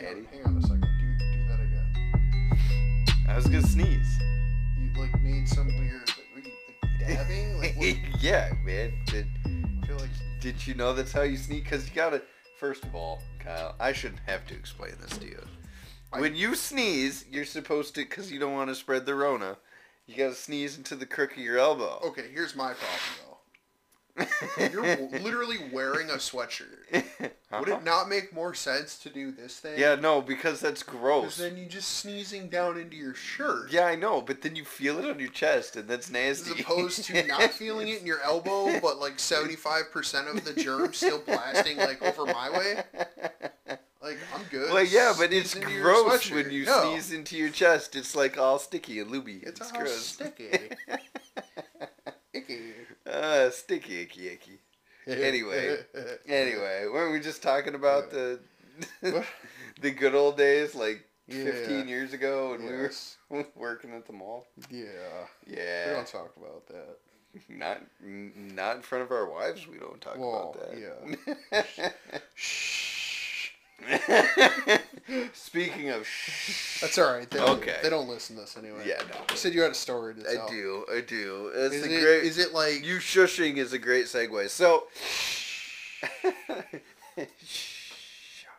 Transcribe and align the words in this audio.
Hang 0.00 0.08
on, 0.08 0.14
Daddy. 0.14 0.26
hang 0.36 0.44
on 0.46 0.56
a 0.56 0.62
second. 0.62 0.80
Do 0.80 1.18
do 1.18 1.48
that 1.48 1.60
again. 1.60 3.26
I 3.28 3.36
was 3.36 3.44
gonna 3.46 3.62
sneeze. 3.62 4.18
You 4.78 4.92
like 5.00 5.20
made 5.22 5.48
some 5.48 5.66
weird 5.66 6.10
were 6.34 6.40
you, 6.40 6.52
like, 6.82 6.98
dabbing. 7.08 7.58
Like 7.58 7.76
what, 7.76 7.96
yeah, 8.22 8.52
man. 8.64 8.92
Did, 9.06 9.26
I 9.82 9.86
feel 9.86 9.96
like 9.98 10.10
did 10.40 10.66
you 10.66 10.74
know 10.74 10.92
that's 10.94 11.12
how 11.12 11.22
you 11.22 11.36
sneeze? 11.36 11.62
Because 11.62 11.88
you 11.88 11.94
gotta. 11.94 12.22
First 12.58 12.84
of 12.84 12.94
all, 12.94 13.22
Kyle, 13.38 13.74
I 13.80 13.92
shouldn't 13.92 14.20
have 14.26 14.46
to 14.48 14.54
explain 14.54 14.92
this 15.00 15.16
to 15.18 15.26
you. 15.26 15.42
I- 16.12 16.20
When 16.20 16.34
you 16.34 16.54
sneeze, 16.54 17.24
you're 17.30 17.46
supposed 17.46 17.94
to, 17.94 18.02
because 18.02 18.30
you 18.30 18.38
don't 18.38 18.52
want 18.52 18.68
to 18.68 18.74
spread 18.74 19.06
the 19.06 19.14
Rona, 19.14 19.56
you 20.06 20.14
gotta 20.16 20.34
sneeze 20.34 20.76
into 20.76 20.94
the 20.94 21.06
crook 21.06 21.32
of 21.32 21.38
your 21.38 21.56
elbow. 21.58 22.00
okay. 22.04 22.24
Here's 22.32 22.54
my 22.54 22.74
problem. 22.74 23.19
You're 24.58 24.96
literally 25.20 25.58
wearing 25.72 26.10
a 26.10 26.14
sweatshirt. 26.14 26.66
Would 26.92 27.68
Uh-huh. 27.68 27.76
it 27.78 27.84
not 27.84 28.08
make 28.08 28.32
more 28.32 28.54
sense 28.54 28.96
to 28.98 29.08
do 29.10 29.32
this 29.32 29.58
thing? 29.58 29.76
Yeah, 29.78 29.96
no, 29.96 30.22
because 30.22 30.60
that's 30.60 30.82
Because 30.84 31.00
gross. 31.00 31.36
then 31.36 31.56
you're 31.56 31.68
just 31.68 31.90
sneezing 31.98 32.48
down 32.48 32.78
into 32.78 32.96
your 32.96 33.14
shirt. 33.14 33.72
Yeah, 33.72 33.86
I 33.86 33.96
know, 33.96 34.20
but 34.20 34.42
then 34.42 34.54
you 34.56 34.64
feel 34.64 34.98
it 34.98 35.04
on 35.10 35.18
your 35.18 35.30
chest, 35.30 35.74
and 35.76 35.88
that's 35.88 36.06
As 36.06 36.12
nasty. 36.12 36.62
opposed 36.62 37.04
to 37.06 37.26
not 37.26 37.50
feeling 37.52 37.88
it 37.88 38.00
in 38.00 38.06
your 38.06 38.20
elbow, 38.20 38.78
but 38.80 38.98
like 39.00 39.16
75% 39.18 40.30
of 40.36 40.44
the 40.44 40.52
germs 40.54 40.98
still 40.98 41.18
blasting 41.20 41.76
like 41.78 42.00
over 42.02 42.24
my 42.26 42.50
way. 42.50 42.82
Like, 44.02 44.18
I'm 44.34 44.44
good. 44.50 44.72
Well, 44.72 44.84
yeah, 44.84 45.12
but 45.18 45.32
it's 45.32 45.50
Sneeze 45.50 45.62
into 45.64 45.74
your 45.74 45.82
gross 45.82 46.30
when 46.30 46.44
sweatshirt. 46.46 46.52
you 46.52 46.64
No, 46.64 46.82
sneeze 46.92 47.12
into 47.12 47.36
your 47.36 47.50
chest. 47.50 47.94
It's 47.96 48.14
like 48.16 48.38
all 48.38 48.58
sticky 48.58 49.00
and 49.00 49.10
looby. 49.10 49.40
It's, 49.42 49.60
It's, 49.60 49.72
all 49.72 49.80
gross. 49.80 50.06
sticky. 50.06 50.70
Uh, 53.10 53.50
sticky, 53.50 54.00
icky, 54.02 54.28
icky. 54.28 54.58
Anyway. 55.06 55.78
Anyway, 56.28 56.84
weren't 56.92 57.12
we 57.12 57.20
just 57.20 57.42
talking 57.42 57.74
about 57.74 58.10
the 58.10 58.38
the 59.80 59.90
good 59.90 60.14
old 60.14 60.36
days, 60.36 60.74
like 60.74 61.04
Yeah. 61.26 61.44
15 61.44 61.88
years 61.88 62.12
ago, 62.12 62.50
when 62.52 62.62
Yes. 62.62 63.16
we 63.28 63.38
were 63.38 63.46
working 63.56 63.92
at 63.94 64.06
the 64.06 64.12
mall? 64.12 64.46
Yeah. 64.70 64.86
Yeah. 65.46 65.88
We 65.88 65.94
don't 65.94 66.06
talk 66.06 66.32
about 66.36 66.66
that. 66.68 66.98
not 67.48 67.80
not 68.00 68.76
in 68.76 68.82
front 68.82 69.04
of 69.04 69.10
our 69.10 69.28
wives. 69.30 69.66
We 69.66 69.78
don't 69.78 70.00
talk 70.00 70.16
Well, 70.18 70.54
about 70.54 70.70
that. 70.70 70.78
yeah. 70.78 71.32
that. 72.12 72.22
Speaking 75.32 75.90
of 75.90 76.06
shh, 76.06 76.80
That's 76.80 76.98
all 76.98 77.12
right. 77.12 77.28
They 77.30 77.38
don't, 77.38 77.58
Okay. 77.60 77.78
They 77.82 77.90
don't 77.90 78.08
listen 78.08 78.36
to 78.36 78.42
this 78.42 78.56
anyway. 78.56 78.84
yeah, 78.86 78.98
no, 79.10 79.16
You 79.30 79.36
said 79.36 79.54
you 79.54 79.62
had 79.62 79.72
a 79.72 79.74
story 79.74 80.14
to 80.14 80.22
tell. 80.22 80.46
I 80.46 80.50
do, 80.50 80.84
I 80.92 81.00
do. 81.00 81.50
It's 81.54 81.74
Is 81.74 81.82
a 81.84 81.86
it, 81.86 82.00
great. 82.02 82.24
is 82.24 82.38
it 82.38 82.52
like 82.52 82.84
You 82.84 82.96
shushing 82.98 83.56
is 83.56 83.72
a 83.72 83.78
great 83.78 84.06
segue. 84.06 84.48
So, 84.50 84.84
shut 87.38 88.52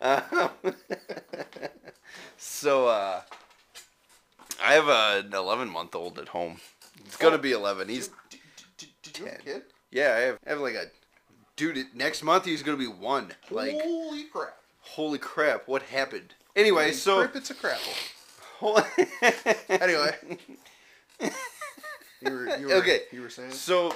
up. 0.00 0.56
Um, 0.64 0.74
so, 2.36 2.88
uh, 2.88 3.22
I 4.62 4.72
have 4.74 4.88
an 4.88 5.32
11 5.32 5.68
month 5.70 5.94
old 5.94 6.18
at 6.18 6.28
home. 6.28 6.58
It's 7.06 7.16
gonna 7.16 7.38
be 7.38 7.52
11. 7.52 7.88
He's 7.88 8.08
have 8.08 8.16
a 9.06 9.10
Ten. 9.12 9.38
kid? 9.44 9.62
yeah. 9.90 10.14
I 10.14 10.20
have, 10.20 10.38
I 10.46 10.50
have 10.50 10.58
like 10.60 10.74
a 10.74 10.86
dude. 11.56 11.76
it- 11.78 11.94
Next 11.94 12.22
month 12.22 12.44
he's 12.44 12.62
gonna 12.62 12.76
be 12.76 12.86
one. 12.86 13.32
Like 13.50 13.72
Holy 13.80 14.24
crap. 14.24 14.56
holy 14.80 15.18
crap! 15.18 15.66
What 15.68 15.82
happened? 15.82 16.34
Anyway, 16.56 16.84
Holy 16.84 16.94
so 16.94 17.18
crap, 17.22 17.36
it's 17.36 17.50
a 17.50 17.54
crapple. 17.54 17.94
Anyway. 19.68 20.16
You 22.20 22.30
were, 22.32 22.56
you 22.56 22.66
were, 22.68 22.74
Okay. 22.76 23.00
You 23.12 23.20
were 23.20 23.28
saying? 23.28 23.50
So, 23.50 23.94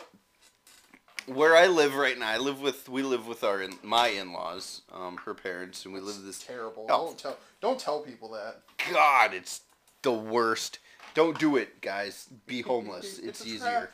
where 1.26 1.56
I 1.56 1.66
live 1.66 1.94
right 1.94 2.18
now, 2.18 2.28
I 2.28 2.36
live 2.36 2.60
with 2.60 2.86
we 2.86 3.02
live 3.02 3.26
with 3.26 3.42
our 3.42 3.62
in, 3.62 3.72
my 3.82 4.08
in 4.08 4.34
laws, 4.34 4.82
um, 4.92 5.16
her 5.24 5.32
parents, 5.32 5.86
and 5.86 5.94
we 5.94 6.00
live 6.00 6.22
this. 6.22 6.38
terrible. 6.38 6.84
Oh. 6.90 7.06
Don't 7.06 7.18
tell 7.18 7.36
don't 7.62 7.80
tell 7.80 8.00
people 8.00 8.30
that. 8.32 8.60
God, 8.92 9.32
it's 9.32 9.62
the 10.02 10.12
worst. 10.12 10.78
Don't 11.14 11.38
do 11.38 11.56
it, 11.56 11.80
guys. 11.80 12.28
Be 12.46 12.60
homeless. 12.60 13.18
It's 13.22 13.40
It's 13.40 13.46
easier. 13.46 13.90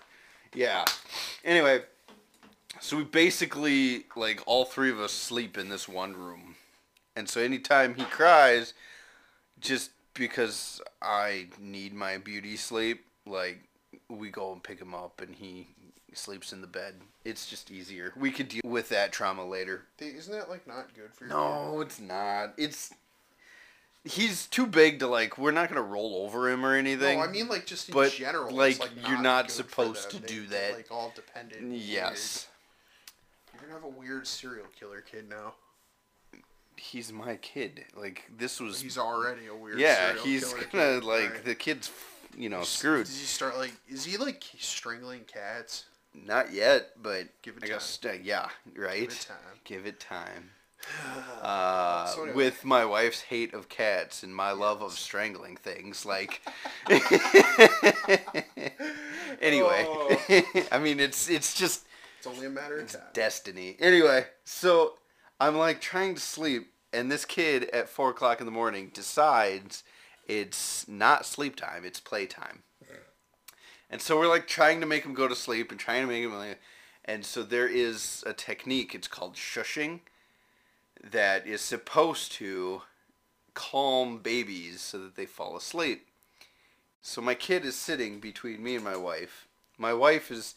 Yeah. 0.53 0.85
Anyway, 1.45 1.83
so 2.81 2.97
we 2.97 3.05
basically 3.05 4.05
like 4.17 4.43
all 4.47 4.65
three 4.65 4.91
of 4.91 5.01
us 5.01 5.12
sleep 5.12 5.57
in 5.59 5.69
this 5.69 5.89
one 5.89 6.15
room, 6.15 6.57
and 7.17 7.29
so 7.29 7.41
anytime 7.41 7.95
he 7.95 8.05
cries, 8.05 8.75
just 9.61 9.91
because 10.15 10.81
I 11.03 11.47
need 11.61 11.95
my 11.95 12.19
beauty 12.19 12.57
sleep, 12.57 13.05
like 13.27 13.61
we 14.09 14.31
go 14.31 14.53
and 14.53 14.62
pick 14.62 14.81
him 14.81 14.95
up, 14.95 15.21
and 15.21 15.35
he 15.35 15.69
sleeps 16.12 16.53
in 16.53 16.61
the 16.61 16.67
bed. 16.67 16.95
It's 17.25 17.47
just 17.47 17.71
easier. 17.71 18.12
We 18.17 18.31
could 18.31 18.49
deal 18.49 18.62
with 18.65 18.89
that 18.91 19.12
trauma 19.12 19.45
later. 19.45 19.83
Isn't 19.99 20.33
that 20.33 20.51
like 20.51 20.67
not 20.67 20.95
good 20.95 21.12
for 21.12 21.25
your 21.27 21.35
No, 21.35 21.81
it's 21.81 22.01
not. 22.01 22.55
It's 22.56 22.93
he's 24.05 24.47
too 24.47 24.67
big 24.67 24.99
to 25.01 25.06
like. 25.06 25.39
We're 25.39 25.51
not 25.51 25.69
gonna 25.69 25.83
roll 25.83 26.25
over 26.25 26.51
him 26.51 26.65
or 26.65 26.75
anything. 26.75 27.19
No, 27.19 27.25
I 27.25 27.29
mean 27.29 27.49
like 27.49 27.67
just 27.67 27.89
in 27.89 27.95
but, 27.95 28.12
general. 28.12 28.49
it's, 28.49 28.79
like, 28.79 28.81
like 28.81 29.09
you're 29.09 29.21
not 29.21 29.51
supposed 29.51 30.11
to 30.11 30.19
They 30.19 30.27
do 30.27 30.47
that. 30.49 30.75
Like 30.75 30.91
all 30.91 31.12
dependent. 31.15 31.73
yes. 31.73 32.49
You're 33.65 33.79
gonna 33.79 33.87
have 33.87 33.97
a 33.97 33.99
weird 33.99 34.27
serial 34.27 34.67
killer 34.79 35.01
kid 35.01 35.31
now. 35.31 35.55
he's 36.77 37.11
my 37.11 37.37
kid. 37.37 37.85
Like 37.97 38.25
this 38.37 38.61
was. 38.61 38.83
He's 38.83 38.99
already 38.99 39.47
a 39.47 39.55
weird. 39.55 39.79
yeah, 39.79 40.09
serial 40.09 40.25
he's 40.25 40.45
killer 40.53 40.65
gonna 40.71 41.01
kid. 41.01 41.05
like 41.05 41.25
Alright. 41.25 41.45
the 41.47 41.55
kid's, 41.55 41.91
you 42.37 42.51
know, 42.51 42.63
screwed. 42.63 43.07
Does 43.07 43.19
he 43.19 43.25
start 43.25 43.57
like? 43.57 43.73
Is 43.89 44.05
he 44.05 44.19
like 44.19 44.45
strangling 44.59 45.23
cats? 45.25 45.85
Not 46.15 46.53
yet, 46.53 46.91
but 47.03 47.29
Give 47.41 47.57
it 47.57 47.65
I 47.65 47.69
guess 47.69 47.99
uh, 48.05 48.13
yeah, 48.23 48.49
right. 48.77 49.01
Give 49.01 49.11
it 49.13 49.27
time. 49.27 49.37
Give 49.65 49.87
it 49.87 49.99
time. 50.01 50.51
Uh, 51.43 52.05
So 52.07 52.23
anyway. 52.25 52.37
with 52.37 52.65
my 52.67 52.85
wife's 52.85 53.23
hate 53.23 53.55
of 53.55 53.71
cats 53.71 54.23
and 54.23 54.35
my 54.37 54.53
love 54.53 54.83
of 54.83 54.93
strangling 54.93 55.57
things, 55.57 56.05
like. 56.05 56.43
anyway, 59.41 59.87
Oh. 59.89 60.17
I 60.73 60.79
mean, 60.79 61.01
it's 61.01 61.31
it's 61.31 61.55
just 61.55 61.87
It's 62.27 62.35
only 62.35 62.47
a 62.47 62.51
matter 62.51 62.79
of 62.79 62.91
time. 62.91 63.03
destiny. 63.12 63.77
Anyway, 63.79 64.25
so 64.45 64.95
I'm 65.39 65.59
like 65.59 65.83
trying 65.83 66.15
to 66.15 66.21
sleep, 66.23 66.73
and 66.91 67.12
this 67.12 67.27
kid 67.27 67.65
at 67.65 67.91
four 67.91 68.09
o'clock 68.11 68.41
in 68.41 68.47
the 68.47 68.53
morning 68.53 68.91
decides 68.95 69.85
it's 70.27 70.89
not 70.89 71.27
sleep 71.27 71.55
time; 71.55 71.85
it's 71.85 72.01
play 72.01 72.25
time. 72.25 72.62
And 73.91 74.01
so 74.01 74.19
we're 74.19 74.27
like 74.29 74.49
trying 74.49 74.81
to 74.81 74.87
make 74.87 75.05
him 75.05 75.12
go 75.12 75.29
to 75.29 75.37
sleep 75.37 75.71
and 75.71 75.79
trying 75.79 76.01
to 76.03 76.09
make 76.09 76.25
him. 76.25 76.35
like- 76.35 76.61
And 77.05 77.27
so 77.27 77.43
there 77.43 77.69
is 77.69 78.25
a 78.27 78.33
technique. 78.33 78.95
It's 78.95 79.06
called 79.06 79.35
shushing. 79.35 80.01
That 81.03 81.47
is 81.47 81.61
supposed 81.61 82.33
to 82.33 82.83
calm 83.53 84.19
babies 84.19 84.81
so 84.81 84.99
that 85.01 85.15
they 85.15 85.27
fall 85.27 85.56
asleep. 85.59 86.09
So 87.03 87.21
my 87.21 87.35
kid 87.35 87.67
is 87.67 87.77
sitting 87.77 88.19
between 88.19 88.62
me 88.62 88.77
and 88.77 88.83
my 88.83 88.97
wife. 88.97 89.47
My 89.77 89.93
wife 89.93 90.31
is 90.31 90.55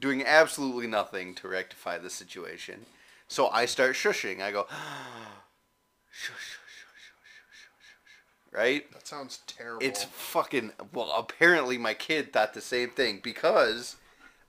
doing 0.00 0.24
absolutely 0.24 0.86
nothing 0.86 1.34
to 1.36 1.48
rectify 1.48 1.98
the 1.98 2.10
situation. 2.10 2.86
So 3.28 3.48
I 3.48 3.66
start 3.66 3.94
shushing. 3.94 4.40
I 4.42 4.50
go, 4.50 4.66
shush, 6.10 6.34
shush, 6.36 6.36
shush, 6.40 7.04
shush, 7.06 7.32
shush, 7.46 7.62
shush, 7.62 7.92
shush. 7.92 8.58
right? 8.58 8.92
That 8.92 9.06
sounds 9.06 9.40
terrible. 9.46 9.86
It's 9.86 10.04
fucking. 10.04 10.72
Well, 10.92 11.12
apparently 11.16 11.78
my 11.78 11.94
kid 11.94 12.32
thought 12.32 12.54
the 12.54 12.60
same 12.60 12.90
thing 12.90 13.20
because 13.22 13.96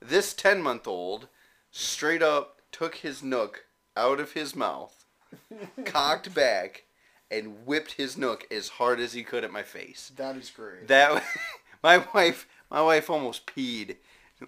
this 0.00 0.34
10 0.34 0.62
month 0.62 0.88
old 0.88 1.28
straight 1.70 2.22
up 2.22 2.60
took 2.72 2.96
his 2.96 3.22
nook 3.22 3.66
out 3.96 4.18
of 4.18 4.32
his 4.32 4.56
mouth, 4.56 5.04
cocked 5.84 6.34
back, 6.34 6.84
and 7.30 7.64
whipped 7.66 7.92
his 7.92 8.16
nook 8.16 8.46
as 8.50 8.68
hard 8.70 8.98
as 8.98 9.12
he 9.12 9.22
could 9.22 9.44
at 9.44 9.52
my 9.52 9.62
face. 9.62 10.10
that 10.16 10.36
is 10.36 10.50
great. 10.50 10.88
That 10.88 11.22
my 11.82 12.04
wife, 12.12 12.48
my 12.70 12.82
wife 12.82 13.08
almost 13.08 13.46
peed 13.46 13.96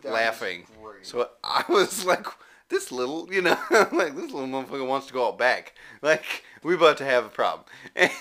laughing. 0.03 0.65
great. 0.83 1.07
So 1.07 1.29
I 1.43 1.65
was 1.69 2.05
like, 2.07 2.27
this 2.69 2.91
little, 2.91 3.33
you 3.33 3.43
know, 3.43 3.59
like 3.71 4.17
this 4.17 4.33
little 4.33 4.49
motherfucker 4.49 4.87
wants 4.87 5.07
to 5.07 5.13
go 5.13 5.29
out 5.29 5.39
back. 5.39 5.75
Like 6.03 6.45
we 6.63 6.75
about 6.75 6.97
to 6.99 7.05
have 7.05 7.25
a 7.25 7.29
problem, 7.29 7.67
and 7.97 8.13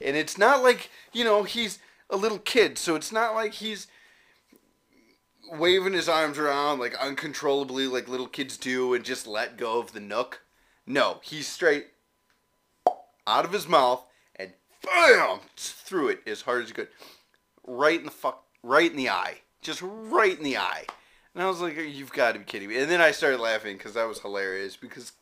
it's 0.00 0.38
not 0.38 0.62
like 0.62 0.90
you 1.12 1.24
know 1.24 1.42
he's 1.44 1.78
a 2.10 2.16
little 2.16 2.38
kid, 2.38 2.78
so 2.78 2.94
it's 2.94 3.12
not 3.12 3.34
like 3.34 3.54
he's 3.54 3.86
waving 5.50 5.92
his 5.92 6.08
arms 6.08 6.38
around 6.38 6.78
like 6.78 6.96
uncontrollably 6.98 7.86
like 7.86 8.08
little 8.08 8.26
kids 8.26 8.56
do 8.56 8.94
and 8.94 9.04
just 9.04 9.26
let 9.26 9.56
go 9.56 9.78
of 9.78 9.92
the 9.92 10.00
nook. 10.00 10.42
No, 10.86 11.20
he's 11.22 11.46
straight 11.46 11.86
out 13.26 13.44
of 13.44 13.52
his 13.52 13.68
mouth 13.68 14.04
and 14.36 14.52
bam 14.82 15.40
threw 15.56 16.08
it 16.08 16.20
as 16.26 16.42
hard 16.42 16.62
as 16.62 16.68
he 16.68 16.74
could, 16.74 16.88
right 17.66 17.98
in 17.98 18.06
the 18.06 18.10
fuck, 18.10 18.44
right 18.62 18.90
in 18.90 18.96
the 18.96 19.10
eye, 19.10 19.40
just 19.62 19.80
right 19.82 20.36
in 20.36 20.44
the 20.44 20.58
eye. 20.58 20.84
And 21.34 21.42
I 21.42 21.48
was 21.48 21.60
like, 21.60 21.76
"You've 21.76 22.12
got 22.12 22.32
to 22.32 22.40
be 22.40 22.44
kidding 22.44 22.68
me!" 22.68 22.78
And 22.78 22.90
then 22.90 23.00
I 23.00 23.12
started 23.12 23.40
laughing 23.40 23.78
because 23.78 23.94
that 23.94 24.06
was 24.06 24.20
hilarious. 24.20 24.76
Because, 24.76 25.12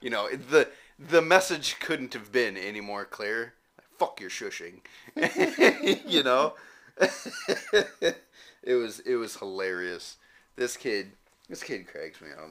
you 0.00 0.10
know, 0.10 0.28
the 0.28 0.68
the 0.98 1.22
message 1.22 1.78
couldn't 1.78 2.14
have 2.14 2.32
been 2.32 2.56
any 2.56 2.80
more 2.80 3.04
clear. 3.04 3.54
Like, 3.78 3.88
Fuck 3.98 4.20
your 4.20 4.30
shushing, 4.30 4.80
you 6.10 6.22
know. 6.24 6.54
it 6.98 8.74
was 8.74 9.00
it 9.00 9.16
was 9.16 9.36
hilarious. 9.36 10.16
This 10.56 10.76
kid, 10.76 11.12
this 11.48 11.62
kid 11.62 11.86
cracks 11.86 12.20
me 12.20 12.28
up. 12.32 12.50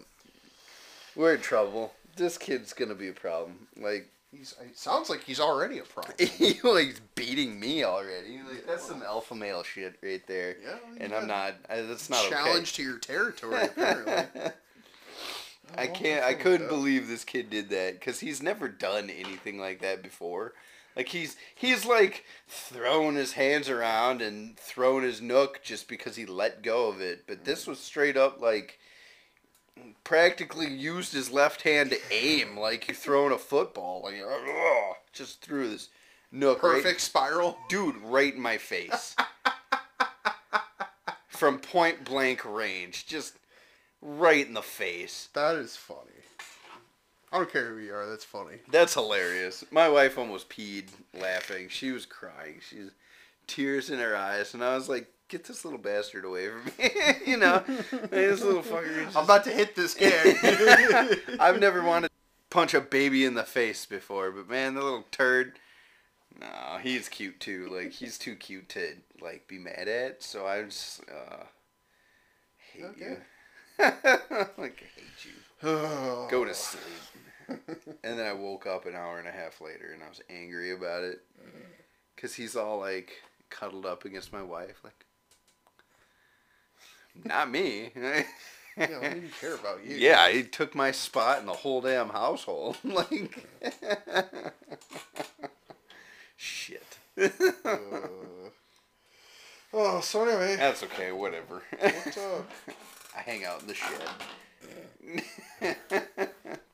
We're 1.15 1.35
in 1.35 1.41
trouble. 1.41 1.93
This 2.15 2.37
kid's 2.37 2.71
gonna 2.71 2.95
be 2.95 3.09
a 3.09 3.13
problem. 3.13 3.67
Like 3.75 4.09
He's. 4.37 4.55
It 4.61 4.77
sounds 4.77 5.09
like 5.09 5.23
he's 5.23 5.39
already 5.39 5.79
a 5.79 5.83
pro. 5.83 6.03
he 6.17 6.59
like 6.63 6.85
he's 6.87 7.01
beating 7.15 7.59
me 7.59 7.83
already. 7.83 8.39
Like, 8.47 8.65
that's 8.65 8.85
some 8.85 9.03
alpha 9.03 9.35
male 9.35 9.63
shit 9.63 9.95
right 10.01 10.25
there. 10.27 10.57
Yeah, 10.63 10.77
And 10.99 11.13
I'm 11.13 11.27
not. 11.27 11.55
I, 11.69 11.81
that's 11.81 12.09
not 12.09 12.25
a 12.25 12.29
challenge 12.29 12.73
to 12.73 12.83
your 12.83 12.97
territory. 12.97 13.63
Apparently. 13.63 14.13
okay. 14.13 14.31
Oh, 14.45 14.51
I 15.77 15.87
Oh, 15.87 15.91
can't. 15.91 16.23
I 16.23 16.33
couldn't 16.33 16.67
believe 16.67 17.07
this 17.07 17.23
kid 17.23 17.49
did 17.49 17.69
that 17.69 17.99
because 17.99 18.19
he's 18.19 18.41
never 18.41 18.67
done 18.67 19.09
anything 19.09 19.59
like 19.59 19.81
that 19.81 20.03
before. 20.03 20.53
Like 20.95 21.09
he's 21.09 21.35
he's 21.53 21.85
like 21.85 22.23
throwing 22.47 23.15
his 23.15 23.33
hands 23.33 23.69
around 23.69 24.21
and 24.21 24.57
throwing 24.57 25.03
his 25.03 25.21
nook 25.21 25.61
just 25.63 25.87
because 25.87 26.15
he 26.15 26.25
let 26.25 26.63
go 26.63 26.87
of 26.87 27.01
it. 27.01 27.25
But 27.27 27.43
this 27.43 27.65
mm. 27.65 27.69
was 27.69 27.79
straight 27.79 28.15
up 28.15 28.39
like 28.39 28.79
practically 30.03 30.67
used 30.69 31.13
his 31.13 31.31
left 31.31 31.61
hand 31.63 31.89
to 31.91 31.97
aim 32.11 32.57
like 32.57 32.87
you're 32.87 32.95
throwing 32.95 33.33
a 33.33 33.37
football. 33.37 34.01
Like 34.03 34.15
ugh, 34.25 34.95
just 35.13 35.41
threw 35.41 35.69
this 35.69 35.89
nook 36.31 36.61
right- 36.63 36.75
Perfect 36.81 37.01
spiral. 37.01 37.57
dude 37.69 37.97
right 37.97 38.33
in 38.33 38.41
my 38.41 38.57
face 38.57 39.15
from 41.29 41.59
point 41.59 42.03
blank 42.05 42.43
range 42.45 43.05
just 43.05 43.35
right 44.01 44.45
in 44.47 44.53
the 44.53 44.61
face 44.61 45.29
That 45.33 45.55
is 45.55 45.75
funny. 45.75 45.99
I 47.31 47.37
don't 47.39 47.51
care 47.51 47.67
who 47.73 47.77
you 47.79 47.93
are. 47.93 48.05
That's 48.07 48.23
funny. 48.23 48.57
that's 48.69 48.93
hilarious 48.93 49.63
my 49.71 49.89
wife 49.89 50.17
almost 50.17 50.49
peed 50.49 50.85
laughing 51.13 51.67
she 51.69 51.91
was 51.91 52.05
crying 52.05 52.55
she's 52.69 52.91
tears 53.47 53.89
in 53.89 53.99
her 53.99 54.15
eyes 54.15 54.53
and 54.53 54.63
i 54.63 54.73
was 54.75 54.89
like 54.89 55.07
get 55.27 55.43
this 55.45 55.65
little 55.65 55.79
bastard 55.79 56.23
away 56.25 56.47
from 56.49 56.63
me 56.77 56.89
you 57.27 57.37
know? 57.37 57.63
This 58.11 58.41
little 58.43 58.61
fucker 58.63 59.03
just- 59.05 59.17
I'm 59.17 59.23
about 59.23 59.43
to 59.45 59.51
hit 59.51 59.75
this 59.75 59.93
kid. 59.93 60.37
i've 61.39 61.59
never 61.59 61.81
wanted 61.83 62.07
to 62.09 62.13
punch 62.49 62.73
a 62.73 62.81
baby 62.81 63.25
in 63.25 63.33
the 63.33 63.43
face 63.43 63.85
before 63.85 64.31
but 64.31 64.47
man 64.49 64.75
the 64.75 64.81
little 64.83 65.05
turd 65.11 65.59
no 66.39 66.77
he's 66.81 67.07
cute 67.09 67.39
too. 67.39 67.69
Like 67.71 67.91
he's 67.93 68.17
too 68.17 68.35
cute 68.35 68.69
to 68.69 68.95
like 69.21 69.47
be 69.47 69.57
mad 69.57 69.87
at 69.87 70.21
so 70.21 70.45
i 70.45 70.61
just 70.63 71.01
uh 71.09 71.43
hate 72.73 72.83
Okay. 72.85 73.05
you. 73.09 73.17
Like 74.57 74.83
I 74.83 74.99
hate 74.99 75.23
you. 75.23 75.31
Go 76.29 76.45
to 76.45 76.53
sleep. 76.53 76.83
And 78.03 78.19
then 78.19 78.25
i 78.25 78.33
woke 78.33 78.67
up 78.67 78.85
an 78.85 78.95
hour 78.95 79.17
and 79.19 79.27
a 79.27 79.31
half 79.31 79.61
later 79.61 79.91
and 79.93 80.03
i 80.03 80.09
was 80.09 80.21
angry 80.29 80.71
about 80.73 81.03
it. 81.03 81.21
Because 82.15 82.33
he's 82.35 82.55
all 82.55 82.79
like 82.79 83.11
cuddled 83.49 83.85
up 83.85 84.03
against 84.05 84.33
my 84.33 84.41
wife 84.41 84.81
like 84.83 85.04
not 87.23 87.49
me 87.49 87.91
Yeah, 87.95 88.23
I 88.77 88.85
didn't 89.13 89.31
care 89.39 89.55
about 89.55 89.85
you. 89.85 89.95
yeah, 89.95 90.29
he 90.29 90.43
took 90.43 90.75
my 90.75 90.91
spot 90.91 91.39
in 91.39 91.45
the 91.45 91.53
whole 91.53 91.79
damn 91.81 92.09
household. 92.09 92.77
like, 92.83 93.45
shit. 96.35 96.83
Uh, 97.17 97.29
oh, 99.73 100.01
so 100.01 100.23
anyway, 100.25 100.57
That's 100.57 100.83
okay. 100.83 101.11
Whatever. 101.13 101.63
what's 101.79 102.17
up? 102.17 102.51
I 103.17 103.21
hang 103.21 103.45
out 103.45 103.61
in 103.61 103.67
the 103.67 103.73
shed. 103.73 104.09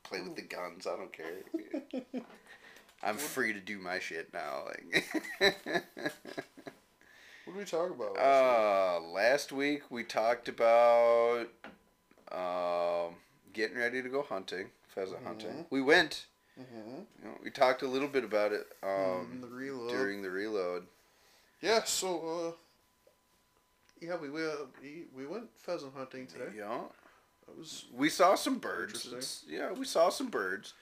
Play 0.02 0.20
with 0.22 0.34
the 0.34 0.42
guns. 0.42 0.86
I 0.88 0.96
don't 0.96 1.12
care. 1.12 2.02
I'm 3.02 3.16
free 3.16 3.52
to 3.52 3.60
do 3.60 3.78
my 3.78 4.00
shit 4.00 4.32
now. 4.34 4.64
Like, 4.66 5.84
What 7.44 7.54
did 7.54 7.58
we 7.58 7.64
talk 7.64 7.90
about? 7.90 8.14
last 8.14 8.22
uh, 8.24 9.00
last 9.08 9.52
week 9.52 9.82
we 9.90 10.04
talked 10.04 10.48
about 10.48 11.48
um, 12.30 13.14
getting 13.52 13.76
ready 13.76 14.02
to 14.02 14.08
go 14.08 14.22
hunting, 14.22 14.66
pheasant 14.94 15.24
hunting. 15.24 15.66
We 15.70 15.82
went. 15.82 16.26
week? 16.56 16.66
Mhm. 16.72 17.06
You 17.22 17.28
know, 17.28 17.34
we 17.42 17.50
talked 17.50 17.82
a 17.82 17.88
little 17.88 18.08
bit 18.08 18.24
about 18.24 18.52
it 18.52 18.66
um, 18.82 19.38
the 19.40 19.46
during 19.90 20.22
the 20.22 20.30
reload. 20.30 20.86
Yeah, 21.60 21.82
so 21.84 22.08
uh, 22.48 22.52
yeah, 24.00 24.16
we 24.16 24.28
we, 24.30 24.44
uh, 24.46 24.50
we 24.80 25.04
we 25.14 25.26
went 25.26 25.48
pheasant 25.56 25.94
hunting 25.96 26.26
today. 26.26 26.52
Yeah, 26.56 26.82
It 27.48 27.58
was 27.58 27.86
we 27.92 28.08
saw 28.08 28.34
some 28.36 28.58
birds. 28.58 29.44
Yeah, 29.48 29.72
we 29.72 29.84
saw 29.84 30.10
some 30.10 30.28
birds. 30.28 30.74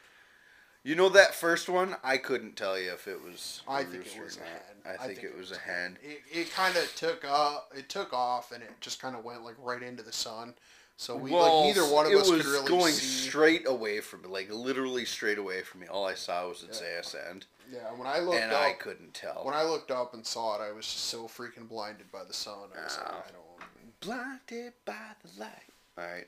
You 0.83 0.95
know 0.95 1.11
that 1.11 1.35
first 1.35 1.69
one? 1.69 1.97
I 2.03 2.17
couldn't 2.17 2.57
tell 2.57 2.79
you 2.79 2.93
if 2.93 3.07
it 3.07 3.23
was. 3.23 3.63
a 3.69 3.71
I 3.73 3.85
think 3.85 4.07
it 4.07 4.23
was 4.25 4.37
a 4.37 4.41
not. 4.41 4.49
hen. 4.49 4.97
I 4.99 5.07
think, 5.07 5.23
it 5.23 5.37
was 5.37 5.53
a 5.53 5.59
hen. 5.59 5.99
it, 6.03 6.23
it 6.33 6.53
kind 6.53 6.75
of 6.77 6.91
took 6.97 7.23
uh 7.29 7.59
it 7.77 7.89
took 7.91 8.15
off 8.15 8.51
and 8.51 8.63
it 8.63 8.71
just 8.81 9.01
kind 9.01 9.15
of 9.15 9.23
went 9.25 9.45
like 9.45 9.57
right 9.59 9.83
into 9.83 10.03
the 10.03 10.13
sun. 10.13 10.55
So 10.97 11.17
we 11.17 11.31
well, 11.31 11.65
like 11.65 11.75
neither 11.77 11.87
one 11.93 12.07
of 12.07 12.13
it 12.13 12.19
us 12.19 12.31
could 12.31 12.45
really 12.47 12.69
going 12.69 12.93
see. 12.93 13.29
straight 13.29 13.67
away 13.69 14.01
from 14.01 14.23
me, 14.23 14.29
like 14.29 14.51
literally 14.51 15.05
straight 15.05 15.39
away 15.39 15.61
from 15.63 15.81
me. 15.81 15.87
All 15.87 16.07
I 16.07 16.15
saw 16.15 16.49
was 16.49 16.63
its 16.63 16.81
Yeah. 16.83 16.99
ass 16.99 17.15
end, 17.31 17.47
yeah, 17.71 17.93
when 17.97 18.07
I 18.07 18.19
looked 18.21 18.37
and 18.39 18.53
up, 18.53 18.63
I 18.63 18.73
couldn't 18.73 19.13
tell. 19.15 19.43
when 19.45 19.55
I 19.55 19.63
looked 19.65 19.91
up 19.91 20.15
and 20.15 20.27
saw 20.27 20.57
it, 20.61 20.67
I 20.67 20.73
was 20.73 20.85
just 20.87 21.05
so 21.07 21.25
freaking 21.29 21.69
blinded 21.69 22.11
by 22.11 22.25
the 22.25 22.35
sun. 22.35 22.69
I 22.79 22.85
was 22.85 22.99
like. 22.99 23.07
I 23.07 23.13
don't. 23.33 24.01
Blinded 24.01 24.73
by 24.87 24.95
the 25.23 25.41
light. 25.41 25.51
All 25.99 26.05
right, 26.05 26.27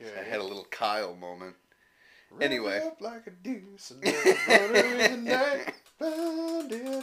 Okay. 0.00 0.18
I 0.18 0.22
had 0.24 0.40
a 0.40 0.44
little 0.44 0.66
Kyle 0.70 1.14
moment. 1.14 1.56
Anyway. 2.40 2.90
like 3.00 3.42
deuce 3.42 3.90
and 3.92 4.02
never 4.02 4.72
run 4.72 5.00
in 5.00 5.24
the 5.24 5.30
night, 5.30 5.74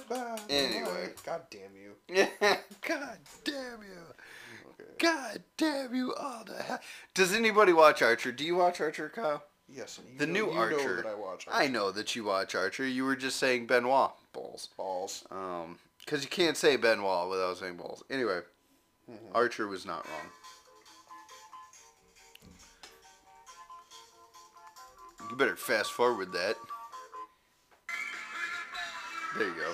by 0.10 0.40
Anyway. 0.50 1.10
God 1.26 1.42
damn 1.50 1.76
you. 1.76 1.96
God 2.88 3.18
damn 3.44 3.82
you. 3.82 4.04
Okay. 4.70 4.90
God 5.00 5.44
damn 5.58 5.96
you 5.96 6.14
all 6.16 6.44
the 6.46 6.62
hell. 6.62 6.80
Does 7.14 7.34
anybody 7.34 7.74
watch 7.74 8.02
Archer? 8.02 8.32
Do 8.32 8.44
you 8.46 8.56
watch 8.56 8.80
Archer, 8.82 9.10
Kyle? 9.10 9.44
Yes, 9.70 10.00
The 10.18 10.28
know, 10.28 10.34
new 10.34 10.50
Archer. 10.52 11.06
I 11.08 11.16
watch. 11.16 11.48
I 11.52 11.68
know 11.68 11.90
that 11.92 12.16
you 12.16 12.24
watch 12.26 12.54
Archer. 12.54 12.86
You 12.86 13.06
were 13.06 13.16
just 13.16 13.38
saying 13.38 13.66
Benoit 13.66 14.12
balls. 14.34 14.70
balls. 14.78 15.24
Um, 15.32 15.80
because 16.00 16.24
you 16.24 16.30
can't 16.30 16.58
say 16.58 16.76
Benoit 16.76 17.30
without 17.30 17.58
saying 17.58 17.78
balls. 17.78 18.04
Anyway, 18.10 18.42
Mhm. 19.10 19.18
Archer 19.34 19.68
was 19.68 19.86
not 19.86 20.06
wrong. 20.08 20.30
You 25.30 25.36
better 25.36 25.56
fast 25.56 25.92
forward 25.92 26.32
that. 26.34 26.56
There 29.38 29.48
you 29.48 29.54
go. 29.56 29.74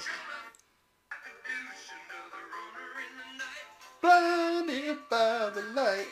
Blinded 4.01 4.97
by 5.09 5.49
the 5.53 5.61
light. 5.73 6.07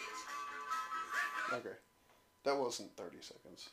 Okay. 1.53 1.69
That 2.43 2.57
wasn't 2.57 2.95
30 2.97 3.17
seconds. 3.21 3.69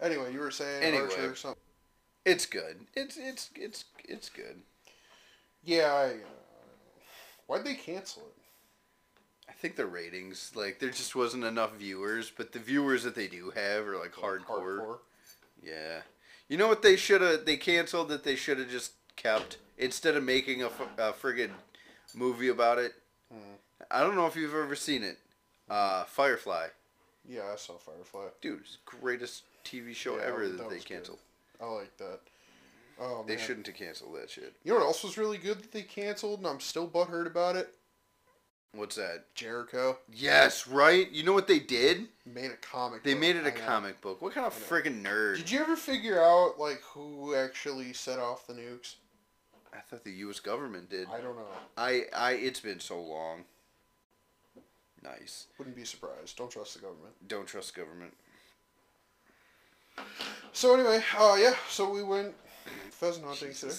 Anyway, 0.00 0.32
you 0.32 0.40
were 0.40 0.50
saying 0.50 0.82
Anyway. 0.82 1.04
Archer 1.04 1.32
or 1.32 1.34
something. 1.34 1.60
It's 2.24 2.46
good. 2.46 2.86
It's 2.94 3.16
it's 3.16 3.50
it's 3.54 3.84
it's 4.04 4.28
good. 4.28 4.60
Yeah, 5.62 5.92
I. 5.92 6.04
Uh, 6.06 6.18
why'd 7.46 7.64
they 7.64 7.74
cancel 7.74 8.22
it? 8.22 8.39
I 9.50 9.52
think 9.54 9.76
the 9.76 9.84
ratings, 9.86 10.52
like, 10.54 10.78
there 10.78 10.90
just 10.90 11.14
wasn't 11.16 11.44
enough 11.44 11.74
viewers, 11.76 12.30
but 12.34 12.52
the 12.52 12.60
viewers 12.60 13.02
that 13.02 13.14
they 13.16 13.26
do 13.26 13.50
have 13.50 13.86
are 13.86 13.98
like 13.98 14.12
hardcore. 14.14 14.46
hardcore. 14.46 14.98
Yeah. 15.62 16.00
You 16.48 16.56
know 16.56 16.68
what 16.68 16.82
they 16.82 16.96
should 16.96 17.20
have? 17.20 17.44
They 17.44 17.56
canceled 17.56 18.08
that. 18.08 18.24
They 18.24 18.36
should 18.36 18.58
have 18.58 18.70
just 18.70 18.92
kept 19.16 19.58
instead 19.76 20.16
of 20.16 20.22
making 20.24 20.62
a, 20.62 20.66
f- 20.66 20.80
a 20.98 21.12
friggin' 21.12 21.50
movie 22.14 22.48
about 22.48 22.78
it. 22.78 22.92
Hmm. 23.30 23.54
I 23.90 24.00
don't 24.00 24.14
know 24.14 24.26
if 24.26 24.36
you've 24.36 24.54
ever 24.54 24.76
seen 24.76 25.02
it. 25.02 25.18
Uh, 25.68 26.04
Firefly, 26.04 26.68
Yeah, 27.28 27.42
I 27.52 27.56
saw 27.56 27.74
Firefly. 27.78 28.26
dude, 28.40 28.60
it's 28.60 28.78
the 28.90 28.96
greatest 29.00 29.42
TV 29.64 29.94
show 29.94 30.16
Yeah, 30.16 30.24
ever 30.26 30.48
that 30.48 30.58
that, 30.58 30.68
they 30.70 30.76
was 30.76 30.84
good. 30.84 30.94
canceled. 30.94 31.18
I 31.60 31.66
like 31.66 31.96
that. 31.98 32.20
Oh, 33.00 33.24
They 33.26 33.36
man. 33.36 33.44
shouldn't 33.44 33.66
have 33.66 33.76
canceled 33.76 34.16
that 34.16 34.30
shit. 34.30 34.54
You 34.64 34.72
know 34.72 34.78
what 34.78 34.86
else 34.86 35.02
was 35.04 35.16
really 35.18 35.38
good 35.38 35.58
that 35.60 35.72
they 35.72 35.82
canceled, 35.82 36.38
and 36.40 36.48
I'm 36.48 36.60
still 36.60 36.88
butthurt 36.88 37.26
about 37.26 37.56
it? 37.56 37.72
What's 38.72 38.96
that? 38.96 39.34
Jericho 39.34 39.98
Yes, 40.12 40.66
right. 40.68 41.10
You 41.10 41.24
know 41.24 41.32
what 41.32 41.48
they 41.48 41.58
did? 41.58 42.06
made 42.24 42.50
a 42.52 42.56
comic. 42.56 43.02
They 43.02 43.14
book. 43.14 43.20
made 43.20 43.36
it 43.36 43.44
a 43.46 43.52
I 43.52 43.54
know. 43.58 43.66
comic 43.66 44.00
book. 44.00 44.22
What 44.22 44.32
kind 44.32 44.46
of 44.46 44.54
I 44.54 44.58
know. 44.58 44.64
friggin' 44.82 45.02
nerd? 45.02 45.36
Did 45.38 45.50
you 45.50 45.60
ever 45.60 45.74
figure 45.76 46.22
out 46.22 46.54
like 46.58 46.80
who 46.82 47.34
actually 47.34 47.92
set 47.92 48.18
off 48.20 48.46
the 48.46 48.52
nukes? 48.54 48.94
I 49.72 49.78
thought 49.80 50.04
the 50.04 50.12
U.S. 50.12 50.40
government 50.40 50.88
did. 50.90 51.08
I 51.08 51.20
don't 51.20 51.36
know. 51.36 51.46
I, 51.76 52.04
I, 52.16 52.32
it's 52.32 52.60
been 52.60 52.80
so 52.80 53.00
long. 53.00 53.44
Nice. 55.02 55.46
Wouldn't 55.58 55.76
be 55.76 55.84
surprised. 55.84 56.36
Don't 56.36 56.50
trust 56.50 56.74
the 56.74 56.80
government. 56.80 57.14
Don't 57.28 57.46
trust 57.46 57.74
government. 57.74 58.12
So 60.52 60.74
anyway, 60.74 61.02
uh, 61.18 61.36
yeah. 61.40 61.54
So 61.68 61.88
we 61.90 62.02
went 62.02 62.34
pheasant 62.90 63.26
hunting 63.26 63.52
today. 63.54 63.74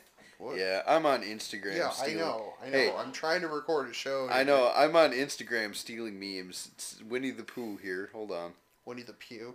What? 0.44 0.58
yeah, 0.58 0.82
I'm 0.86 1.06
on 1.06 1.22
Instagram. 1.22 1.74
Yeah, 1.76 1.90
I 2.02 2.12
know. 2.12 2.52
I 2.62 2.68
know. 2.68 2.76
Hey. 2.78 2.92
I'm 2.94 3.12
trying 3.12 3.40
to 3.40 3.48
record 3.48 3.88
a 3.88 3.94
show. 3.94 4.28
I 4.30 4.44
know. 4.44 4.70
I'm 4.76 4.94
on 4.94 5.12
Instagram 5.12 5.74
stealing 5.74 6.20
memes. 6.20 6.68
It's 6.74 7.02
Winnie 7.02 7.30
the 7.30 7.44
Pooh 7.44 7.78
here. 7.78 8.10
Hold 8.12 8.30
on. 8.30 8.52
Winnie 8.84 9.02
the 9.04 9.14
Pooh. 9.14 9.54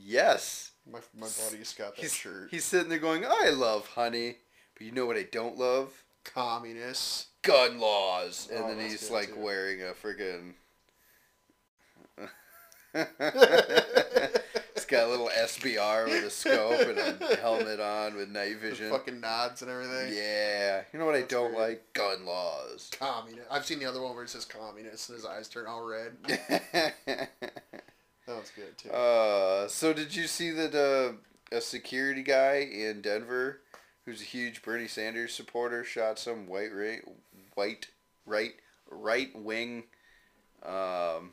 Yes. 0.00 0.70
My 0.90 1.00
my 1.18 1.26
buddy's 1.26 1.74
got 1.74 1.96
that 1.96 2.00
He's, 2.00 2.14
shirt. 2.14 2.48
he's 2.52 2.64
sitting 2.64 2.90
there 2.90 3.00
going, 3.00 3.24
I 3.26 3.50
love 3.50 3.88
honey. 3.88 4.36
But 4.74 4.86
you 4.86 4.92
know 4.92 5.04
what 5.06 5.16
I 5.16 5.24
don't 5.24 5.58
love? 5.58 6.04
Communists. 6.22 7.26
Gun 7.42 7.80
laws. 7.80 8.48
And 8.52 8.64
Oh, 8.64 8.68
then 8.68 8.88
he's 8.88 9.10
like 9.10 9.34
too. 9.34 9.40
wearing 9.40 9.82
a 9.82 9.94
friggin'. 9.94 10.54
got 14.88 15.06
a 15.06 15.08
little 15.08 15.28
SBR 15.28 16.06
with 16.06 16.24
a 16.24 16.30
scope 16.30 16.80
and 16.80 16.98
a 16.98 17.36
helmet 17.36 17.78
on 17.80 18.16
with 18.16 18.28
night 18.30 18.60
The 18.60 18.70
vision. 18.70 18.90
fucking 18.90 19.20
nods 19.20 19.62
and 19.62 19.70
everything. 19.70 20.12
Yeah. 20.16 20.82
You 20.92 20.98
know 20.98 21.04
what 21.06 21.14
I 21.14 21.22
don't 21.22 21.54
weird. 21.54 21.68
like? 21.70 21.92
Gun 21.92 22.24
laws. 22.26 22.90
Communist. 22.98 23.46
I've 23.50 23.64
seen 23.66 23.78
the 23.78 23.84
other 23.86 24.00
one 24.02 24.14
where 24.14 24.24
it 24.24 24.30
says 24.30 24.44
communist 24.44 25.08
and 25.10 25.16
his 25.16 25.26
eyes 25.26 25.48
turn 25.48 25.66
all 25.66 25.84
red. 25.84 26.12
That 28.26 28.34
one's 28.34 28.50
good 28.54 28.76
too. 28.76 28.90
uh, 28.90 29.68
so 29.68 29.94
did 29.94 30.14
you 30.14 30.26
see 30.26 30.50
that 30.50 30.74
uh, 30.74 31.56
a 31.56 31.62
security 31.62 32.22
guy 32.22 32.56
in 32.70 33.00
Denver, 33.00 33.60
who's 34.04 34.20
a 34.20 34.24
huge 34.24 34.60
Bernie 34.60 34.86
Sanders 34.86 35.32
supporter, 35.32 35.82
shot 35.82 36.18
some 36.18 36.46
white 36.46 36.68
right, 36.74 37.00
white 37.54 37.86
right 38.26 38.52
right 38.90 39.30
wing 39.34 39.84
um, 40.62 41.30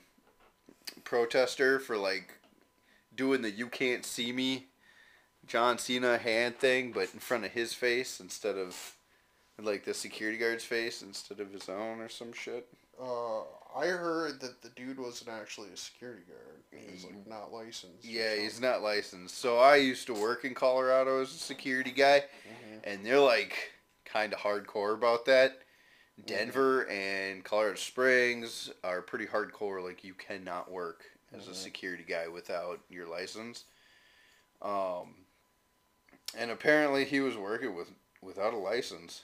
protester 1.04 1.80
for 1.80 1.98
like 1.98 2.35
doing 3.16 3.42
the 3.42 3.52
"you 3.52 3.68
can't 3.68 4.06
see 4.06 4.32
me" 4.32 4.68
John 5.48 5.78
Cena 5.78 6.18
hand 6.18 6.58
thing, 6.60 6.92
but 6.92 7.14
in 7.14 7.20
front 7.20 7.46
of 7.46 7.52
his 7.52 7.74
face 7.74 8.20
instead 8.20 8.58
of 8.58 8.96
like 9.62 9.86
the 9.86 9.94
security 9.94 10.38
guard's 10.38 10.66
face 10.66 11.02
instead 11.02 11.40
of 11.40 11.52
his 11.54 11.70
own 11.70 12.02
or 12.02 12.10
some 12.10 12.34
shit. 12.34 12.68
Uh, 13.02 13.42
I 13.76 13.88
heard 13.88 14.40
that 14.42 14.62
the 14.62 14.70
dude 14.70 15.00
wasn't 15.00 15.30
actually 15.30 15.70
a 15.74 15.78
security 15.78 16.24
guard. 16.28 16.64
He 16.72 16.92
was 16.92 17.04
like 17.06 17.28
not 17.28 17.52
licensed. 17.54 18.04
Yeah, 18.04 18.36
he's 18.36 18.60
not 18.60 18.82
licensed. 18.82 19.38
So 19.38 19.58
I 19.58 19.76
used 19.78 20.08
to 20.08 20.14
work 20.14 20.44
in 20.46 20.54
Colorado 20.54 21.22
as 21.22 21.34
a 21.34 21.38
security 21.38 21.92
guy, 21.92 22.24
Mhm. 22.48 22.80
and 22.84 23.06
they're 23.06 23.20
like 23.20 23.72
kind 24.06 24.34
of 24.34 24.40
hardcore 24.40 24.94
about 24.94 25.26
that. 25.26 25.62
Denver 26.26 26.88
and 26.90 27.44
Colorado 27.44 27.76
Springs 27.76 28.72
are 28.84 29.02
pretty 29.02 29.26
hardcore. 29.26 29.84
Like 29.84 30.04
you 30.04 30.14
cannot 30.14 30.72
work 30.72 31.04
as 31.34 31.48
a 31.48 31.50
Mhm. 31.50 31.56
security 31.56 32.04
guy 32.04 32.28
without 32.28 32.84
your 32.90 33.08
license. 33.08 33.66
Um, 34.62 35.26
and 36.38 36.52
apparently 36.52 37.06
he 37.06 37.20
was 37.20 37.38
working 37.38 37.76
with 37.76 37.92
without 38.22 38.54
a 38.54 38.58
license, 38.58 39.24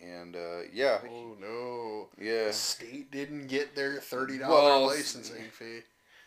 and 0.00 0.34
uh, 0.36 0.62
yeah, 0.72 1.00
Oh 1.02 1.34
no! 1.34 2.10
yeah, 2.18 2.46
The 2.46 2.52
state 2.52 3.10
didn't 3.12 3.46
get 3.46 3.76
their 3.76 4.00
thirty 4.00 4.38
dollar 4.38 4.46
Well, 4.46 4.80
licensing 4.80 5.50
fee. 5.50 5.82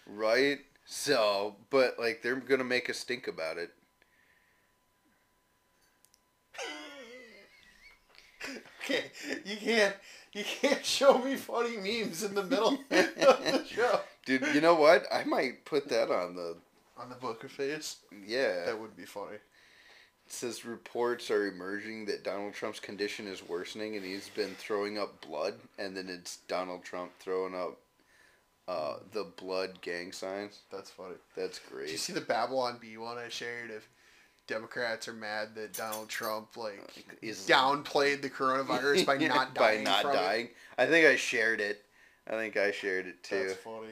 right. 0.06 0.66
So, 0.86 1.58
but 1.70 2.00
like 2.00 2.22
they're 2.22 2.36
gonna 2.36 2.64
make 2.64 2.90
a 2.90 2.94
stink 2.94 3.28
about 3.28 3.58
it. 3.58 3.74
Okay, 8.84 9.12
you 9.46 9.58
can't 9.58 9.96
you 10.34 10.44
can't 10.44 10.86
show 10.86 11.18
me 11.20 11.36
funny 11.36 11.78
memes 11.78 12.24
in 12.24 12.34
the 12.36 12.44
middle 12.44 12.74
of 12.92 13.52
the 13.52 13.64
show. 13.64 14.02
Dude, 14.26 14.46
you 14.54 14.62
know 14.62 14.76
what? 14.76 15.06
I 15.12 15.24
might 15.24 15.66
put 15.66 15.90
that 15.90 16.12
on 16.12 16.36
the 16.36 16.58
On 16.98 17.10
the 17.10 17.16
book 17.16 17.44
of 17.44 17.52
face, 17.52 17.98
yeah. 18.26 18.66
that 18.66 18.80
would 18.80 18.96
be 18.96 19.06
funny. 19.06 19.36
It 19.36 20.32
says 20.32 20.64
reports 20.66 21.30
are 21.32 21.48
emerging 21.48 22.06
that 22.06 22.24
Donald 22.24 22.54
Trump's 22.54 22.80
condition 22.80 23.28
is 23.28 23.48
worsening 23.48 23.96
and 23.96 24.06
he's 24.06 24.30
been 24.30 24.56
throwing 24.56 24.98
up 24.98 25.26
blood 25.26 25.56
and 25.78 25.96
then 25.98 26.08
it's 26.08 26.38
Donald 26.48 26.84
Trump 26.84 27.12
throwing 27.20 27.56
up 27.56 27.78
uh, 28.68 28.98
the 29.12 29.26
blood 29.36 29.82
gang 29.82 30.12
signs. 30.12 30.60
That's 30.72 30.90
funny. 30.90 31.16
That's 31.36 31.60
great. 31.60 31.88
Did 31.88 31.92
you 31.94 31.98
see 31.98 32.14
the 32.14 32.22
Babylon 32.22 32.78
Bee 32.80 32.98
one 32.98 33.18
I 33.18 33.28
shared? 33.28 33.72
If 33.72 33.90
Democrats 34.48 35.08
are 35.08 35.14
mad 35.14 35.56
that 35.56 35.74
Donald 35.74 36.08
Trump 36.10 36.56
like 36.56 37.06
Is- 37.22 37.48
downplayed 37.48 38.22
the 38.22 38.30
coronavirus 38.30 39.06
by 39.06 39.18
not 39.18 39.54
By 39.56 39.62
dying 39.62 39.84
not 39.84 40.02
from 40.04 40.14
dying. 40.14 40.50
I 40.78 40.86
think 40.86 41.06
I 41.08 41.16
shared 41.16 41.60
it. 41.60 41.84
I 42.28 42.32
think 42.32 42.56
I 42.56 42.72
shared 42.72 43.08
it 43.08 43.16
it. 43.16 43.24
too. 43.24 43.48
That's 43.48 43.60
funny. 43.60 43.88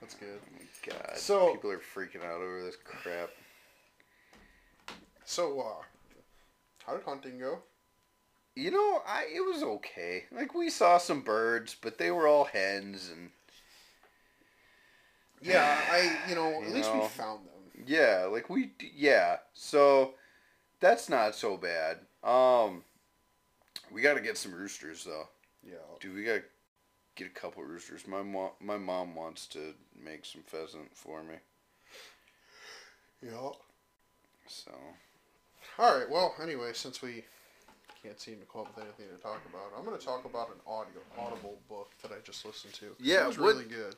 That's 0.00 0.14
good. 0.14 0.40
Oh 0.40 0.58
my 0.58 0.92
God. 0.92 1.16
So- 1.16 1.52
people 1.52 1.70
are 1.70 1.78
freaking 1.78 2.24
out 2.24 2.40
over 2.40 2.62
this 2.62 2.76
crap. 2.84 3.30
So, 5.24 5.60
uh, 5.60 5.82
how 6.86 6.94
did 6.94 7.04
hunting 7.04 7.38
go? 7.38 7.58
You 8.54 8.70
know, 8.70 9.02
I 9.06 9.26
it 9.32 9.40
was 9.40 9.62
okay. 9.62 10.24
Like 10.32 10.54
we 10.54 10.70
saw 10.70 10.98
some 10.98 11.20
birds, 11.20 11.76
but 11.80 11.98
they 11.98 12.10
were 12.10 12.26
all 12.26 12.44
hens 12.44 13.10
and 13.14 13.30
Yeah, 15.40 15.80
I 15.90 16.28
you 16.28 16.34
know 16.34 16.46
at 16.62 16.68
You 16.68 16.74
least 16.74 16.92
we 16.92 17.00
found 17.08 17.46
them. 17.46 17.84
Yeah, 17.86 18.26
like 18.30 18.48
we 18.50 18.72
yeah. 18.96 19.36
So 19.52 20.14
that's 20.80 21.08
not 21.08 21.34
so 21.34 21.56
bad. 21.56 21.98
Um 22.24 22.82
we 23.90 24.02
got 24.02 24.14
to 24.14 24.20
get 24.20 24.36
some 24.36 24.52
roosters 24.52 25.04
though. 25.04 25.28
Yeah. 25.62 25.74
Dude, 26.00 26.14
we 26.14 26.24
got 26.24 26.34
to 26.34 26.42
get 27.18 27.26
a 27.26 27.30
couple 27.30 27.62
roosters. 27.64 28.06
My 28.06 28.22
mom 28.22 28.50
my 28.60 28.78
mom 28.78 29.14
wants 29.14 29.46
to 29.48 29.74
make 30.02 30.24
some 30.24 30.42
pheasant 30.46 30.96
for 30.96 31.22
me. 31.22 31.34
Yeah. 33.22 33.50
So, 34.46 34.72
All 35.78 35.98
right. 35.98 36.08
Well, 36.08 36.34
anyway, 36.40 36.70
since 36.72 37.02
we 37.02 37.24
can't 38.02 38.18
seem 38.20 38.36
to 38.36 38.46
come 38.46 38.62
up 38.62 38.76
with 38.76 38.84
anything 38.84 39.14
to 39.14 39.22
talk 39.22 39.42
about, 39.50 39.72
I'm 39.76 39.84
going 39.84 39.98
to 39.98 40.04
talk 40.04 40.24
about 40.24 40.48
an 40.48 40.60
audio 40.66 41.02
audible 41.18 41.58
book 41.68 41.90
that 42.02 42.12
I 42.12 42.16
just 42.24 42.44
listened 42.46 42.72
to. 42.74 42.94
Yeah, 43.00 43.24
it 43.24 43.26
was 43.26 43.38
really 43.38 43.64
good. 43.64 43.96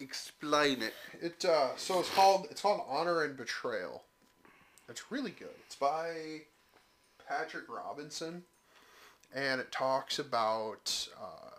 explain 0.00 0.82
it. 0.82 0.94
It 1.20 1.44
uh, 1.44 1.76
so 1.76 1.98
it's 2.00 2.14
called 2.14 2.46
it's 2.50 2.60
called 2.62 2.82
Honor 2.88 3.24
and 3.24 3.36
Betrayal. 3.36 4.04
It's 4.88 5.10
really 5.10 5.32
good. 5.32 5.56
It's 5.66 5.76
by 5.76 6.42
Patrick 7.28 7.68
Robinson, 7.68 8.44
and 9.34 9.60
it 9.60 9.70
talks 9.72 10.18
about 10.18 11.08
uh, 11.20 11.57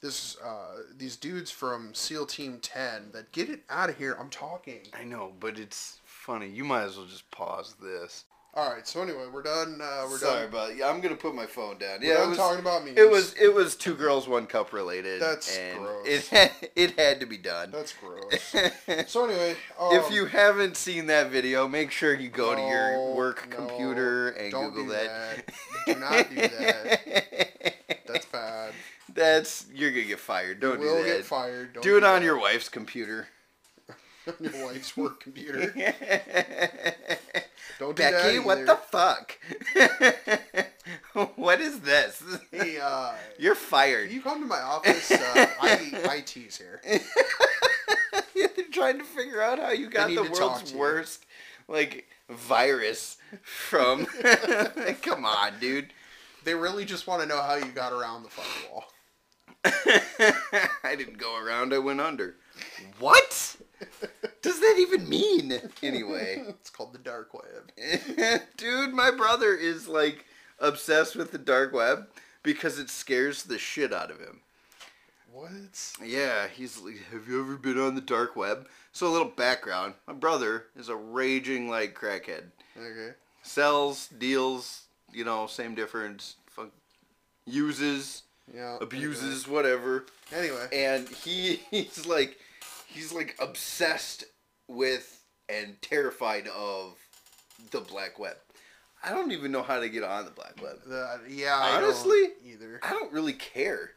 this 0.00 0.36
uh, 0.44 0.82
these 0.96 1.16
dudes 1.16 1.50
from 1.50 1.94
SEAL 1.94 2.26
Team 2.26 2.58
Ten 2.60 3.10
that 3.12 3.32
get 3.32 3.48
it 3.48 3.62
out 3.68 3.90
of 3.90 3.96
here. 3.98 4.16
I'm 4.18 4.30
talking. 4.30 4.80
I 4.98 5.04
know, 5.04 5.32
but 5.40 5.58
it's 5.58 6.00
funny. 6.04 6.48
You 6.48 6.64
might 6.64 6.84
as 6.84 6.96
well 6.96 7.06
just 7.06 7.30
pause 7.30 7.74
this. 7.82 8.24
All 8.54 8.72
right. 8.72 8.86
So 8.88 9.02
anyway, 9.02 9.26
we're 9.32 9.42
done. 9.42 9.78
Uh, 9.80 10.06
we're 10.10 10.18
Sorry 10.18 10.40
done. 10.40 10.48
about. 10.48 10.76
Yeah, 10.76 10.88
I'm 10.88 11.00
gonna 11.00 11.14
put 11.16 11.34
my 11.34 11.46
phone 11.46 11.78
down. 11.78 12.00
We're 12.00 12.12
Yeah, 12.14 12.24
I'm 12.24 12.34
talking 12.34 12.60
about 12.60 12.84
me. 12.84 12.92
it 12.96 13.08
was 13.08 13.34
it 13.34 13.52
was 13.54 13.76
two 13.76 13.94
girls 13.94 14.26
one 14.26 14.46
cup 14.46 14.72
related. 14.72 15.20
That's 15.20 15.56
and 15.56 15.78
gross. 15.78 16.06
It 16.06 16.26
had, 16.28 16.52
it 16.74 16.98
had 16.98 17.20
to 17.20 17.26
be 17.26 17.36
done. 17.36 17.70
That's 17.70 17.92
gross. 17.92 18.54
so 19.06 19.26
anyway, 19.26 19.54
um, 19.78 19.92
if 19.92 20.10
you 20.10 20.26
haven't 20.26 20.76
seen 20.76 21.06
that 21.06 21.30
video, 21.30 21.68
make 21.68 21.90
sure 21.90 22.14
you 22.14 22.30
go 22.30 22.54
to 22.54 22.60
your 22.60 23.14
work 23.14 23.48
no, 23.50 23.56
computer 23.56 24.30
and 24.30 24.50
don't 24.50 24.70
Google 24.70 24.84
do 24.86 24.90
that. 24.92 25.52
Do 25.86 25.94
not 25.94 26.28
do 26.28 26.36
that. 26.36 27.74
That's 28.06 28.26
bad. 28.26 28.72
That's 29.18 29.66
you're 29.74 29.90
gonna 29.90 30.04
get 30.04 30.20
fired. 30.20 30.60
Don't 30.60 30.80
you 30.80 30.86
will 30.86 30.98
do 30.98 31.02
that. 31.02 31.16
get 31.16 31.24
fired. 31.24 31.72
Don't 31.72 31.82
do 31.82 31.96
it 31.96 32.04
on 32.04 32.20
that. 32.20 32.24
your 32.24 32.38
wife's 32.38 32.68
computer. 32.68 33.26
your 34.40 34.64
wife's 34.64 34.96
work 34.96 35.18
computer. 35.18 35.72
Don't 37.80 37.96
do 37.96 38.02
Becky, 38.02 38.36
that 38.36 38.44
what 38.44 38.64
the 38.64 38.76
fuck? 38.76 39.36
what 41.36 41.60
is 41.60 41.80
this? 41.80 42.22
Hey, 42.52 42.78
uh, 42.80 43.14
You're 43.40 43.56
fired. 43.56 44.12
you 44.12 44.22
come 44.22 44.40
to 44.40 44.46
my 44.46 44.60
office? 44.60 45.10
Uh, 45.10 45.46
I, 45.60 46.18
IT's 46.18 46.56
here. 46.56 46.80
They're 48.34 48.50
trying 48.70 48.98
to 48.98 49.04
figure 49.04 49.42
out 49.42 49.58
how 49.58 49.70
you 49.70 49.90
got 49.90 50.10
the 50.10 50.22
world's 50.22 50.72
you. 50.72 50.78
worst 50.78 51.26
like 51.66 52.06
virus 52.28 53.16
from. 53.42 54.06
Come 55.02 55.24
on, 55.24 55.58
dude. 55.58 55.92
They 56.44 56.54
really 56.54 56.84
just 56.84 57.08
want 57.08 57.22
to 57.22 57.28
know 57.28 57.42
how 57.42 57.56
you 57.56 57.66
got 57.66 57.92
around 57.92 58.22
the 58.22 58.30
firewall. 58.30 58.84
I 59.64 60.94
didn't 60.96 61.18
go 61.18 61.42
around. 61.42 61.74
I 61.74 61.78
went 61.78 62.00
under. 62.00 62.36
What 62.98 63.56
does 64.42 64.60
that 64.60 64.76
even 64.78 65.08
mean? 65.08 65.60
Anyway, 65.82 66.42
it's 66.48 66.70
called 66.70 66.92
the 66.92 66.98
dark 66.98 67.32
web. 67.34 68.40
dude, 68.56 68.92
my 68.92 69.10
brother 69.10 69.54
is 69.54 69.88
like 69.88 70.24
obsessed 70.58 71.16
with 71.16 71.32
the 71.32 71.38
dark 71.38 71.72
web 71.72 72.08
because 72.42 72.78
it 72.78 72.90
scares 72.90 73.42
the 73.44 73.58
shit 73.58 73.92
out 73.92 74.10
of 74.10 74.20
him. 74.20 74.40
What? 75.32 75.92
Yeah, 76.04 76.48
he's 76.48 76.80
like, 76.80 76.96
have 77.12 77.28
you 77.28 77.40
ever 77.40 77.56
been 77.56 77.78
on 77.78 77.94
the 77.94 78.00
dark 78.00 78.34
web? 78.34 78.66
So 78.92 79.06
a 79.06 79.10
little 79.10 79.28
background. 79.28 79.94
My 80.06 80.14
brother 80.14 80.64
is 80.76 80.88
a 80.88 80.96
raging 80.96 81.68
like 81.68 81.94
crackhead. 81.94 82.44
Okay. 82.76 83.14
Sells, 83.42 84.08
deals, 84.18 84.84
you 85.12 85.24
know, 85.24 85.46
same 85.46 85.74
difference. 85.74 86.36
Fuck, 86.46 86.70
uses, 87.46 88.22
Yeah. 88.54 88.78
abuses, 88.80 89.46
whatever. 89.46 90.06
Anyway. 90.34 90.66
And 90.72 91.08
he 91.08 91.56
he's 91.70 92.06
like 92.06 92.38
he's 92.86 93.12
like 93.12 93.36
obsessed 93.38 94.24
with 94.68 95.22
and 95.48 95.80
terrified 95.80 96.48
of 96.48 96.96
the 97.70 97.80
black 97.80 98.18
web. 98.18 98.36
I 99.02 99.10
don't 99.10 99.30
even 99.32 99.52
know 99.52 99.62
how 99.62 99.78
to 99.78 99.88
get 99.88 100.02
on 100.02 100.24
the 100.24 100.30
black 100.30 100.60
web. 100.62 100.78
The, 100.86 101.00
uh, 101.00 101.18
yeah. 101.28 101.56
I 101.56 101.80
don't 101.80 101.84
Honestly? 101.84 102.30
either. 102.44 102.80
I 102.82 102.90
don't 102.90 103.12
really 103.12 103.32
care. 103.32 103.92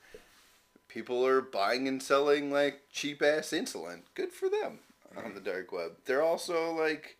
People 0.87 1.25
are 1.25 1.41
buying 1.41 1.87
and 1.87 2.01
selling 2.03 2.51
like 2.51 2.81
cheap 2.91 3.21
ass 3.21 3.49
insulin. 3.49 4.01
Good 4.13 4.31
for 4.31 4.49
them 4.49 4.79
on 5.17 5.33
the 5.33 5.41
dark 5.41 5.71
web. 5.71 5.93
They're 6.05 6.21
also 6.21 6.73
like 6.73 7.17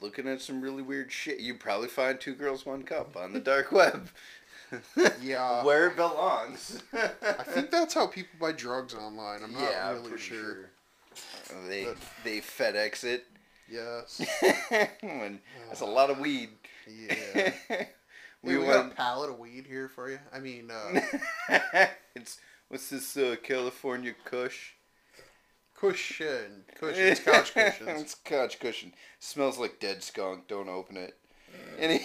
looking 0.00 0.26
at 0.28 0.40
some 0.40 0.60
really 0.60 0.82
weird 0.82 1.12
shit. 1.12 1.40
You 1.40 1.54
probably 1.54 1.88
find 1.88 2.20
two 2.20 2.34
girls 2.34 2.66
one 2.66 2.82
cup 2.82 3.16
on 3.16 3.32
the 3.32 3.40
dark 3.40 3.70
web. 3.72 4.08
Yeah. 5.22 5.62
Where 5.64 5.88
it 5.88 5.96
belongs. 5.96 6.82
I 6.92 7.42
think 7.44 7.70
that's 7.70 7.94
how 7.94 8.06
people 8.06 8.36
buy 8.40 8.52
drugs 8.52 8.94
online. 8.94 9.42
I'm 9.42 9.52
not 9.52 9.62
yeah, 9.62 9.90
really 9.92 10.08
pretty 10.08 10.22
sure. 10.22 10.70
They 11.68 11.84
But- 11.84 11.96
they 12.24 12.40
FedEx 12.40 13.04
it. 13.04 13.24
Yes. 13.70 14.20
When- 15.00 15.40
that's 15.68 15.80
a 15.80 15.86
lot 15.86 16.10
of 16.10 16.18
weed. 16.18 16.50
Yeah. 16.88 17.52
we 18.42 18.56
we, 18.56 18.58
we 18.58 18.66
got 18.66 18.86
a 18.86 18.94
pallet 18.94 19.30
of 19.30 19.38
weed 19.38 19.66
here 19.66 19.88
for 19.88 20.10
you. 20.10 20.18
I 20.32 20.38
mean, 20.40 20.70
uh, 20.70 21.00
it's 22.14 22.38
what's 22.68 22.90
this 22.90 23.16
uh, 23.16 23.36
California 23.42 24.14
Kush? 24.24 24.72
cushion, 25.74 26.64
cushion, 26.78 27.04
it's 27.04 27.20
couch 27.20 27.52
cushion. 27.52 27.88
it's 27.88 28.14
couch 28.14 28.58
cushion. 28.60 28.92
Smells 29.18 29.58
like 29.58 29.80
dead 29.80 30.02
skunk. 30.02 30.46
Don't 30.48 30.68
open 30.68 30.96
it. 30.96 31.16
Any 31.78 32.00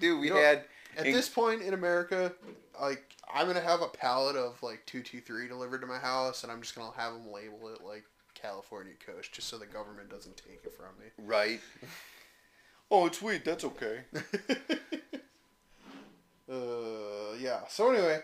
dude, 0.00 0.20
we 0.20 0.28
You 0.28 0.34
know, 0.34 0.40
had 0.40 0.64
At 0.96 1.06
in- 1.06 1.12
this 1.12 1.28
point 1.28 1.62
in 1.62 1.74
America, 1.74 2.32
like 2.80 3.04
I'm 3.32 3.46
gonna 3.46 3.60
have 3.60 3.82
a 3.82 3.88
pallet 3.88 4.36
of 4.36 4.62
like 4.62 4.84
two 4.86 5.02
two 5.02 5.20
three 5.20 5.48
delivered 5.48 5.80
to 5.82 5.86
my 5.86 5.98
house, 5.98 6.42
and 6.42 6.50
I'm 6.52 6.60
just 6.62 6.74
gonna 6.74 6.90
have 6.96 7.12
them 7.12 7.30
label 7.32 7.68
it 7.68 7.84
like 7.84 8.04
California 8.34 8.94
Kush, 9.04 9.28
just 9.30 9.48
so 9.48 9.58
the 9.58 9.66
government 9.66 10.08
doesn't 10.10 10.36
take 10.36 10.60
it 10.64 10.72
from 10.72 10.86
me. 11.00 11.06
right. 11.26 11.60
Oh, 12.90 13.04
it's 13.04 13.20
weed. 13.20 13.42
That's 13.44 13.64
okay. 13.64 13.98
uh, 16.50 17.34
yeah. 17.38 17.60
So 17.68 17.90
anyway, 17.90 18.20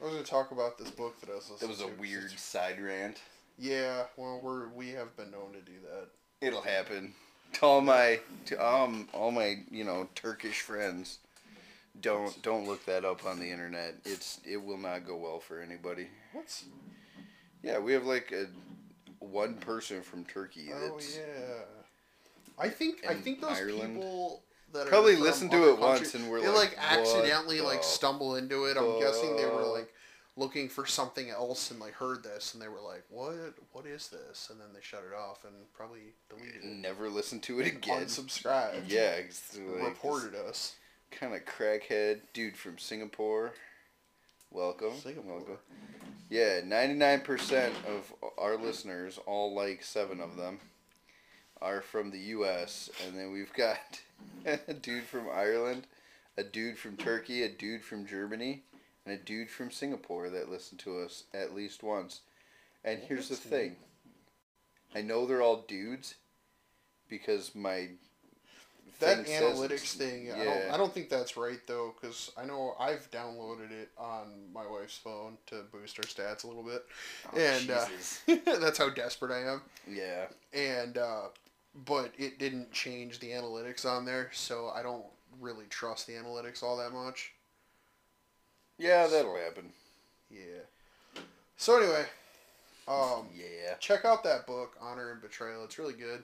I 0.00 0.04
was 0.04 0.12
gonna 0.12 0.24
talk 0.24 0.52
about 0.52 0.78
this 0.78 0.90
book 0.90 1.20
that 1.20 1.30
I 1.30 1.34
was 1.34 1.50
listening. 1.50 1.70
That 1.72 1.78
was 1.84 1.86
to. 1.90 1.92
a 1.92 2.00
weird 2.00 2.30
side 2.38 2.80
rant. 2.80 3.20
Yeah. 3.58 4.04
Well, 4.16 4.40
we're 4.42 4.68
we 4.68 4.90
have 4.90 5.16
been 5.16 5.30
known 5.30 5.52
to 5.54 5.60
do 5.60 5.72
that. 5.90 6.08
It'll 6.40 6.62
happen. 6.62 7.14
To 7.54 7.66
all 7.66 7.80
my 7.80 8.20
to 8.46 8.64
um 8.64 9.08
all 9.12 9.30
my 9.32 9.58
you 9.70 9.82
know 9.84 10.08
Turkish 10.14 10.60
friends, 10.60 11.18
don't 12.00 12.42
don't 12.42 12.66
look 12.66 12.84
that 12.86 13.04
up 13.04 13.24
on 13.26 13.38
the 13.38 13.50
internet. 13.50 13.94
It's 14.04 14.40
it 14.44 14.62
will 14.62 14.78
not 14.78 15.06
go 15.06 15.16
well 15.16 15.38
for 15.38 15.60
anybody. 15.60 16.08
What's? 16.32 16.64
Yeah, 17.62 17.78
we 17.78 17.92
have 17.92 18.04
like 18.04 18.32
a 18.32 18.46
one 19.18 19.54
person 19.54 20.02
from 20.02 20.24
Turkey 20.24 20.68
Oh 20.72 20.78
that's 20.78 21.16
yeah. 21.16 21.64
I 22.58 22.68
think 22.68 23.06
I 23.08 23.14
think 23.14 23.40
those 23.40 23.58
Ireland. 23.58 23.94
people 23.94 24.42
that 24.72 24.86
Probably 24.86 25.16
listened 25.16 25.50
to 25.52 25.70
it 25.70 25.78
once 25.78 26.14
and 26.14 26.28
were 26.28 26.40
they 26.40 26.48
like, 26.48 26.76
like 26.76 26.78
accidentally 26.78 27.60
like 27.60 27.82
stumble 27.82 28.36
into 28.36 28.64
it. 28.64 28.76
I'm 28.76 29.00
guessing 29.00 29.36
they 29.36 29.46
were 29.46 29.62
like 29.62 29.92
looking 30.36 30.68
for 30.68 30.84
something 30.84 31.30
else 31.30 31.70
and 31.70 31.80
like 31.80 31.94
heard 31.94 32.22
this 32.22 32.52
and 32.54 32.62
they 32.62 32.68
were 32.68 32.80
like, 32.80 33.04
"What? 33.08 33.54
What 33.72 33.86
is 33.86 34.08
this?" 34.08 34.48
And 34.50 34.60
then 34.60 34.68
they 34.74 34.80
shut 34.82 35.02
it 35.10 35.14
off 35.16 35.44
and 35.44 35.54
probably 35.74 36.12
deleted 36.28 36.62
it. 36.62 36.64
never 36.64 37.08
listen 37.08 37.40
to 37.40 37.60
it 37.60 37.66
again. 37.66 38.04
Unsubscribed. 38.04 38.82
Yeah, 38.86 39.16
like 39.16 39.88
reported 39.88 40.34
us. 40.34 40.76
Kind 41.10 41.34
of 41.34 41.44
crackhead 41.44 42.20
dude 42.32 42.56
from 42.56 42.78
Singapore. 42.78 43.52
Welcome. 44.50 44.92
Singapore. 45.02 45.36
Welcome. 45.36 45.58
Yeah, 46.28 46.60
99% 46.60 47.70
of 47.86 48.12
our 48.36 48.56
listeners, 48.56 49.18
all 49.26 49.54
like 49.54 49.82
seven 49.82 50.20
of 50.20 50.36
them, 50.36 50.58
are 51.62 51.80
from 51.80 52.10
the 52.10 52.18
U.S. 52.18 52.90
And 53.06 53.16
then 53.16 53.32
we've 53.32 53.52
got 53.52 54.00
a 54.68 54.74
dude 54.74 55.04
from 55.04 55.28
Ireland, 55.32 55.86
a 56.36 56.42
dude 56.42 56.78
from 56.78 56.96
Turkey, 56.96 57.42
a 57.42 57.48
dude 57.48 57.82
from 57.82 58.06
Germany, 58.06 58.62
and 59.04 59.14
a 59.14 59.22
dude 59.22 59.50
from 59.50 59.70
Singapore 59.70 60.30
that 60.30 60.50
listened 60.50 60.80
to 60.80 60.98
us 60.98 61.24
at 61.32 61.54
least 61.54 61.82
once. 61.82 62.20
And 62.84 63.00
here's 63.00 63.28
the 63.28 63.36
thing 63.36 63.76
I 64.94 65.02
know 65.02 65.26
they're 65.26 65.42
all 65.42 65.64
dudes 65.68 66.14
because 67.08 67.54
my. 67.54 67.90
That 69.00 69.26
analytics 69.26 69.92
thing, 69.94 70.32
I 70.32 70.44
don't, 70.44 70.70
I 70.72 70.76
don't 70.76 70.92
think 70.92 71.08
that's 71.10 71.36
right 71.36 71.60
though, 71.66 71.94
because 72.00 72.30
I 72.36 72.44
know 72.46 72.74
I've 72.80 73.10
downloaded 73.10 73.70
it 73.70 73.90
on 73.98 74.50
my 74.54 74.66
wife's 74.66 74.96
phone 74.96 75.36
to 75.46 75.62
boost 75.70 75.98
our 75.98 76.04
stats 76.04 76.44
a 76.44 76.46
little 76.46 76.62
bit, 76.62 76.84
Oh, 77.32 77.38
and 77.38 77.70
uh, 77.70 77.86
that's 78.60 78.78
how 78.78 78.88
desperate 78.88 79.32
I 79.32 79.52
am. 79.52 79.62
Yeah. 79.86 80.26
and 80.54 80.96
uh, 80.98 81.22
but 81.84 82.12
it 82.16 82.38
didn't 82.38 82.72
change 82.72 83.18
the 83.18 83.28
analytics 83.32 83.84
on 83.84 84.04
there, 84.06 84.30
so 84.32 84.70
I 84.74 84.82
don't 84.82 85.04
really 85.40 85.66
trust 85.68 86.06
the 86.06 86.14
analytics 86.14 86.62
all 86.62 86.78
that 86.78 86.92
much. 86.92 87.32
Yeah, 88.78 89.06
that'll 89.06 89.36
happen. 89.36 89.70
Yeah. 90.30 91.20
So 91.58 91.78
anyway, 91.78 92.04
um, 92.88 93.26
Yeah. 93.34 93.74
check 93.80 94.04
out 94.04 94.22
that 94.24 94.46
book, 94.46 94.76
Honor 94.80 95.12
and 95.12 95.20
Betrayal. 95.20 95.64
It's 95.64 95.78
really 95.78 95.94
good. 95.94 96.22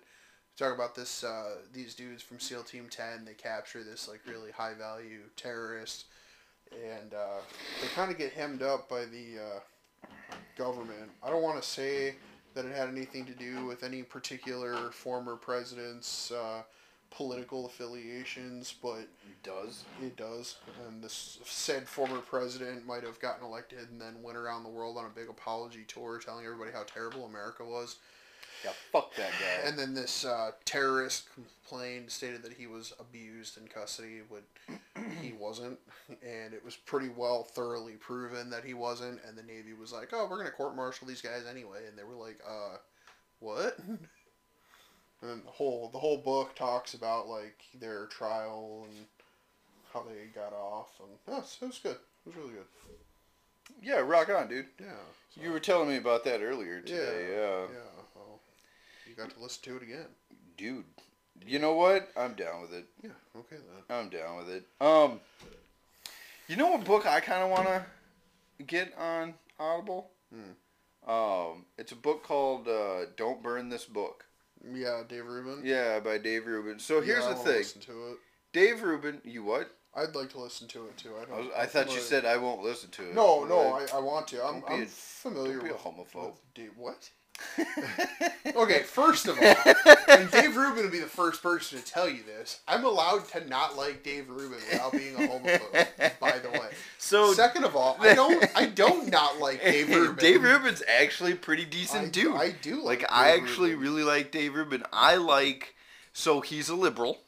Talk 0.57 0.75
about 0.75 0.95
this. 0.95 1.25
Uh, 1.25 1.57
these 1.73 1.95
dudes 1.95 2.23
from 2.23 2.39
SEAL 2.39 2.65
Team 2.65 2.87
Ten. 2.91 3.25
They 3.25 3.33
capture 3.35 3.83
this 3.83 4.07
like 4.09 4.21
really 4.29 4.51
high 4.51 4.75
value 4.75 5.21
terrorist, 5.37 6.07
and 6.73 7.15
uh, 7.15 7.41
they 7.81 7.89
kind 7.89 8.11
of 8.11 8.19
get 8.19 8.33
hemmed 8.33 8.63
up 8.63 8.89
by 8.89 9.07
the 9.07 9.39
uh, 9.41 10.07
government. 10.57 11.11
I 11.23 11.31
don't 11.31 11.43
want 11.43 11.61
to 11.61 11.67
say 11.67 12.17
that 12.55 12.67
it 12.67 12.77
had 12.77 12.89
anything 12.89 13.25
to 13.27 13.33
do 13.33 13.65
with 13.65 13.83
any 13.83 14.03
particular 14.03 14.91
former 14.91 15.37
president's 15.37 16.31
uh, 16.31 16.63
political 17.11 17.65
affiliations, 17.67 18.75
but 18.83 18.99
it 18.99 19.43
Does. 19.43 19.85
it 20.03 20.17
does. 20.17 20.57
And 20.87 21.03
this 21.03 21.39
said 21.45 21.89
former 21.89 22.19
president 22.19 22.87
might 22.87 23.05
have 23.05 23.19
gotten 23.21 23.45
elected 23.45 23.89
and 23.91 24.01
then 24.01 24.23
went 24.23 24.37
around 24.37 24.65
the 24.65 24.71
world 24.71 24.99
on 24.99 25.07
a 25.07 25.09
big 25.09 25.31
apology 25.31 25.85
tour 25.89 26.19
telling 26.19 26.45
everybody 26.45 26.73
how 26.73 26.83
terrible 26.85 27.25
America 27.25 27.65
was. 27.65 27.97
Yeah, 28.65 28.71
fuck 28.93 29.15
that 29.17 29.31
guy. 29.41 29.69
And 29.69 29.79
then 29.79 29.95
this 29.95 30.25
uh, 30.25 30.53
terrorist 30.65 31.29
complained, 31.35 32.11
stated 32.11 32.43
that 32.43 32.53
he 32.53 32.67
was 32.67 32.93
abused 33.01 33.57
in 33.59 33.67
custody, 33.69 34.21
but 34.31 34.43
he 35.21 35.33
wasn't. 35.33 35.79
And 36.23 36.53
it 36.55 36.65
was 36.65 36.77
pretty 36.77 37.09
well 37.09 37.43
thoroughly 37.45 37.95
proven 37.95 38.51
that 38.51 38.65
he 38.65 38.75
wasn't. 38.75 39.21
And 39.27 39.37
the 39.37 39.43
Navy 39.43 39.73
was 39.79 39.93
like, 39.93 40.11
oh, 40.13 40.27
we're 40.31 40.37
going 40.37 40.47
to 40.51 40.53
court 40.57 40.77
martial 40.77 41.07
these 41.09 41.23
guys 41.23 41.43
anyway. 41.51 41.81
And 41.89 41.99
they 41.99 42.05
were 42.05 42.15
like, 42.15 42.39
uh, 42.49 42.77
what? 43.41 43.79
And 43.79 43.99
then 45.23 45.43
the 45.45 45.51
whole 45.53 45.89
the 45.93 45.99
whole 45.99 46.19
book 46.19 46.55
talks 46.57 46.95
about 46.95 47.29
like 47.29 47.61
their 47.81 48.07
trial 48.07 48.87
and 48.89 49.07
how 49.93 50.03
they 50.03 50.27
got 50.35 50.53
off, 50.53 50.89
and 51.01 51.11
yeah, 51.29 51.35
it 51.35 51.41
was- 51.41 51.59
it 51.63 51.67
was 51.67 51.79
good. 51.79 51.93
It 51.93 52.27
was 52.27 52.35
really 52.37 52.53
good. 52.55 52.65
yeah, 53.83 53.99
rock 53.99 54.31
on, 54.31 54.49
dude. 54.49 54.67
Yeah. 54.81 54.87
so- 55.35 55.41
You 55.43 55.53
were 55.53 55.61
telling 55.61 55.89
me 55.89 55.97
about 55.97 56.25
that 56.25 56.41
earlier 56.43 56.81
today. 56.81 57.29
yeah. 57.31 57.37
Yeah. 57.37 57.61
Yeah. 57.73 57.92
You 59.13 59.23
got 59.23 59.31
to 59.35 59.41
listen 59.43 59.63
to 59.65 59.77
it 59.77 59.83
again. 59.83 60.07
Dude. 60.57 60.85
You 61.47 61.59
know 61.59 61.75
what? 61.75 62.11
I'm 62.17 62.33
down 62.33 62.63
with 62.63 62.73
it. 62.73 62.87
Yeah. 63.03 63.11
Okay 63.37 63.57
then. 63.57 63.99
I'm 63.99 64.09
down 64.09 64.39
with 64.39 64.49
it. 64.49 64.65
Um 64.81 65.21
You 66.49 66.57
know 66.57 66.71
what 66.71 66.85
book 66.85 67.05
I 67.07 67.21
kinda 67.21 67.47
wanna 67.47 67.85
get 68.67 68.95
on 68.97 69.35
Audible? 69.59 70.11
Hmm. 70.33 71.11
Um 71.11 71.67
it's 71.77 71.93
a 71.93 71.97
book 71.97 72.23
called 72.23 72.69
uh, 72.69 73.07
Don't 73.19 73.43
Burn 73.43 73.69
This 73.69 73.85
Book. 73.85 74.25
Yeah, 74.73 75.03
Dave 75.07 75.27
Rubin. 75.27 75.61
Yeah, 75.63 76.01
by 76.01 76.17
Dave 76.17 76.47
Rubin. 76.47 76.79
So 76.79 77.03
here's 77.03 77.25
Yeah, 77.25 77.31
I 77.31 77.35
the 77.35 77.39
thing. 77.41 77.57
Listen 77.59 77.81
to 77.83 77.93
it. 78.13 78.19
Dave 78.55 78.83
Rubin, 78.83 79.21
you 79.25 79.43
what? 79.45 79.71
I'd 79.95 80.15
like 80.15 80.31
to 80.31 80.41
listen 80.41 80.69
to 80.69 80.87
it 80.87 80.97
too. 80.97 81.11
I 81.19 81.23
I, 81.23 81.25
don't. 81.27 81.37
was, 81.39 81.47
I 81.55 81.67
thought 81.67 81.93
you 81.93 82.01
said 82.01 82.25
I 82.25 82.39
won't 82.39 82.63
listen 82.63 82.89
to 82.93 83.11
it. 83.11 83.15
No, 83.15 83.45
no, 83.45 83.59
I, 83.75 83.87
I 83.95 84.01
want 84.01 84.27
to. 84.29 84.43
I'm, 84.43 84.63
I'm 84.67 84.83
a- 84.85 84.87
familiar 84.87 85.57
don't 85.59 85.65
be 85.65 85.71
a 85.71 85.75
homophobe. 85.75 86.31
with 86.31 86.55
Dave. 86.55 86.71
What? 86.79 87.11
Okay, 88.55 88.83
first 88.83 89.27
of 89.29 89.39
all, 89.39 89.55
and 90.09 90.31
Dave 90.31 90.57
Rubin 90.57 90.83
would 90.83 90.93
be 90.93 90.99
the 90.99 91.07
first 91.07 91.43
person 91.43 91.79
to 91.79 91.85
tell 91.85 92.09
you 92.09 92.23
this. 92.23 92.61
I'm 92.69 92.85
allowed 92.85 93.27
to 93.31 93.49
not 93.49 93.77
like 93.77 94.03
Dave 94.03 94.29
Rubin 94.29 94.59
without 94.71 94.93
being 94.93 95.15
a 95.15 95.19
homophobe. 95.21 96.19
by 96.21 96.39
the 96.39 96.51
way. 96.51 96.69
So 96.99 97.33
Second 97.33 97.65
of 97.65 97.75
all, 97.75 97.97
I 97.99 98.15
don't. 98.15 98.45
I 98.55 98.67
don't 98.67 99.11
not 99.11 99.39
like 99.39 99.63
Dave 99.65 99.89
Rubin. 99.89 100.17
Dave 100.17 100.43
Rubin's 100.43 100.83
actually 100.87 101.35
pretty 101.35 101.63
I, 101.63 101.67
decent 101.71 102.13
dude. 102.13 102.35
I 102.37 102.51
do 102.51 102.77
like. 102.77 102.85
like 102.85 102.99
Dave 103.01 103.09
I 103.11 103.31
actually 103.37 103.71
Rubin. 103.71 103.83
really 103.83 104.03
like 104.05 104.31
Dave 104.33 104.55
Rubin. 104.55 104.83
I 104.93 105.17
like 105.17 105.75
so 106.13 106.41
he's 106.43 106.69
a 106.69 106.75
liberal. 106.77 107.21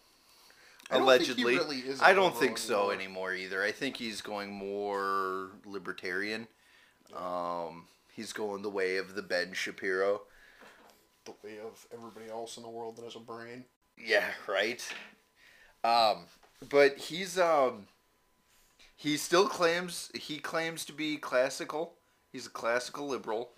I 0.90 0.98
don't 0.98 1.06
think 1.08 1.38
he 1.38 1.42
allegedly. 1.42 1.56
really 1.56 1.82
I 2.02 2.12
don't 2.12 2.36
think 2.36 2.58
so 2.58 2.90
anymore. 2.90 3.30
anymore 3.30 3.34
either. 3.34 3.62
I 3.62 3.72
think 3.72 3.96
he's 3.96 4.20
going 4.20 4.52
more 4.52 5.50
libertarian. 5.64 6.48
Um, 7.16 7.84
he's 8.14 8.32
going 8.32 8.62
the 8.62 8.70
way 8.70 8.96
of 8.96 9.14
the 9.14 9.22
Ben 9.22 9.52
Shapiro. 9.52 10.22
The 11.24 11.34
way 11.42 11.58
of 11.58 11.86
everybody 11.92 12.30
else 12.30 12.56
in 12.56 12.62
the 12.62 12.68
world 12.68 12.96
that 12.96 13.04
has 13.04 13.16
a 13.16 13.20
brain. 13.20 13.64
Yeah, 13.98 14.24
right. 14.48 14.86
Um, 15.82 16.24
but 16.68 16.98
he's 16.98 17.38
um, 17.38 17.86
he 18.96 19.16
still 19.16 19.48
claims 19.48 20.10
he 20.14 20.38
claims 20.38 20.84
to 20.86 20.92
be 20.92 21.16
classical. 21.16 21.94
He's 22.32 22.46
a 22.46 22.50
classical 22.50 23.06
liberal. 23.06 23.50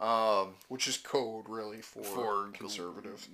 Um, 0.00 0.54
Which 0.68 0.88
is 0.88 0.96
code 0.96 1.44
really 1.48 1.82
for, 1.82 2.02
For 2.02 2.48
conservative. 2.52 3.28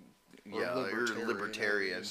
Or 0.53 0.61
yeah, 0.61 0.73
or 0.73 0.83
libertarian, 0.83 1.29
libertarian 1.29 2.05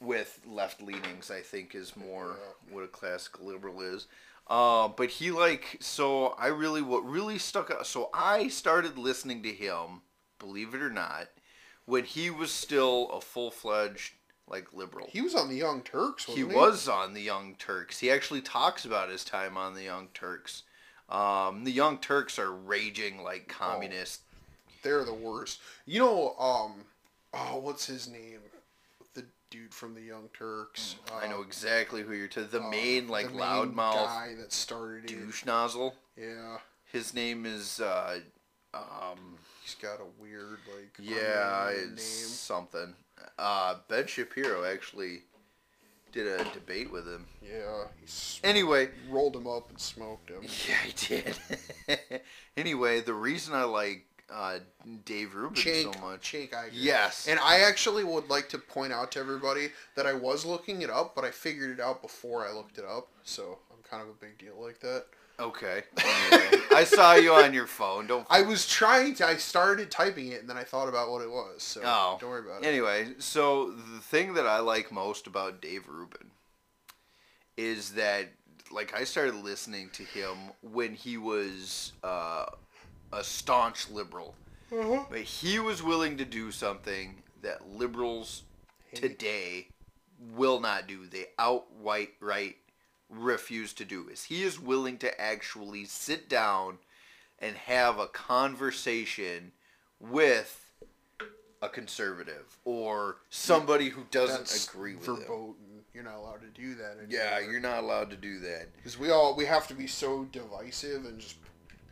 with 0.00 0.40
left 0.46 0.80
leanings. 0.80 1.30
I 1.30 1.40
think 1.40 1.74
is 1.74 1.94
more 1.96 2.36
Yeah. 2.38 2.74
what 2.74 2.84
a 2.84 2.88
classical 2.88 3.46
liberal 3.46 3.80
is. 3.82 4.06
Uh, 4.50 4.88
but 4.88 5.10
he 5.10 5.30
like 5.30 5.76
so 5.78 6.34
I 6.36 6.48
really 6.48 6.82
what 6.82 7.08
really 7.08 7.38
stuck 7.38 7.70
out. 7.70 7.86
So 7.86 8.10
I 8.12 8.48
started 8.48 8.98
listening 8.98 9.44
to 9.44 9.52
him, 9.52 10.02
believe 10.40 10.74
it 10.74 10.82
or 10.82 10.90
not, 10.90 11.28
when 11.86 12.02
he 12.02 12.30
was 12.30 12.50
still 12.50 13.08
a 13.10 13.20
full 13.20 13.52
fledged 13.52 14.14
like 14.48 14.72
liberal. 14.72 15.06
He 15.08 15.20
was 15.20 15.36
on 15.36 15.48
the 15.48 15.54
Young 15.54 15.82
Turks. 15.82 16.24
He 16.24 16.34
he, 16.34 16.44
was 16.44 16.88
on 16.88 17.14
the 17.14 17.22
Young 17.22 17.54
Turks. 17.60 18.00
He 18.00 18.10
actually 18.10 18.40
talks 18.40 18.84
about 18.84 19.08
his 19.08 19.24
time 19.24 19.56
on 19.56 19.74
the 19.74 19.84
Young 19.84 20.08
Turks. 20.12 20.64
Um, 21.08 21.62
the 21.62 21.70
Young 21.70 21.98
Turks 21.98 22.36
are 22.36 22.50
raging 22.50 23.22
like 23.22 23.46
communist 23.46 24.22
They're 24.82 25.04
the 25.04 25.14
worst. 25.14 25.60
You 25.86 26.00
know, 26.00 26.34
um, 26.40 26.84
oh, 27.32 27.58
what's 27.58 27.86
his 27.86 28.08
name? 28.08 28.40
Dude 29.50 29.74
from 29.74 29.94
the 29.94 30.00
Young 30.02 30.28
Turks. 30.32 30.94
I 31.20 31.26
know 31.26 31.40
Uh, 31.40 31.42
exactly 31.42 32.02
who 32.02 32.12
you're 32.12 32.28
to. 32.28 32.44
The 32.44 32.62
uh, 32.62 32.70
main 32.70 33.08
like 33.08 33.26
the 33.26 33.32
main 33.32 33.40
loudmouth 33.40 33.94
guy 34.06 34.34
that 34.38 34.52
started 34.52 35.06
douche 35.06 35.44
nozzle. 35.44 35.96
Yeah, 36.16 36.58
His 36.92 37.14
name 37.14 37.44
is 37.46 37.80
uh, 37.80 38.20
um, 38.72 39.38
he's 39.64 39.74
got 39.74 39.98
a 40.00 40.06
weird 40.22 40.58
like. 40.72 40.94
yeah, 41.00 41.70
it's 41.70 42.04
something. 42.04 42.94
Uh, 43.38 43.76
Ben 43.88 44.06
Shapiro 44.06 44.64
actually 44.64 45.22
did 46.12 46.26
a 46.28 46.44
debate 46.52 46.92
with 46.92 47.06
him. 47.06 47.26
name. 47.42 47.50
Yeah, 47.52 47.84
Anyway, 48.44 48.90
rolled 49.08 49.34
him 49.34 49.46
up 49.48 49.68
and 49.68 49.78
smoked 49.80 50.28
him. 50.30 50.42
yeah, 50.68 50.76
he 50.84 50.92
did. 51.88 52.20
anyway, 52.56 53.00
the 53.00 53.14
reason 53.14 53.54
I 53.54 53.64
like 53.64 54.06
uh, 54.32 54.58
Dave 55.04 55.34
Rubin 55.34 55.56
so 55.56 55.92
much. 56.00 56.32
Uygur. 56.32 56.68
Yes. 56.72 57.26
And 57.28 57.38
I 57.40 57.60
actually 57.60 58.04
would 58.04 58.28
like 58.28 58.48
to 58.50 58.58
point 58.58 58.92
out 58.92 59.12
to 59.12 59.18
everybody 59.18 59.68
that 59.96 60.06
I 60.06 60.12
was 60.12 60.44
looking 60.44 60.82
it 60.82 60.90
up, 60.90 61.14
but 61.14 61.24
I 61.24 61.30
figured 61.30 61.70
it 61.70 61.80
out 61.80 62.02
before 62.02 62.46
I 62.46 62.52
looked 62.52 62.78
it 62.78 62.84
up, 62.84 63.08
so 63.24 63.58
I'm 63.70 63.82
kind 63.88 64.02
of 64.02 64.08
a 64.08 64.12
big 64.20 64.38
deal 64.38 64.54
like 64.60 64.80
that. 64.80 65.06
Okay. 65.38 65.82
Anyway, 66.04 66.60
I 66.74 66.84
saw 66.84 67.14
you 67.14 67.32
on 67.32 67.54
your 67.54 67.66
phone. 67.66 68.06
Don't. 68.06 68.26
I 68.28 68.42
was 68.42 68.68
trying 68.68 69.14
to. 69.16 69.26
I 69.26 69.36
started 69.36 69.90
typing 69.90 70.28
it, 70.28 70.40
and 70.40 70.50
then 70.50 70.58
I 70.58 70.64
thought 70.64 70.86
about 70.86 71.10
what 71.10 71.22
it 71.22 71.30
was. 71.30 71.62
So 71.62 71.80
Oh. 71.82 72.18
don't 72.20 72.28
worry 72.28 72.46
about 72.46 72.62
it. 72.62 72.66
Anyway, 72.66 73.14
so 73.18 73.70
the 73.70 74.00
thing 74.00 74.34
that 74.34 74.46
I 74.46 74.58
like 74.60 74.92
most 74.92 75.26
about 75.26 75.62
Dave 75.62 75.88
Rubin 75.88 76.30
is 77.56 77.92
that, 77.92 78.28
like, 78.70 78.94
I 78.94 79.04
started 79.04 79.34
listening 79.34 79.88
to 79.94 80.02
him 80.02 80.36
when 80.62 80.92
he 80.94 81.16
was 81.16 81.92
uh, 82.04 82.44
a 83.12 83.24
staunch 83.24 83.90
liberal. 83.90 84.34
Uh-huh. 84.72 85.04
But 85.10 85.20
he 85.20 85.58
was 85.58 85.82
willing 85.82 86.16
to 86.18 86.24
do 86.24 86.50
something 86.52 87.22
that 87.42 87.70
liberals 87.72 88.42
Hate. 88.90 89.02
today 89.02 89.68
will 90.34 90.60
not 90.60 90.86
do. 90.86 91.06
They 91.06 91.26
outright 91.38 92.10
right 92.20 92.56
refuse 93.08 93.72
to 93.74 93.84
do. 93.84 94.08
Is 94.08 94.24
he 94.24 94.42
is 94.42 94.60
willing 94.60 94.98
to 94.98 95.20
actually 95.20 95.84
sit 95.86 96.28
down 96.28 96.78
and 97.38 97.56
have 97.56 97.98
a 97.98 98.06
conversation 98.06 99.52
with 99.98 100.70
a 101.62 101.68
conservative 101.68 102.58
or 102.64 103.16
somebody 103.28 103.88
who 103.88 104.02
doesn't 104.10 104.38
That's 104.40 104.68
agree 104.68 104.94
with 104.94 105.08
him. 105.08 105.16
verboten. 105.16 105.54
You're 105.92 106.04
not 106.04 106.16
allowed 106.16 106.40
to 106.42 106.60
do 106.60 106.74
that. 106.76 106.96
Yeah, 107.08 107.40
you're 107.40 107.60
not 107.60 107.82
allowed 107.82 108.10
to 108.10 108.16
do 108.16 108.38
that. 108.40 108.74
because 108.76 108.98
we 108.98 109.10
all 109.10 109.34
we 109.34 109.44
have 109.46 109.66
to 109.68 109.74
be 109.74 109.86
so 109.86 110.24
divisive 110.30 111.04
and 111.04 111.18
just 111.18 111.36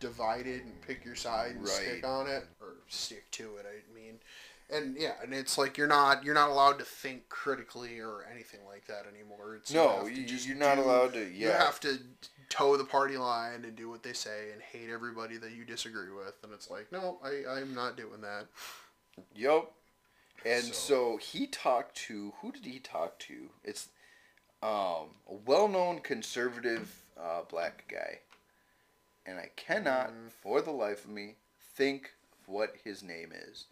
divided 0.00 0.62
and 0.64 0.80
pick 0.82 1.04
your 1.04 1.14
side 1.16 1.52
and 1.52 1.60
Right. 1.64 1.70
stick 1.72 2.06
on 2.06 2.26
it 2.28 2.44
or 2.60 2.74
stick 2.88 3.30
to 3.32 3.56
it. 3.56 3.66
I 3.66 3.92
mean, 3.94 4.18
and 4.70 4.96
yeah, 4.96 5.14
and 5.22 5.32
it's 5.34 5.56
like 5.58 5.76
you're 5.78 5.86
not 5.86 6.24
you're 6.24 6.34
not 6.34 6.50
allowed 6.50 6.78
to 6.78 6.84
think 6.84 7.28
critically 7.28 8.00
or 8.00 8.24
anything 8.30 8.60
like 8.66 8.86
that 8.86 9.06
anymore. 9.06 9.56
It's 9.56 9.70
No, 9.72 10.06
you- 10.06 10.24
just 10.26 10.46
you're 10.46 10.56
not 10.56 10.76
do- 10.76 10.82
allowed 10.82 11.12
to- 11.14 11.24
Yeah, 11.30 11.46
You 11.46 11.52
have 11.52 11.80
to 11.80 11.98
toe 12.48 12.76
the 12.76 12.84
party 12.84 13.16
line 13.16 13.64
and 13.64 13.76
do 13.76 13.88
what 13.90 14.02
they 14.02 14.12
say 14.12 14.50
and 14.52 14.60
hate 14.62 14.88
everybody 14.90 15.36
that 15.38 15.52
you 15.52 15.64
disagree 15.64 16.10
with. 16.10 16.34
And 16.42 16.52
it's 16.52 16.70
like, 16.70 16.90
no, 16.92 17.18
I 17.22 17.44
I'm 17.58 17.74
not 17.74 17.96
doing 17.96 18.20
that. 18.22 18.46
Yup. 19.34 19.74
And 20.44 20.64
So- 20.66 20.72
so. 20.72 21.16
he 21.16 21.46
talked 21.46 21.96
to 22.08 22.32
who 22.40 22.52
did 22.52 22.64
he 22.64 22.78
talk 22.78 23.18
to? 23.20 23.50
It's 23.64 23.88
um, 24.62 25.14
a 25.28 25.34
well-known 25.46 26.00
conservative 26.00 27.04
uh, 27.16 27.42
black 27.42 27.86
guy, 27.88 28.20
and 29.28 29.38
I 29.38 29.50
cannot, 29.56 30.10
Mm. 30.10 30.30
for 30.32 30.62
the 30.62 30.70
life 30.70 31.04
of 31.04 31.10
me, 31.10 31.36
think 31.60 32.14
of 32.32 32.48
what 32.48 32.76
his 32.82 33.02
name 33.02 33.30
is. 33.32 33.66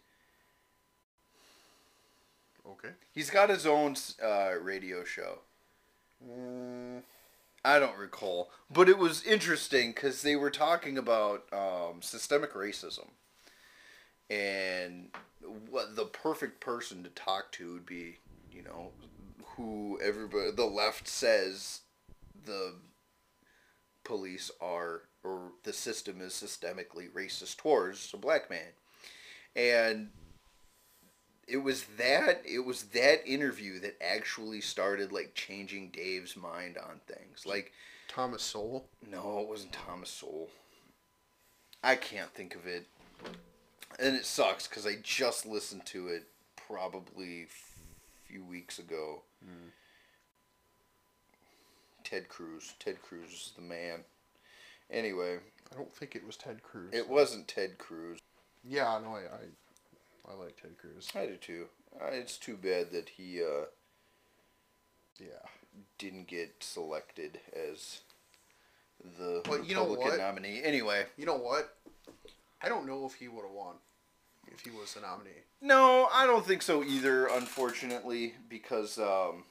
Okay. 2.65 2.93
He's 3.11 3.29
got 3.29 3.49
his 3.49 3.65
own 3.65 3.95
uh, 4.21 4.55
radio 4.61 5.03
show. 5.03 5.39
Mm, 6.23 7.01
I 7.63 7.79
don't 7.79 7.97
recall, 7.97 8.51
but 8.69 8.89
it 8.89 8.97
was 8.97 9.23
interesting 9.23 9.91
because 9.91 10.21
they 10.21 10.35
were 10.35 10.51
talking 10.51 10.97
about 10.97 11.51
um, 11.53 12.01
systemic 12.01 12.53
racism, 12.53 13.07
and 14.29 15.09
what 15.69 15.95
the 15.95 16.05
perfect 16.05 16.59
person 16.59 17.03
to 17.03 17.09
talk 17.09 17.51
to 17.53 17.73
would 17.73 17.85
be, 17.85 18.17
you 18.51 18.63
know, 18.63 18.91
who 19.55 19.99
everybody 20.03 20.51
the 20.51 20.65
left 20.65 21.07
says 21.07 21.81
the 22.45 22.73
police 24.03 24.51
are 24.59 25.03
or 25.27 25.51
the 25.63 25.73
system 25.73 26.21
is 26.21 26.33
systemically 26.33 27.11
racist 27.11 27.57
towards 27.57 28.13
a 28.13 28.17
black 28.17 28.49
man, 28.49 28.73
and 29.55 30.09
it 31.47 31.57
was 31.57 31.83
that 31.97 32.41
it 32.45 32.65
was 32.65 32.83
that 32.83 33.27
interview 33.27 33.79
that 33.79 33.97
actually 34.01 34.61
started 34.61 35.11
like 35.11 35.33
changing 35.33 35.89
Dave's 35.89 36.35
mind 36.35 36.77
on 36.77 36.99
things. 37.07 37.45
Like 37.45 37.71
Thomas 38.07 38.43
Sowell. 38.43 38.85
no, 39.09 39.39
it 39.39 39.47
wasn't 39.47 39.73
Thomas 39.73 40.09
Sowell. 40.09 40.49
I 41.83 41.95
can't 41.95 42.33
think 42.33 42.55
of 42.55 42.65
it. 42.65 42.85
And 43.99 44.15
it 44.15 44.25
sucks 44.25 44.67
because 44.67 44.85
I 44.85 44.95
just 45.01 45.45
listened 45.45 45.85
to 45.87 46.07
it 46.07 46.27
probably 46.67 47.43
a 47.43 48.27
few 48.27 48.43
weeks 48.43 48.79
ago. 48.79 49.21
Hmm. 49.43 49.69
Ted 52.03 52.29
Cruz. 52.29 52.73
Ted 52.79 53.01
Cruz 53.01 53.29
is 53.29 53.53
the 53.55 53.61
man. 53.61 54.03
Anyway, 54.91 55.37
I 55.71 55.75
don't 55.75 55.93
think 55.93 56.15
it 56.15 56.25
was 56.25 56.37
Ted 56.37 56.63
Cruz. 56.63 56.89
it 56.93 57.09
wasn't 57.09 57.47
Ted 57.47 57.77
Cruz. 57.77 58.19
Yeah, 58.63 58.99
no, 59.03 59.15
I, 59.15 59.19
I, 59.21 60.31
I 60.31 60.35
like 60.35 60.61
Ted 60.61 60.77
Cruz. 60.79 61.09
I 61.15 61.25
do 61.25 61.35
too. 61.35 61.65
Uh, 62.01 62.07
it's 62.11 62.37
too 62.37 62.55
bad 62.57 62.91
that 62.91 63.09
he 63.09 63.41
uh, 63.41 63.65
Yeah. 65.19 65.27
didn't 65.97 66.27
get 66.27 66.55
selected 66.63 67.39
as 67.55 68.01
the 69.17 69.41
But 69.45 69.65
you 69.67 69.75
know 69.75 69.81
Republican 69.83 70.09
what? 70.11 70.19
nominee. 70.19 70.61
Anyway, 70.63 71.05
You 71.17 71.25
know 71.25 71.37
what? 71.37 71.75
I 72.61 72.69
don't 72.69 72.87
know 72.87 73.05
if 73.05 73.13
he 73.15 73.27
would 73.27 73.43
have 73.43 73.51
won 73.51 73.75
if 74.51 74.61
he 74.61 74.71
was 74.71 74.93
the 74.93 75.01
nominee. 75.01 75.29
No, 75.61 76.07
I 76.13 76.25
don't 76.25 76.45
think 76.45 76.61
so 76.61 76.83
either. 76.83 77.27
Unfortunately, 77.27 78.35
because 78.49 78.97
um, 78.97 79.43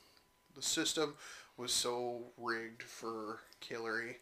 The 0.55 0.63
system 0.63 1.15
was 1.57 1.73
so 1.73 2.23
rigged 2.37 2.83
for 2.83 3.41
Hillary. 3.61 4.19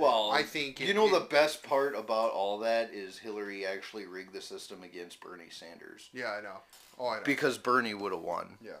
Well, 0.00 0.30
I 0.32 0.42
think 0.42 0.80
you 0.80 0.94
know 0.94 1.06
it- 1.08 1.12
the 1.12 1.20
best 1.26 1.62
part 1.62 1.94
about 1.94 2.30
all 2.32 2.58
that 2.60 2.92
is 2.92 3.18
Hillary 3.18 3.66
actually 3.66 4.06
rigged 4.06 4.32
the 4.32 4.40
system 4.40 4.82
against 4.82 5.20
Bernie 5.20 5.50
Sanders 5.50 6.08
Yeah, 6.12 6.30
I 6.30 6.40
know. 6.40 6.56
Oh, 6.98 7.08
I 7.08 7.16
know. 7.18 7.22
because 7.24 7.58
Bernie 7.58 7.94
would 7.94 8.12
have 8.12 8.22
won. 8.22 8.58
Yeah, 8.64 8.72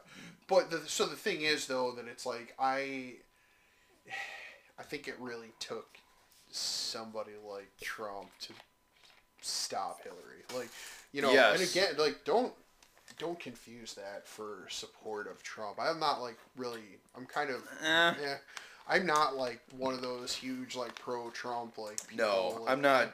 but 0.48 0.70
the, 0.70 0.80
so 0.86 1.06
the 1.06 1.16
thing 1.16 1.42
is 1.42 1.66
though 1.66 1.92
that 1.92 2.06
it's 2.06 2.24
like 2.26 2.54
I, 2.58 3.14
I 4.78 4.82
think 4.82 5.08
it 5.08 5.14
really 5.18 5.52
took 5.58 5.98
somebody 6.50 7.32
like 7.48 7.70
Trump 7.80 8.28
to 8.42 8.52
stop 9.40 10.02
Hillary. 10.02 10.44
Like, 10.54 10.68
you 11.12 11.22
know, 11.22 11.32
and 11.52 11.62
again, 11.62 11.94
like 11.98 12.24
don't 12.24 12.52
don't 13.18 13.38
confuse 13.38 13.94
that 13.94 14.26
for 14.26 14.66
support 14.68 15.26
of 15.30 15.42
Trump. 15.42 15.78
I'm 15.80 15.98
not 16.00 16.20
like 16.20 16.38
really. 16.56 16.98
I'm 17.16 17.26
kind 17.26 17.50
of. 17.50 17.62
Eh. 17.82 18.14
Yeah, 18.22 18.36
I'm 18.88 19.06
not 19.06 19.36
like 19.36 19.60
one 19.76 19.94
of 19.94 20.02
those 20.02 20.34
huge 20.34 20.74
like 20.76 20.94
pro 20.96 21.30
Trump 21.30 21.78
like 21.78 22.06
people. 22.08 22.26
No, 22.26 22.60
like- 22.62 22.70
I'm 22.72 22.80
not. 22.80 23.12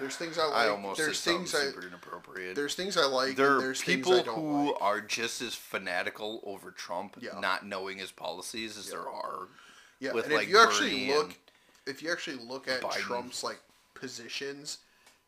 There's 0.00 0.16
things 0.16 0.38
I 0.38 0.44
like. 0.46 0.54
I 0.54 0.68
almost 0.68 0.98
there's 0.98 1.20
things 1.20 1.54
I. 1.54 1.60
super 1.66 1.86
inappropriate. 1.86 2.56
There's 2.56 2.74
things 2.74 2.96
I 2.96 3.06
like. 3.06 3.36
there 3.36 3.46
and 3.54 3.56
are 3.58 3.60
there's 3.60 3.80
people 3.82 4.12
things 4.12 4.22
I 4.22 4.26
don't 4.26 4.40
who 4.40 4.66
like. 4.72 4.82
are 4.82 5.00
just 5.00 5.40
as 5.40 5.54
fanatical 5.54 6.40
over 6.44 6.72
Trump, 6.72 7.16
Yeah. 7.20 7.38
not 7.40 7.64
knowing 7.64 7.98
his 7.98 8.10
policies, 8.10 8.76
as 8.76 8.90
there 8.90 9.08
are. 9.08 9.48
Yeah, 10.00 10.12
with, 10.12 10.24
and 10.26 10.34
like, 10.34 10.44
if 10.44 10.50
you 10.50 10.58
actually 10.58 11.08
look, 11.08 11.34
if 11.86 12.02
you 12.02 12.10
actually 12.10 12.38
look 12.44 12.66
at 12.66 12.80
Biden. 12.80 12.92
Trump's 12.98 13.44
like 13.44 13.60
positions, 13.94 14.78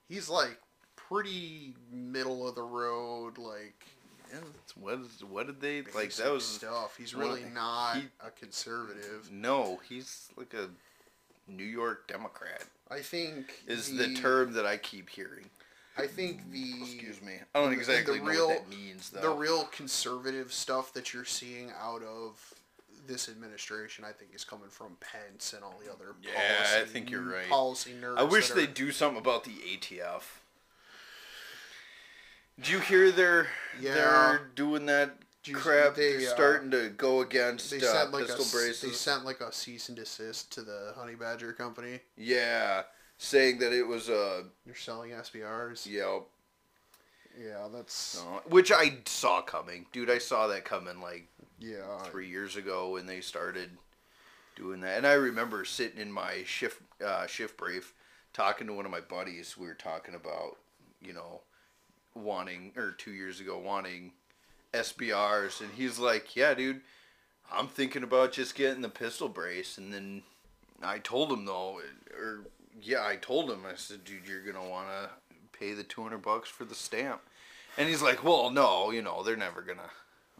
he's 0.08 0.28
like 0.28 0.58
pretty 0.96 1.74
middle 1.92 2.46
of 2.48 2.56
the 2.56 2.62
road, 2.64 3.38
like 3.38 3.86
Yeah, 4.32 4.38
what, 4.80 4.94
is, 5.00 5.22
what 5.28 5.46
did 5.46 5.60
they 5.60 5.82
like? 5.94 6.12
That 6.14 6.32
was 6.32 6.44
stuff. 6.44 6.96
He's 6.96 7.14
really 7.14 7.44
not 7.54 7.96
he- 7.96 8.08
a 8.24 8.30
conservative. 8.30 9.30
no. 9.32 9.80
He's 9.88 10.28
like 10.36 10.54
a 10.54 10.68
New 11.50 11.64
York 11.64 12.08
Democrat. 12.08 12.64
I 12.90 13.00
think 13.00 13.62
Is 13.66 13.96
the, 13.96 14.14
term 14.14 14.52
that 14.54 14.66
I 14.66 14.76
keep 14.76 15.08
hearing. 15.10 15.46
I 15.98 16.06
think 16.06 16.50
the 16.52 16.74
Excuse 16.82 17.22
me. 17.22 17.34
I 17.54 17.60
don't 17.60 17.70
the- 17.70 17.76
the 17.76 17.80
exactly 17.80 18.18
know 18.18 18.24
real- 18.26 18.48
what 18.48 18.68
that 18.68 18.76
means 18.76 19.10
though. 19.10 19.20
the 19.20 19.30
real 19.30 19.64
conservative 19.64 20.52
stuff 20.52 20.92
that 20.92 21.12
you're 21.14 21.24
seeing 21.24 21.72
out 21.80 22.02
of 22.02 22.54
this 23.06 23.28
administration, 23.28 24.04
I 24.04 24.10
think, 24.12 24.34
is 24.34 24.42
coming 24.44 24.68
from 24.68 24.96
Pence 25.00 25.52
and 25.52 25.62
all 25.64 25.80
the 25.84 25.90
other 25.92 26.14
Yeah, 26.20 26.30
policy, 26.34 26.80
I 26.80 26.84
think 26.84 27.08
you're 27.10 27.22
right. 27.22 27.48
Policy 27.48 27.92
nerds. 28.00 28.18
I 28.18 28.24
wish 28.24 28.50
they'd 28.50 28.74
do 28.74 28.90
something 28.90 29.18
about 29.18 29.44
the 29.44 29.52
ATF. 29.52 30.22
Did 32.56 32.68
you 32.68 32.80
hear 32.80 33.10
they're 33.12 33.48
Yeah. 33.80 33.94
they're 33.94 34.50
doing 34.54 34.86
that 34.86 35.16
you- 35.44 35.54
crap? 35.54 35.94
they, 35.94 36.16
They're 36.16 36.30
uh, 36.30 36.34
starting 36.34 36.70
to 36.72 36.88
go 36.88 37.20
against 37.20 37.70
they 37.70 37.78
uh, 37.78 37.80
sent 37.92 38.12
like 38.12 38.24
a 38.24 38.26
pistol 38.26 38.44
s- 38.44 38.52
braces. 38.52 38.80
they 38.82 38.92
sent 38.92 39.24
like 39.24 39.40
a 39.40 39.52
cease 39.52 39.88
and 39.88 39.96
desist 39.96 40.50
to 40.52 40.62
the 40.62 40.92
Honey 40.96 41.14
Badger 41.14 41.52
company. 41.52 42.00
Yeah, 42.16 42.82
saying 43.18 43.58
that 43.58 43.72
it 43.72 43.86
was 43.86 44.08
a 44.08 44.44
You're 44.64 44.74
selling 44.74 45.10
SBRs. 45.12 45.86
know, 45.86 46.26
Yeah, 47.38 47.68
that's 47.72 48.20
uh, 48.22 48.40
which 48.46 48.72
I 48.72 48.98
saw 49.04 49.42
coming, 49.42 49.86
dude. 49.92 50.10
I 50.10 50.18
saw 50.18 50.46
that 50.48 50.64
coming 50.64 51.00
like 51.00 51.28
yeah. 51.58 51.98
three 52.04 52.28
years 52.28 52.56
ago 52.56 52.90
when 52.90 53.06
they 53.06 53.20
started 53.20 53.76
doing 54.56 54.80
that. 54.80 54.96
And 54.96 55.06
I 55.06 55.12
remember 55.12 55.64
sitting 55.66 56.00
in 56.00 56.10
my 56.10 56.42
shift 56.44 56.80
uh, 57.04 57.26
shift 57.26 57.56
brief 57.58 57.92
talking 58.32 58.66
to 58.66 58.72
one 58.72 58.86
of 58.86 58.90
my 58.90 59.00
buddies. 59.00 59.56
We 59.56 59.66
were 59.66 59.74
talking 59.74 60.14
about 60.14 60.56
you 61.02 61.12
know 61.12 61.42
wanting 62.16 62.72
or 62.76 62.92
two 62.92 63.12
years 63.12 63.40
ago 63.40 63.58
wanting 63.58 64.12
SBRs, 64.72 65.60
and 65.60 65.70
he's 65.74 65.98
like, 65.98 66.34
"Yeah, 66.36 66.54
dude, 66.54 66.80
I'm 67.50 67.68
thinking 67.68 68.02
about 68.02 68.32
just 68.32 68.54
getting 68.54 68.82
the 68.82 68.88
pistol 68.88 69.28
brace." 69.28 69.78
And 69.78 69.92
then 69.92 70.22
I 70.82 70.98
told 70.98 71.30
him 71.32 71.44
though, 71.44 71.80
or 72.16 72.40
yeah, 72.80 73.04
I 73.06 73.16
told 73.16 73.50
him 73.50 73.64
I 73.66 73.74
said, 73.76 74.04
"Dude, 74.04 74.26
you're 74.28 74.42
gonna 74.42 74.68
want 74.68 74.88
to 74.88 75.10
pay 75.58 75.72
the 75.72 75.84
200 75.84 76.18
bucks 76.18 76.48
for 76.48 76.64
the 76.64 76.74
stamp." 76.74 77.20
And 77.78 77.88
he's 77.88 78.02
like, 78.02 78.22
"Well, 78.24 78.50
no, 78.50 78.90
you 78.90 79.02
know, 79.02 79.22
they're 79.22 79.36
never 79.36 79.62
gonna." 79.62 79.90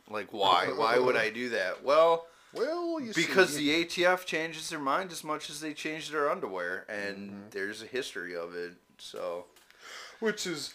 Like 0.09 0.33
why? 0.33 0.67
Why 0.73 0.99
would 0.99 1.17
I 1.17 1.31
do 1.31 1.49
that? 1.51 1.83
Well, 1.83 2.27
Well, 2.53 3.01
you 3.01 3.13
because 3.13 3.55
see, 3.55 3.71
the 3.73 3.85
ATF 3.85 4.25
changes 4.25 4.71
their 4.71 4.79
mind 4.79 5.11
as 5.11 5.25
much 5.25 5.51
as 5.51 5.61
they 5.61 5.75
change 5.75 6.11
their 6.11 6.31
underwear, 6.31 6.85
and 6.89 7.31
Mm-hmm. 7.31 7.41
there's 7.51 7.83
a 7.83 7.87
history 7.87 8.37
of 8.37 8.55
it. 8.55 8.75
So 8.99 9.47
which 10.21 10.47
is 10.47 10.75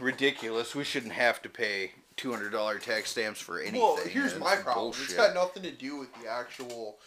ridiculous. 0.00 0.74
We 0.74 0.84
shouldn't 0.84 1.12
have 1.12 1.40
to 1.42 1.48
pay 1.48 1.92
two 2.16 2.30
hundred 2.30 2.50
dollar 2.50 2.78
tax 2.78 3.10
stamps 3.10 3.40
for 3.40 3.60
anything. 3.60 3.80
well. 3.80 3.96
Here's 3.96 4.32
That's 4.34 4.44
my 4.44 4.56
problem. 4.56 4.86
bullshit. 4.86 5.04
It's 5.04 5.14
got 5.14 5.34
nothing 5.34 5.62
to 5.64 5.70
do 5.72 5.96
with 5.96 6.08
the 6.22 6.28
actual, 6.30 6.98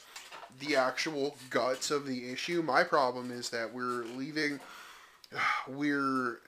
the 0.59 0.75
actual 0.75 1.35
guts 1.49 1.91
of 1.91 2.05
the 2.07 2.31
issue. 2.31 2.61
My 2.61 2.83
problem 2.83 3.31
is 3.31 3.49
that 3.51 3.73
we're 3.73 4.05
leaving, 4.15 4.59
we're 5.67 6.39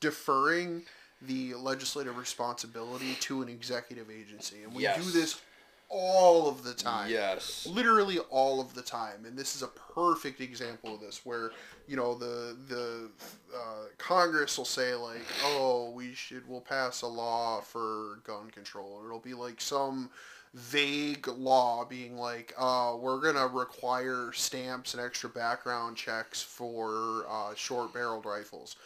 deferring 0.00 0.82
the 1.22 1.54
legislative 1.54 2.18
responsibility 2.18 3.14
to 3.20 3.42
an 3.42 3.48
executive 3.48 4.10
agency, 4.10 4.62
and 4.62 4.74
we 4.74 4.82
Yes. 4.82 5.02
do 5.04 5.10
this 5.10 5.40
all 5.88 6.48
of 6.48 6.64
the 6.64 6.74
time. 6.74 7.10
Yes. 7.10 7.66
literally 7.66 8.18
all 8.30 8.60
of 8.60 8.74
the 8.74 8.82
time 8.82 9.24
and 9.24 9.38
this 9.38 9.54
is 9.54 9.62
a 9.62 9.68
perfect 9.68 10.40
example 10.40 10.94
of 10.94 11.00
this 11.00 11.24
where 11.24 11.52
you 11.86 11.96
know 11.96 12.14
the 12.14 12.56
the 12.68 13.08
uh, 13.54 13.84
congress 13.98 14.58
will 14.58 14.64
say 14.64 14.94
like 14.94 15.22
oh 15.44 15.90
we 15.94 16.12
should 16.14 16.46
we'll 16.48 16.60
pass 16.60 17.02
a 17.02 17.06
law 17.06 17.60
for 17.60 18.20
gun 18.24 18.50
control 18.50 18.92
or 19.00 19.06
it'll 19.06 19.18
be 19.18 19.34
like 19.34 19.60
some 19.60 20.10
vague 20.54 21.28
law 21.28 21.84
being 21.84 22.16
like 22.16 22.52
uh, 22.58 22.94
we're 22.98 23.20
gonna 23.20 23.46
require 23.46 24.30
stamps 24.32 24.94
and 24.94 25.02
extra 25.02 25.28
background 25.28 25.96
checks 25.96 26.42
for 26.42 27.24
uh, 27.28 27.54
short 27.54 27.92
barreled 27.92 28.24
rifles 28.26 28.76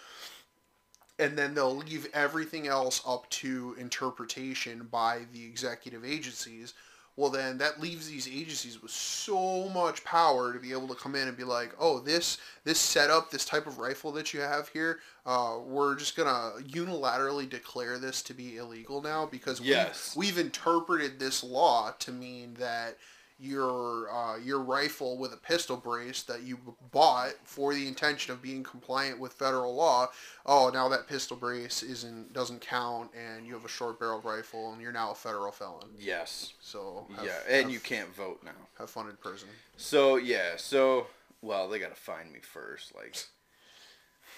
and 1.20 1.36
then 1.36 1.54
they'll 1.54 1.76
leave 1.76 2.08
everything 2.14 2.66
else 2.66 3.02
up 3.06 3.28
to 3.28 3.76
interpretation 3.78 4.88
by 4.90 5.20
the 5.34 5.44
executive 5.44 6.02
agencies. 6.04 6.72
Well, 7.16 7.30
then 7.30 7.58
that 7.58 7.80
leaves 7.80 8.08
these 8.08 8.26
agencies 8.26 8.80
with 8.80 8.92
so 8.92 9.68
much 9.68 10.04
power 10.04 10.52
to 10.52 10.58
be 10.58 10.72
able 10.72 10.88
to 10.88 10.94
come 10.94 11.14
in 11.14 11.28
and 11.28 11.36
be 11.36 11.44
like, 11.44 11.74
"Oh, 11.78 12.00
this 12.00 12.38
this 12.64 12.78
setup, 12.80 13.30
this 13.30 13.44
type 13.44 13.66
of 13.66 13.78
rifle 13.78 14.12
that 14.12 14.32
you 14.32 14.40
have 14.40 14.68
here, 14.68 15.00
uh, 15.26 15.58
we're 15.62 15.96
just 15.96 16.16
gonna 16.16 16.52
unilaterally 16.62 17.48
declare 17.48 17.98
this 17.98 18.22
to 18.22 18.34
be 18.34 18.56
illegal 18.56 19.02
now 19.02 19.26
because 19.26 19.60
Yes. 19.60 20.14
we've, 20.16 20.36
we've 20.36 20.46
interpreted 20.46 21.18
this 21.18 21.42
law 21.42 21.92
to 21.98 22.12
mean 22.12 22.54
that." 22.54 22.96
Your 23.40 24.12
uh, 24.12 24.36
your 24.36 24.60
rifle 24.60 25.16
with 25.16 25.32
a 25.32 25.36
pistol 25.38 25.76
brace 25.76 26.22
that 26.24 26.42
you 26.42 26.58
bought 26.92 27.32
for 27.44 27.72
the 27.74 27.88
intention 27.88 28.32
of 28.34 28.42
being 28.42 28.62
compliant 28.62 29.18
with 29.18 29.32
federal 29.32 29.74
law 29.74 30.08
oh 30.44 30.70
now 30.74 30.88
that 30.90 31.06
pistol 31.06 31.36
brace 31.38 31.82
isn't 31.82 32.32
doesn't 32.34 32.60
count 32.60 33.10
and 33.14 33.46
you 33.46 33.54
have 33.54 33.64
a 33.64 33.68
short 33.68 33.98
barreled 33.98 34.24
rifle 34.26 34.72
and 34.72 34.82
you're 34.82 34.92
now 34.92 35.12
a 35.12 35.14
federal 35.14 35.50
felon 35.52 35.88
Yes. 35.98 36.52
so 36.60 37.06
have, 37.16 37.24
yeah, 37.24 37.38
and 37.48 37.62
have, 37.64 37.70
you 37.70 37.80
can't 37.80 38.14
vote 38.14 38.40
now. 38.44 38.50
have 38.78 38.90
fun 38.90 39.08
in 39.08 39.16
prison 39.16 39.48
So 39.76 40.16
yeah, 40.16 40.56
so 40.56 41.06
well, 41.40 41.68
they 41.68 41.78
gotta 41.78 41.94
find 41.94 42.30
me 42.30 42.40
first, 42.42 42.94
like. 42.94 43.16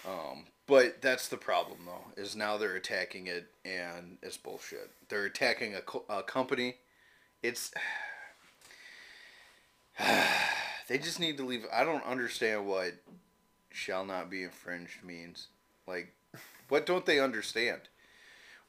Um, 0.07 0.45
but 0.67 1.01
that's 1.01 1.27
the 1.27 1.37
problem 1.37 1.79
though, 1.85 2.21
is 2.21 2.35
now 2.35 2.57
they're 2.57 2.75
attacking 2.75 3.27
it, 3.27 3.47
and 3.65 4.17
it's 4.21 4.37
bullshit. 4.37 4.91
They're 5.09 5.25
attacking 5.25 5.75
a, 5.75 5.81
co- 5.81 6.05
a 6.09 6.23
company. 6.23 6.75
It's. 7.41 7.71
they 10.87 10.97
just 10.97 11.19
need 11.19 11.37
to 11.37 11.45
leave. 11.45 11.65
I 11.73 11.83
don't 11.83 12.05
understand 12.05 12.67
what 12.67 12.93
"shall 13.71 14.05
not 14.05 14.29
be 14.29 14.43
infringed" 14.43 15.03
means. 15.03 15.47
Like, 15.87 16.13
what 16.69 16.85
don't 16.85 17.05
they 17.05 17.19
understand? 17.19 17.81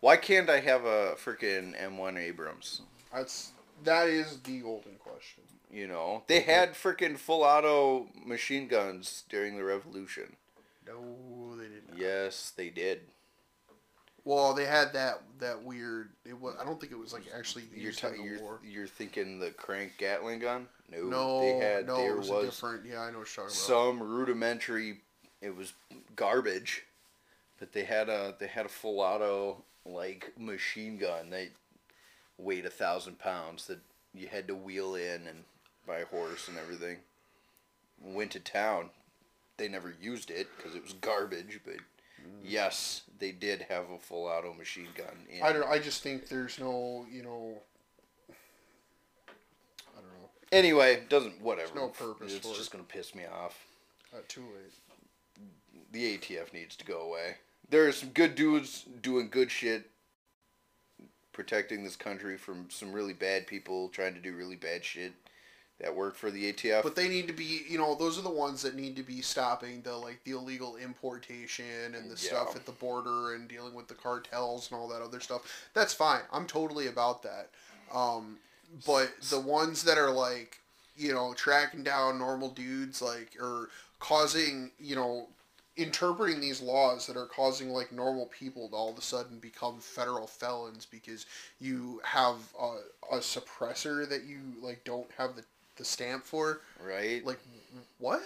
Why 0.00 0.16
can't 0.16 0.50
I 0.50 0.60
have 0.60 0.84
a 0.84 1.14
freaking 1.14 1.74
M1 1.80 2.18
Abrams? 2.18 2.82
that's 3.12 3.52
that 3.84 4.08
is 4.08 4.38
the 4.40 4.58
golden 4.58 4.96
question 4.96 5.44
You 5.70 5.86
know, 5.86 6.24
they 6.26 6.40
had 6.40 6.74
freaking 6.74 7.16
full 7.16 7.42
auto 7.42 8.08
machine 8.24 8.68
guns 8.68 9.24
during 9.28 9.56
the 9.56 9.64
Revolution. 9.64 10.36
no 10.86 11.56
they 11.56 11.64
didn't 11.64 11.96
Yes, 11.98 12.52
they 12.56 12.68
did. 12.70 13.00
Well 14.24 14.54
they 14.54 14.64
had 14.64 14.92
that 14.92 15.22
that 15.38 15.62
weird 15.62 16.10
it 16.24 16.38
was 16.38 16.54
i 16.60 16.64
don't 16.64 16.80
think 16.80 16.92
it 16.92 16.98
was 16.98 17.12
like 17.12 17.24
actually 17.36 17.64
You're 17.72 17.86
used 17.86 17.98
ta- 17.98 18.08
in 18.08 18.18
the 18.18 18.24
you're, 18.24 18.40
war 18.40 18.60
you're 18.64 18.86
thinking 18.86 19.38
the 19.38 19.50
crank 19.50 19.92
Gatling 19.98 20.40
gun? 20.40 20.66
No, 20.90 21.02
no 21.02 21.40
they 21.40 21.66
had 21.66 21.86
no 21.86 21.96
there 21.96 22.12
it 22.12 22.18
was, 22.18 22.30
was, 22.30 22.42
a 22.42 22.46
different 22.46 22.86
yeah 22.86 23.00
i 23.00 23.10
know 23.10 23.18
what 23.18 23.36
you're 23.36 23.44
talking 23.44 23.44
about 23.44 23.52
some 23.52 24.02
rudimentary. 24.02 25.00
It 25.40 25.54
was 25.54 25.74
garbage, 26.16 26.84
but 27.58 27.72
they 27.72 27.84
had 27.84 28.08
a 28.08 28.34
they 28.38 28.46
had 28.46 28.66
a 28.66 28.70
full 28.70 29.00
auto 29.00 29.62
like 29.84 30.32
machine 30.38 30.96
gun. 30.96 31.30
They 31.30 31.50
weighed 32.38 32.64
a 32.64 32.70
thousand 32.70 33.18
pounds 33.18 33.66
that 33.66 33.78
you 34.14 34.28
had 34.28 34.48
to 34.48 34.54
wheel 34.54 34.94
in 34.94 35.26
and 35.26 35.44
by 35.86 36.02
horse 36.02 36.48
and 36.48 36.56
everything. 36.56 36.98
Went 38.02 38.30
to 38.32 38.40
town. 38.40 38.90
They 39.56 39.68
never 39.68 39.94
used 40.00 40.30
it 40.30 40.48
because 40.56 40.74
it 40.74 40.82
was 40.82 40.94
garbage, 40.94 41.60
but 41.64 41.76
yes, 42.44 43.02
they 43.18 43.32
did 43.32 43.62
have 43.68 43.90
a 43.90 43.98
full 43.98 44.26
auto 44.26 44.52
machine 44.54 44.88
gun. 44.96 45.06
In, 45.30 45.42
i 45.42 45.52
don't 45.52 45.68
i 45.68 45.78
just 45.78 46.02
think 46.02 46.28
there's 46.28 46.58
no 46.58 47.06
you 47.10 47.22
know 47.22 47.54
i 48.28 50.00
don't 50.00 50.04
know 50.20 50.28
Anyway, 50.52 51.02
doesn't 51.08 51.40
whatever. 51.40 51.74
no 51.74 51.88
purpose 51.88 52.34
It's 52.34 52.48
just 52.48 52.68
it. 52.68 52.72
gonna 52.72 52.84
piss 52.84 53.14
me 53.14 53.24
off. 53.26 53.66
uh, 54.12 54.18
too 54.28 54.42
late 54.42 54.72
The 55.92 56.18
ATF 56.18 56.52
needs 56.52 56.76
to 56.76 56.84
go 56.84 57.00
away. 57.02 57.36
There 57.70 57.86
are 57.88 57.92
some 57.92 58.10
good 58.10 58.34
dudes 58.34 58.84
doing 59.00 59.28
good 59.30 59.50
shit, 59.50 59.90
protecting 61.32 61.82
this 61.82 61.96
country 61.96 62.36
from 62.36 62.66
some 62.70 62.92
really 62.92 63.14
bad 63.14 63.46
people 63.46 63.88
trying 63.88 64.14
to 64.14 64.20
do 64.20 64.34
really 64.36 64.56
bad 64.56 64.84
shit 64.84 65.12
that 65.80 65.94
work 65.94 66.14
for 66.14 66.30
the 66.30 66.52
ATF. 66.52 66.82
But 66.82 66.96
they 66.96 67.08
need 67.08 67.26
to 67.26 67.32
be, 67.32 67.62
you 67.68 67.78
know, 67.78 67.94
those 67.94 68.18
are 68.18 68.22
the 68.22 68.30
ones 68.30 68.62
that 68.62 68.76
need 68.76 68.96
to 68.96 69.02
be 69.02 69.20
stopping 69.20 69.82
the 69.82 69.96
like 69.96 70.22
the 70.24 70.32
illegal 70.32 70.76
importation 70.76 71.94
and 71.96 72.10
the 72.10 72.16
stuff 72.16 72.54
at 72.54 72.64
the 72.64 72.72
border 72.72 73.34
and 73.34 73.48
dealing 73.48 73.74
with 73.74 73.88
the 73.88 73.94
cartels 73.94 74.70
and 74.70 74.78
all 74.78 74.88
that 74.88 75.02
other 75.02 75.20
stuff. 75.20 75.42
That's 75.74 75.92
fine. 75.92 76.20
I'm 76.32 76.46
totally 76.46 76.86
about 76.86 77.22
that. 77.22 77.50
Um, 77.92 78.38
but 78.86 79.12
the 79.30 79.40
ones 79.40 79.82
that 79.84 79.98
are 79.98 80.10
like, 80.10 80.58
you 80.96 81.12
know, 81.12 81.34
tracking 81.34 81.82
down 81.82 82.18
normal 82.18 82.50
dudes 82.50 83.02
like 83.02 83.32
or 83.40 83.68
causing, 83.98 84.70
you 84.78 84.94
know, 84.94 85.28
interpreting 85.76 86.40
these 86.40 86.62
laws 86.62 87.06
that 87.06 87.16
are 87.16 87.26
causing 87.26 87.70
like 87.70 87.90
normal 87.90 88.26
people 88.26 88.68
to 88.68 88.76
all 88.76 88.90
of 88.90 88.98
a 88.98 89.02
sudden 89.02 89.38
become 89.40 89.80
federal 89.80 90.26
felons 90.26 90.86
because 90.86 91.26
you 91.60 92.00
have 92.04 92.36
a, 92.60 93.16
a 93.16 93.18
suppressor 93.18 94.08
that 94.08 94.24
you 94.24 94.38
like 94.62 94.84
don't 94.84 95.10
have 95.18 95.34
the, 95.34 95.42
the 95.76 95.84
stamp 95.84 96.24
for 96.24 96.60
right? 96.84 97.24
like 97.24 97.40
what 97.98 98.22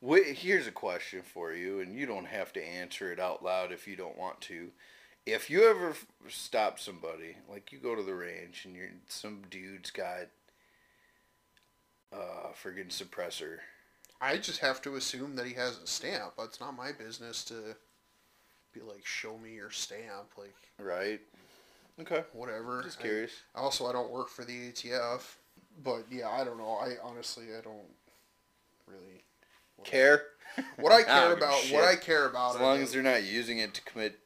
Wait, 0.00 0.36
here's 0.36 0.66
a 0.66 0.70
question 0.72 1.22
for 1.22 1.54
you, 1.54 1.80
and 1.80 1.94
you 1.98 2.04
don't 2.04 2.26
have 2.26 2.52
to 2.52 2.62
answer 2.62 3.10
it 3.10 3.18
out 3.18 3.42
loud 3.42 3.72
if 3.72 3.88
you 3.88 3.96
don't 3.96 4.18
want 4.18 4.38
to. 4.42 4.68
If 5.24 5.48
you 5.48 5.64
ever 5.66 5.90
f- 5.90 6.06
stop 6.28 6.78
somebody, 6.78 7.36
like 7.48 7.72
you 7.72 7.78
go 7.78 7.94
to 7.94 8.02
the 8.02 8.14
range 8.14 8.66
and 8.66 8.76
you're 8.76 8.90
some 9.08 9.40
dude's 9.50 9.90
got 9.90 10.26
uh 12.12 12.52
friggin' 12.62 12.88
suppressor, 12.90 13.58
i 14.20 14.36
just 14.36 14.60
have 14.60 14.80
to 14.82 14.96
assume 14.96 15.36
that 15.36 15.46
he 15.46 15.54
has 15.54 15.78
a 15.78 15.86
stamp 15.86 16.32
it's 16.38 16.60
not 16.60 16.76
my 16.76 16.92
business 16.92 17.42
to 17.44 17.74
be 18.72 18.80
like 18.80 19.04
show 19.06 19.36
me 19.38 19.54
your 19.54 19.70
stamp 19.70 20.30
like 20.36 20.54
right? 20.78 21.20
Okay, 22.00 22.24
whatever 22.32 22.82
just 22.82 22.98
I- 23.00 23.02
curious. 23.02 23.32
also 23.54 23.86
i 23.86 23.92
don't 23.92 24.10
work 24.12 24.28
for 24.28 24.44
the 24.44 24.70
atf 24.70 25.22
but 25.82 26.04
yeah 26.10 26.28
i 26.30 26.44
don't 26.44 26.58
know 26.58 26.78
i 26.80 26.94
honestly 27.02 27.44
i 27.56 27.60
don't 27.60 27.88
really 28.86 29.24
Care? 29.84 30.22
what 30.76 30.92
i 30.92 30.98
I 31.00 31.02
care 31.02 31.14
don't 31.28 31.28
give 31.30 31.42
a 31.42 31.44
about 31.46 31.58
shit. 31.60 31.74
what 31.74 31.84
i 31.84 31.96
care 31.96 32.26
about 32.28 32.54
As 32.56 32.60
long 32.60 32.76
the- 32.78 32.82
as 32.84 32.92
they're 32.92 33.02
not 33.02 33.24
using 33.24 33.58
it 33.58 33.74
to 33.74 33.82
commit. 33.82 34.18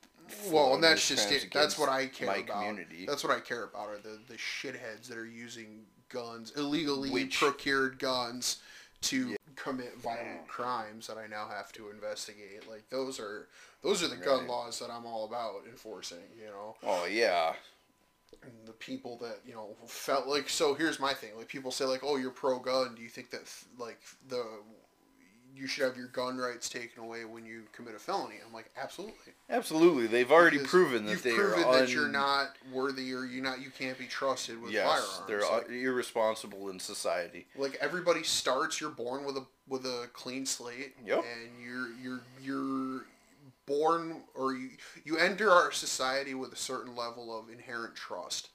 well 0.50 0.74
and 0.74 0.82
that's 0.84 1.08
just 1.08 1.30
it 1.32 1.48
that's 1.52 1.78
what 1.78 1.88
i 1.88 2.06
care 2.06 2.26
my 2.26 2.36
about 2.38 2.58
community. 2.64 3.06
that's 3.06 3.24
what 3.24 3.34
i 3.36 3.40
care 3.40 3.64
about 3.64 3.88
are 3.88 3.98
the, 3.98 4.18
the 4.28 4.34
shitheads 4.36 5.08
that 5.08 5.16
are 5.16 5.26
using 5.26 5.84
guns 6.10 6.52
illegally 6.56 7.10
Which- 7.10 7.38
procured 7.38 7.98
guns 7.98 8.58
to 9.02 9.36
commit 9.54 9.96
violent 9.98 10.46
crimes 10.48 11.06
that 11.06 11.16
I 11.18 11.26
now 11.28 11.46
have 11.48 11.70
to 11.74 11.90
investigate. 11.90 12.68
Like 12.68 12.88
those 12.90 13.20
are 13.20 13.46
those 13.82 14.02
are 14.02 14.08
the 14.08 14.16
gun 14.16 14.48
laws 14.48 14.78
that 14.80 14.90
I'm 14.90 15.06
all 15.06 15.24
about 15.24 15.66
enforcing. 15.68 16.18
You 16.36 16.46
know, 16.46 16.74
Oh 16.84 17.06
yeah. 17.06 17.52
And 18.42 18.52
the 18.66 18.72
people 18.72 19.16
that 19.18 19.38
you 19.46 19.54
know 19.54 19.76
felt 19.86 20.26
like. 20.26 20.48
So 20.48 20.74
here's 20.74 20.98
my 21.00 21.14
thing: 21.14 21.36
like 21.36 21.48
people 21.48 21.70
say, 21.70 21.84
like, 21.84 22.00
"Oh, 22.02 22.16
you're 22.16 22.30
pro 22.30 22.58
gun. 22.58 22.94
Do 22.94 23.02
you 23.02 23.08
think 23.08 23.30
that 23.30 23.42
like 23.78 24.00
the 24.28 24.44
you 25.54 25.66
should 25.66 25.82
have 25.82 25.96
your 25.96 26.06
gun 26.08 26.36
rights 26.36 26.68
taken 26.68 27.02
away 27.02 27.24
when 27.24 27.44
you 27.44 27.62
commit 27.72 27.94
a 27.94 27.98
felony?" 27.98 28.36
I'm 28.46 28.52
like, 28.52 28.70
absolutely. 28.80 29.32
Absolutely. 29.50 30.06
They've 30.06 30.30
already 30.30 30.58
Because 30.58 30.70
proven 30.70 31.06
that 31.06 31.22
they 31.22 31.32
proven 31.34 31.64
are 31.64 31.72
that 31.72 31.82
un- 31.84 31.88
you're 31.88 32.08
not 32.08 32.50
worthy 32.72 33.12
or 33.12 33.24
you 33.24 33.40
not 33.42 33.60
you 33.60 33.70
can't 33.70 33.98
be 33.98 34.06
trusted 34.06 34.60
with 34.60 34.70
Yes, 34.72 34.86
firearms. 34.86 35.22
they're 35.26 35.40
Like- 35.58 35.68
irresponsible 35.70 36.68
in 36.70 36.78
society. 36.78 37.46
like 37.56 37.74
everybody 37.80 38.22
starts 38.22 38.80
you're 38.80 38.90
born 38.90 39.24
with 39.24 39.36
a 39.36 39.46
with 39.66 39.84
a 39.84 40.08
clean 40.12 40.46
slate 40.46 40.94
Yep. 41.04 41.24
and 41.24 41.62
you're 41.64 41.88
you're 42.02 42.20
you're 42.40 43.04
born 43.68 44.22
or 44.34 44.54
you 44.54 44.70
you 45.04 45.18
enter 45.18 45.50
our 45.50 45.70
society 45.70 46.34
with 46.34 46.52
a 46.52 46.56
certain 46.56 46.96
level 46.96 47.38
of 47.38 47.50
inherent 47.50 47.94
trust 47.94 48.48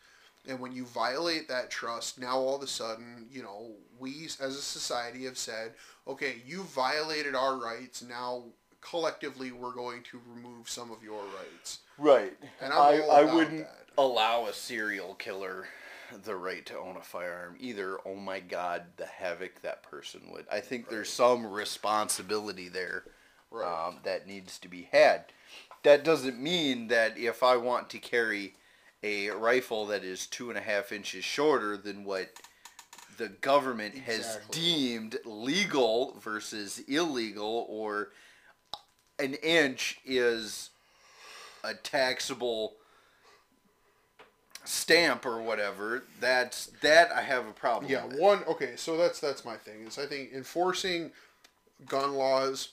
and 0.50 0.60
when 0.60 0.74
you 0.74 0.86
violate 0.86 1.48
that 1.48 1.70
trust 1.70 2.20
now 2.20 2.38
all 2.38 2.56
of 2.58 2.64
a 2.64 2.68
sudden 2.68 3.28
you 3.32 3.42
know 3.44 3.72
we 4.00 4.26
as 4.26 4.42
a 4.42 4.62
society 4.62 5.26
have 5.26 5.38
said 5.38 5.72
okay 6.08 6.36
you 6.46 6.64
violated 6.64 7.36
our 7.36 7.58
rights 7.58 8.04
now 8.04 8.44
collectively 8.82 9.52
we're 9.52 9.74
going 9.74 10.02
to 10.04 10.20
remove 10.36 10.68
some 10.68 10.92
of 10.92 11.04
your 11.04 11.22
rights 11.24 11.80
Right. 11.98 12.34
and 12.60 12.74
I, 12.74 12.98
I 12.98 13.24
wouldn't 13.36 13.60
that. 13.60 13.86
allow 13.98 14.48
a 14.48 14.54
serial 14.54 15.14
killer 15.16 15.68
the 16.26 16.36
right 16.36 16.66
to 16.68 16.78
own 16.78 16.98
a 16.98 17.02
firearm 17.02 17.56
either. 17.60 17.98
Oh 18.06 18.16
my 18.16 18.40
god, 18.40 18.84
the 18.98 19.06
havoc 19.06 19.62
that 19.62 19.84
person 19.84 20.22
would. 20.32 20.46
I 20.52 20.60
think 20.60 20.90
there's 20.90 21.10
some 21.10 21.46
responsibility 21.48 22.70
there 22.70 23.04
Right. 23.54 23.88
um, 23.88 24.00
that 24.04 24.28
needs 24.28 24.58
to 24.60 24.68
be 24.68 24.90
had. 24.92 25.26
That 25.84 26.04
doesn't 26.04 26.42
mean 26.42 26.88
that 26.88 27.18
if 27.18 27.44
I 27.44 27.56
want 27.58 27.90
to 27.92 28.00
carry 28.00 28.54
a 29.04 29.30
rifle 29.30 29.86
that 29.88 30.04
is 30.04 30.26
two 30.28 30.50
and 30.50 30.58
a 30.58 30.62
half 30.62 30.92
inches 30.92 31.24
shorter 31.24 31.78
than 31.78 32.04
what 32.04 32.30
the 33.18 33.28
government 33.30 33.96
has 33.96 34.40
deemed 34.50 35.18
legal 35.24 36.16
versus 36.20 36.82
illegal 36.88 37.68
or 37.70 38.10
an 39.20 39.36
inch 39.36 40.00
is 40.04 40.72
a 41.64 41.74
taxable 41.76 42.74
stamp 44.66 45.26
or 45.26 45.42
whatever 45.42 46.06
that's 46.22 46.68
that 46.82 47.12
i 47.12 47.22
have 47.22 47.46
a 47.46 47.52
problem 47.52 47.92
Yeah, 47.92 48.06
with. 48.06 48.18
one 48.18 48.44
okay, 48.48 48.76
so 48.78 48.96
that's 48.98 49.20
that's 49.20 49.44
my 49.44 49.58
thing. 49.58 49.86
Is 49.86 50.00
I 50.00 50.06
think 50.06 50.32
enforcing 50.34 51.12
gun 51.86 52.14
laws 52.14 52.70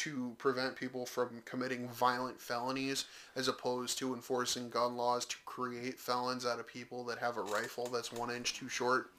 to 0.00 0.34
prevent 0.38 0.76
people 0.76 1.04
from 1.04 1.42
committing 1.44 1.86
violent 1.88 2.40
felonies 2.40 3.04
as 3.36 3.48
opposed 3.48 3.98
to 3.98 4.14
enforcing 4.14 4.70
gun 4.70 4.96
laws 4.96 5.26
to 5.26 5.36
create 5.44 5.98
felons 5.98 6.46
out 6.46 6.58
of 6.58 6.66
people 6.66 7.04
that 7.04 7.18
have 7.18 7.36
a 7.36 7.42
rifle 7.42 7.86
that's 7.92 8.10
one 8.12 8.30
inch 8.30 8.54
too 8.54 8.68
short. 8.68 9.10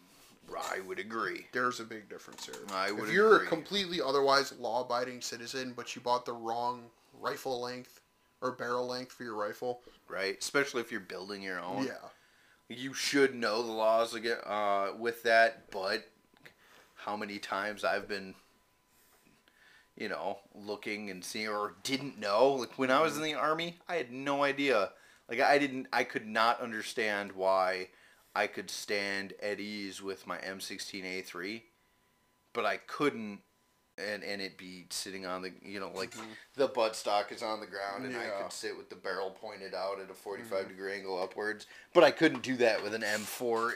i 0.71 0.79
would 0.81 0.97
agree 0.97 1.45
There's 1.51 1.79
a 1.79 1.83
big 1.83 2.09
difference 2.09 2.45
here. 2.45 2.55
I 2.73 2.91
would 2.91 3.09
if 3.09 3.13
you're 3.13 3.35
agree. 3.35 3.47
a 3.47 3.49
completely 3.49 4.01
otherwise 4.01 4.53
law-abiding 4.59 5.21
citizen, 5.21 5.73
but 5.75 5.95
you 5.95 6.01
bought 6.01 6.25
the 6.25 6.33
wrong 6.33 6.85
rifle 7.19 7.61
length 7.61 8.01
or 8.41 8.51
barrel 8.51 8.87
length 8.87 9.11
for 9.11 9.23
your 9.23 9.35
rifle, 9.35 9.81
right 10.09 10.35
especially 10.39 10.81
if 10.81 10.91
you're 10.91 10.99
building 10.99 11.43
your 11.43 11.59
own 11.59 11.85
yeah, 11.85 12.09
you 12.69 12.91
should 12.93 13.35
know 13.35 13.61
the 13.61 13.71
laws 13.71 14.15
again 14.15 14.37
uh, 14.47 14.87
with 14.97 15.21
that 15.23 15.69
but 15.69 16.09
how 16.95 17.15
many 17.15 17.37
times 17.37 17.83
i've 17.83 18.07
been 18.07 18.33
you 19.95 20.10
know 20.10 20.39
looking 20.54 21.10
and 21.10 21.23
seeing 21.23 21.47
or 21.47 21.75
didn't 21.84 22.19
know. 22.19 22.54
Like 22.54 22.77
when 22.77 22.91
i 22.91 23.01
was 23.01 23.17
in 23.17 23.23
mm-hmm. 23.23 23.34
the 23.34 23.39
army 23.39 23.77
i 23.88 23.95
had 23.95 24.12
no 24.12 24.43
idea. 24.43 24.91
Like 25.30 25.39
i 25.39 25.58
didn't 25.58 25.88
i 25.93 26.04
could 26.04 26.27
not 26.27 26.62
understand 26.62 27.32
why 27.32 27.89
i 28.36 28.47
could 28.47 28.69
stand 28.69 29.34
at 29.41 29.60
ease 29.60 30.01
with 30.01 30.27
my 30.27 30.38
m16a3 30.38 31.62
but 32.54 32.65
i 32.65 32.77
couldn't 32.77 33.39
and 33.97 34.23
and 34.23 34.41
it 34.41 34.58
be 34.58 34.86
sitting 34.89 35.25
on 35.25 35.41
the 35.41 35.51
you 35.62 35.80
know 35.80 35.91
like 35.93 36.12
mm-hmm. 36.12 36.32
the 36.56 36.67
buttstock 36.67 37.32
is 37.32 37.43
on 37.43 37.60
the 37.60 37.65
ground 37.65 38.06
and 38.06 38.15
I 38.15 38.41
could 38.41 38.51
sit 38.51 38.75
with 38.77 38.89
the 38.89 38.95
barrel 38.95 39.32
pointed 39.32 39.73
out 39.73 39.99
at 39.99 40.10
a 40.10 40.13
45 40.13 40.51
mm-hmm. 40.51 40.69
degree 40.69 40.93
angle 40.93 41.21
upwards 41.21 41.67
but 41.93 42.04
I 42.04 42.12
couldn't 42.12 42.41
do 42.41 42.56
that 42.58 42.84
with 42.84 42.93
an 42.93 43.01
M4 43.01 43.73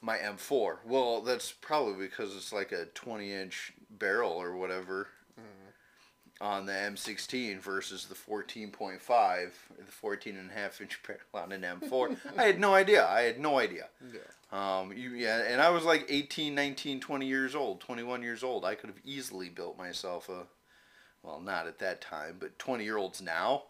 my 0.00 0.18
M4 0.18 0.76
well 0.84 1.20
that's 1.22 1.52
probably 1.52 2.06
because 2.06 2.36
it's 2.36 2.52
like 2.52 2.72
a 2.72 2.86
20 2.86 3.32
inch 3.32 3.72
barrel 3.98 4.32
or 4.32 4.56
whatever 4.56 5.08
on 6.40 6.66
the 6.66 6.72
M16 6.72 7.60
versus 7.60 8.06
the 8.06 8.16
14.5 8.16 8.98
the 9.78 9.92
14 9.92 10.36
and 10.36 10.50
a 10.50 10.54
half 10.54 10.80
inch 10.80 10.98
barrel 11.06 11.20
on 11.34 11.52
an 11.52 11.62
M4 11.62 12.16
I 12.38 12.44
had 12.44 12.58
no 12.58 12.74
idea 12.74 13.06
I 13.06 13.22
had 13.22 13.38
no 13.38 13.58
idea 13.60 13.86
yeah. 14.12 14.80
um, 14.80 14.92
you, 14.92 15.10
yeah, 15.10 15.42
and 15.46 15.60
I 15.62 15.70
was 15.70 15.84
like 15.84 16.04
18, 16.08 16.54
19, 16.54 16.98
20 17.00 17.26
years 17.26 17.54
old, 17.54 17.80
21 17.80 18.22
years 18.22 18.42
old. 18.42 18.64
I 18.64 18.74
could 18.74 18.88
have 18.90 18.98
easily 19.04 19.48
built 19.48 19.78
myself 19.78 20.28
a, 20.28 20.42
well, 21.22 21.40
not 21.40 21.66
at 21.66 21.78
that 21.78 22.00
time, 22.02 22.36
but 22.40 22.58
20 22.58 22.82
year 22.84 22.96
olds 22.98 23.22
now, 23.22 23.62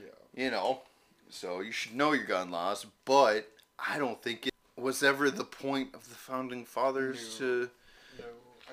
Yeah. 0.00 0.44
you 0.44 0.50
know. 0.50 0.82
So 1.28 1.60
you 1.60 1.72
should 1.72 1.94
know 1.96 2.12
your 2.12 2.24
gun 2.24 2.50
laws, 2.50 2.86
but 3.04 3.48
I 3.78 3.98
don't 3.98 4.22
think 4.22 4.46
it 4.46 4.54
was 4.76 5.02
ever 5.02 5.30
the 5.30 5.44
point 5.44 5.94
of 5.94 6.08
the 6.08 6.14
founding 6.14 6.64
fathers 6.64 7.36
to 7.38 7.68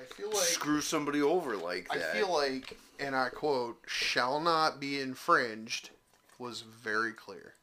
I 0.00 0.04
feel 0.04 0.28
like 0.30 0.38
screw 0.38 0.80
somebody 0.80 1.20
over 1.20 1.56
like 1.56 1.88
that. 1.88 2.10
I 2.10 2.18
feel 2.18 2.32
like, 2.32 2.76
and 2.98 3.14
I 3.14 3.28
quote, 3.28 3.78
shall 3.86 4.40
not 4.40 4.80
be 4.80 5.00
infringed 5.00 5.90
was 6.38 6.62
very 6.62 7.12
clear. 7.12 7.54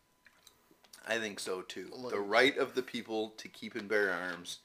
I 1.08 1.18
think 1.18 1.40
so 1.40 1.62
too. 1.62 1.90
Like- 1.92 2.14
the 2.14 2.20
right 2.20 2.58
of 2.58 2.76
the 2.76 2.84
people 2.84 3.30
to 3.38 3.48
keep 3.48 3.76
and 3.76 3.88
bear 3.88 4.12
arms 4.12 4.60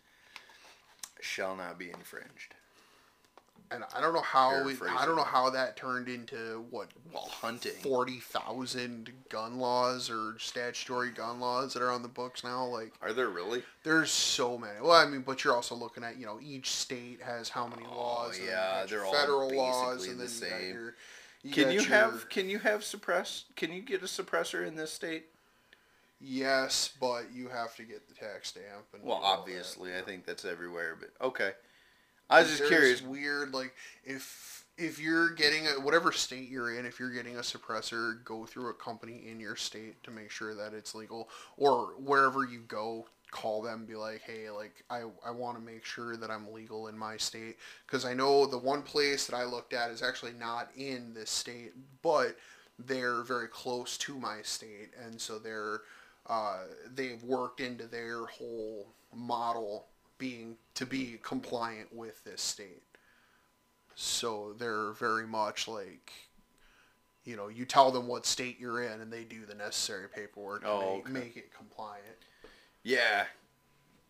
shall 1.21 1.57
not 1.57 1.79
be 1.79 1.91
infringed. 1.91 2.55
And 3.73 3.85
I 3.97 4.01
don't 4.01 4.13
know 4.13 4.21
how 4.21 4.67
it, 4.69 4.79
I 4.83 5.07
don't 5.07 5.17
know 5.17 5.23
how 5.25 5.49
that 5.51 5.77
turned 5.77 6.09
into 6.09 6.65
what 6.71 6.89
While 7.11 7.29
hunting. 7.31 7.73
forty 7.83 8.19
thousand 8.21 9.11
gun 9.31 9.59
laws 9.59 10.11
or 10.11 10.37
statutory 10.39 11.11
gun 11.11 11.41
laws 11.41 11.73
that 11.75 11.83
are 11.83 11.91
on 11.91 12.03
the 12.03 12.09
books 12.09 12.45
now. 12.45 12.65
Like 12.67 12.93
Are 13.01 13.13
there 13.13 13.29
really? 13.29 13.63
there's 13.83 14.11
so 14.11 14.59
many. 14.59 14.81
Well, 14.81 14.93
I 14.93 15.07
mean, 15.07 15.23
but 15.23 15.43
you're 15.45 15.55
also 15.55 15.75
looking 15.75 16.05
at 16.05 16.19
you 16.19 16.27
know 16.27 16.39
each 16.43 16.71
state 16.71 17.21
has 17.23 17.49
how 17.49 17.67
many 17.67 17.83
oh, 17.91 17.97
laws. 17.97 18.39
and 18.39 18.49
then 18.49 18.55
you 18.55 18.59
Oh, 18.61 18.79
yeah, 18.81 18.87
they're 18.87 19.05
all 19.05 19.15
federal 19.15 19.51
laws, 19.57 20.07
basically 20.07 20.11
and 20.11 20.21
the 20.21 20.25
you 20.25 20.29
same. 20.29 20.75
your. 20.75 20.95
You 21.45 21.51
Can 21.53 21.69
you 21.73 21.81
your- 21.81 21.85
have 21.89 22.29
can 22.29 22.49
you 22.49 22.59
have 22.61 22.85
suppress 22.85 23.45
can 23.57 23.73
you 23.73 23.83
get 23.83 24.03
a 24.03 24.07
suppressor 24.07 24.67
in 24.67 24.77
this 24.77 24.93
state? 24.93 25.25
Yes, 26.21 26.91
but 27.01 27.33
you 27.35 27.49
have 27.49 27.75
to 27.77 27.83
get 27.83 28.07
the 28.09 28.15
tax 28.15 28.51
stamp. 28.51 28.85
And 28.95 29.03
Well, 29.03 29.21
obviously, 29.25 29.97
I 29.97 30.03
think 30.03 30.25
that's 30.25 30.45
everywhere, 30.45 30.97
but 30.99 31.11
okay. 31.27 31.53
I 32.33 32.41
was 32.41 32.49
just 32.51 32.67
curious. 32.67 33.03
Weird, 33.03 33.53
like 33.53 33.75
if 34.05 34.65
if 34.79 34.99
you're 34.99 35.31
getting 35.35 35.67
a 35.67 35.81
whatever 35.81 36.13
state 36.13 36.49
you're 36.49 36.79
in, 36.79 36.87
if 36.87 36.99
you're 36.99 37.13
getting 37.13 37.37
a 37.37 37.41
suppressor, 37.41 38.25
go 38.25 38.47
through 38.47 38.71
a 38.71 38.75
company 38.75 39.25
in 39.31 39.39
your 39.39 39.55
state 39.55 40.03
to 40.05 40.11
make 40.11 40.31
sure 40.31 40.55
that 40.55 40.73
it's 40.73 40.95
legal, 40.95 41.29
or 41.59 41.93
wherever 41.99 42.45
you 42.45 42.61
go, 42.67 43.07
call 43.31 43.61
them, 43.61 43.85
be 43.85 43.95
like, 43.95 44.23
hey, 44.23 44.51
like 44.51 44.83
I 44.89 45.03
I 45.25 45.31
want 45.31 45.59
to 45.59 45.63
make 45.63 45.85
sure 45.85 46.17
that 46.17 46.31
I'm 46.31 46.53
legal 46.53 46.89
in 46.89 46.97
my 46.97 47.19
state, 47.19 47.59
because 47.87 48.07
I 48.07 48.15
know 48.15 48.47
the 48.47 48.59
one 48.59 48.83
place 48.83 49.27
that 49.27 49.37
I 49.37 49.45
looked 49.45 49.75
at 49.75 49.91
is 49.91 50.03
actually 50.03 50.33
not 50.33 50.71
in 50.75 51.13
this 51.13 51.31
state, 51.31 51.73
but 52.01 52.37
they're 52.79 53.23
very 53.23 53.49
close 53.49 53.99
to 53.99 54.19
my 54.19 54.39
state, 54.43 54.91
and 55.05 55.21
so 55.21 55.39
they're 55.39 55.83
uh, 56.29 56.61
they've 56.95 57.23
worked 57.25 57.61
into 57.61 57.87
their 57.87 58.25
whole 58.27 58.89
model 59.15 59.87
being 60.23 60.55
to 60.75 60.87
be 60.87 61.19
compliant 61.21 61.93
with 61.93 62.23
this 62.23 62.41
state. 62.41 62.85
So 63.97 64.55
they're 64.57 64.93
very 64.93 65.27
much 65.27 65.67
like, 65.67 66.13
you 67.25 67.35
know, 67.35 67.49
you 67.49 67.65
tell 67.65 67.91
them 67.91 68.07
what 68.07 68.25
state 68.25 68.61
you're 68.61 68.85
in, 68.85 69.01
and 69.01 69.13
they 69.13 69.25
do 69.25 69.45
the 69.45 69.55
necessary 69.57 70.07
paperwork 70.09 70.63
to 70.63 70.69
Oh, 70.69 70.95
make, 70.95 71.05
okay. 71.05 71.13
make 71.13 71.37
it 71.37 71.53
compliant. 71.53 72.19
Yeah, 72.85 73.25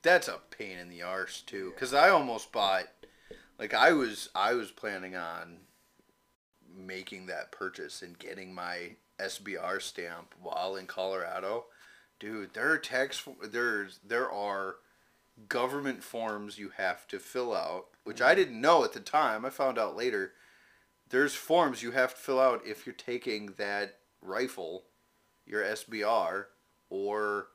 that's 0.02 0.28
a 0.28 0.38
pain 0.50 0.76
in 0.76 0.90
the 0.90 1.00
arse 1.00 1.40
too. 1.40 1.72
Cause 1.78 1.94
I 1.94 2.10
almost 2.10 2.52
bought, 2.52 2.88
like 3.58 3.72
I 3.72 3.92
was 3.92 4.28
I 4.34 4.52
was 4.52 4.70
planning 4.70 5.16
on 5.16 5.60
making 6.76 7.24
that 7.26 7.52
purchase 7.52 8.02
and 8.02 8.18
getting 8.18 8.54
my 8.54 8.96
SBR 9.18 9.80
stamp 9.80 10.34
while 10.42 10.76
in 10.76 10.86
Colorado. 10.86 11.64
Dude, 12.20 12.52
there 12.52 12.70
are 12.70 12.76
tax 12.78 13.26
there's 13.50 13.98
there 14.06 14.30
are 14.30 14.76
government 15.48 16.02
forms 16.02 16.58
you 16.58 16.70
have 16.76 17.06
to 17.08 17.18
fill 17.18 17.54
out, 17.54 17.86
which 18.04 18.20
I 18.22 18.34
didn't 18.34 18.60
know 18.60 18.84
at 18.84 18.92
the 18.92 19.00
time. 19.00 19.44
I 19.44 19.50
found 19.50 19.78
out 19.78 19.96
later. 19.96 20.32
There's 21.08 21.34
forms 21.34 21.82
you 21.82 21.90
have 21.90 22.14
to 22.14 22.20
fill 22.20 22.40
out 22.40 22.62
if 22.66 22.86
you're 22.86 22.94
taking 22.94 23.46
that 23.58 23.98
rifle, 24.22 24.84
your 25.46 25.62
SBR, 25.62 26.46
or 26.88 27.48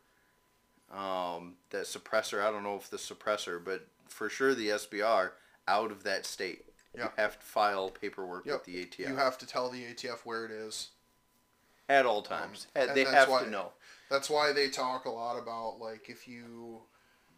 um, 0.91 1.55
that 1.71 1.85
suppressor. 1.85 2.41
I 2.43 2.51
don't 2.51 2.63
know 2.63 2.75
if 2.75 2.89
the 2.89 2.97
suppressor, 2.97 3.63
but 3.63 3.87
for 4.07 4.29
sure 4.29 4.53
the 4.53 4.69
SBR 4.69 5.31
out 5.67 5.91
of 5.91 6.03
that 6.03 6.25
state. 6.25 6.65
Yeah. 6.95 7.05
You 7.05 7.09
have 7.17 7.39
to 7.39 7.45
file 7.45 7.89
paperwork 7.89 8.45
Yep. 8.45 8.53
with 8.55 8.63
the 8.65 8.85
ATF 8.85 9.09
You 9.09 9.15
have 9.15 9.37
to 9.39 9.45
tell 9.47 9.69
the 9.69 9.83
ATF 9.85 10.19
where 10.25 10.45
it 10.45 10.51
is. 10.51 10.89
at 11.89 12.05
all 12.05 12.21
times. 12.21 12.67
and 12.75 12.91
they 12.95 13.05
have 13.05 13.29
why- 13.29 13.43
to 13.43 13.49
know. 13.49 13.71
That's 14.09 14.29
why 14.29 14.51
they 14.53 14.69
talk 14.69 15.05
a 15.05 15.09
lot 15.09 15.37
about 15.37 15.79
like 15.79 16.09
if 16.09 16.27
you 16.27 16.81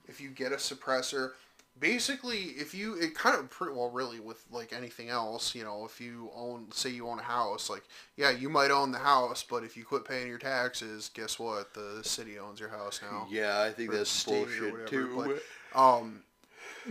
if 0.10 0.20
you 0.20 0.30
get 0.30 0.52
a 0.52 0.56
suppressor, 0.58 1.32
basically 1.80 2.38
if 2.58 2.74
you 2.74 2.96
it 2.96 3.16
kind 3.16 3.38
of 3.38 3.50
pretty 3.50 3.74
well 3.74 3.90
really 3.90 4.20
with 4.20 4.44
like 4.52 4.74
anything 4.74 5.10
else, 5.10 5.56
you 5.56 5.64
know, 5.64 5.86
if 5.86 6.02
you 6.02 6.30
own 6.36 6.68
say 6.72 6.90
you 6.90 7.08
own 7.08 7.20
a 7.20 7.24
house, 7.24 7.70
like 7.70 7.84
yeah, 8.18 8.32
you 8.32 8.50
might 8.50 8.72
own 8.72 8.92
the 8.92 8.98
house, 9.00 9.44
but 9.50 9.64
if 9.64 9.78
you 9.78 9.84
quit 9.86 10.06
paying 10.06 10.28
your 10.28 10.38
taxes, 10.38 11.10
guess 11.14 11.40
what? 11.40 11.74
The 11.74 12.02
city 12.04 12.38
owns 12.40 12.60
your 12.60 12.70
house 12.70 13.00
now. 13.02 13.28
Yeah, 13.32 13.62
I 13.62 13.72
think 13.72 13.92
or 13.94 13.98
that's 13.98 14.24
bullshit 14.24 14.72
whatever, 14.72 14.86
too. 14.88 15.24
but- 15.28 15.44
Um 15.80 16.24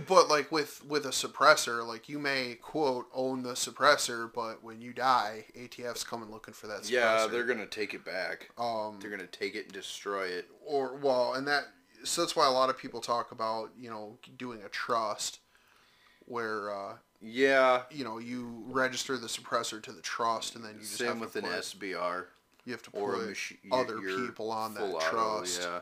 but 0.06 0.28
like 0.28 0.52
with 0.52 0.84
with 0.84 1.04
a 1.06 1.10
suppressor, 1.10 1.84
like 1.86 2.08
you 2.08 2.18
may 2.18 2.54
quote 2.60 3.06
own 3.12 3.42
the 3.42 3.54
suppressor, 3.54 4.32
but 4.32 4.62
when 4.62 4.80
you 4.80 4.92
die, 4.92 5.46
ATF's 5.58 6.04
coming 6.04 6.30
looking 6.30 6.54
for 6.54 6.66
that 6.68 6.82
suppressor. 6.82 6.90
yeah, 6.90 7.26
they're 7.28 7.44
gonna 7.44 7.66
take 7.66 7.94
it 7.94 8.04
back. 8.04 8.50
um 8.58 8.98
They're 9.00 9.10
gonna 9.10 9.26
take 9.26 9.54
it 9.56 9.64
and 9.64 9.72
destroy 9.72 10.26
it. 10.26 10.46
or 10.64 10.94
well, 10.96 11.34
and 11.34 11.46
that 11.48 11.64
so 12.04 12.22
that's 12.22 12.36
why 12.36 12.46
a 12.46 12.50
lot 12.50 12.70
of 12.70 12.78
people 12.78 13.00
talk 13.00 13.32
about 13.32 13.70
you 13.78 13.90
know 13.90 14.18
doing 14.36 14.60
a 14.64 14.68
trust, 14.68 15.40
where 16.26 16.74
uh, 16.74 16.94
Yeah, 17.20 17.82
you 17.90 18.04
know 18.04 18.18
you 18.18 18.64
register 18.66 19.16
the 19.16 19.28
suppressor 19.28 19.82
to 19.82 19.92
the 19.92 20.02
trust, 20.02 20.56
and 20.56 20.64
then 20.64 20.74
you 20.74 20.80
just 20.80 20.98
same 20.98 21.20
with 21.20 21.32
to 21.32 21.38
an 21.38 21.44
SBR 21.44 22.24
you 22.68 22.74
have 22.74 22.82
to 22.82 22.90
put 22.90 23.26
machine. 23.26 23.56
other 23.72 23.98
people 23.98 24.50
on 24.50 24.74
that 24.74 25.00
trust. 25.00 25.62
Yeah. 25.62 25.80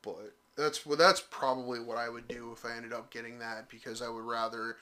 But 0.00 0.34
that's 0.56 0.86
well, 0.86 0.96
that's 0.96 1.20
probably 1.20 1.80
what 1.80 1.98
I 1.98 2.08
would 2.08 2.28
do 2.28 2.52
if 2.52 2.64
I 2.64 2.76
ended 2.76 2.92
up 2.92 3.10
getting 3.10 3.40
that 3.40 3.68
because 3.68 4.02
I 4.02 4.08
would 4.08 4.22
rather 4.22 4.76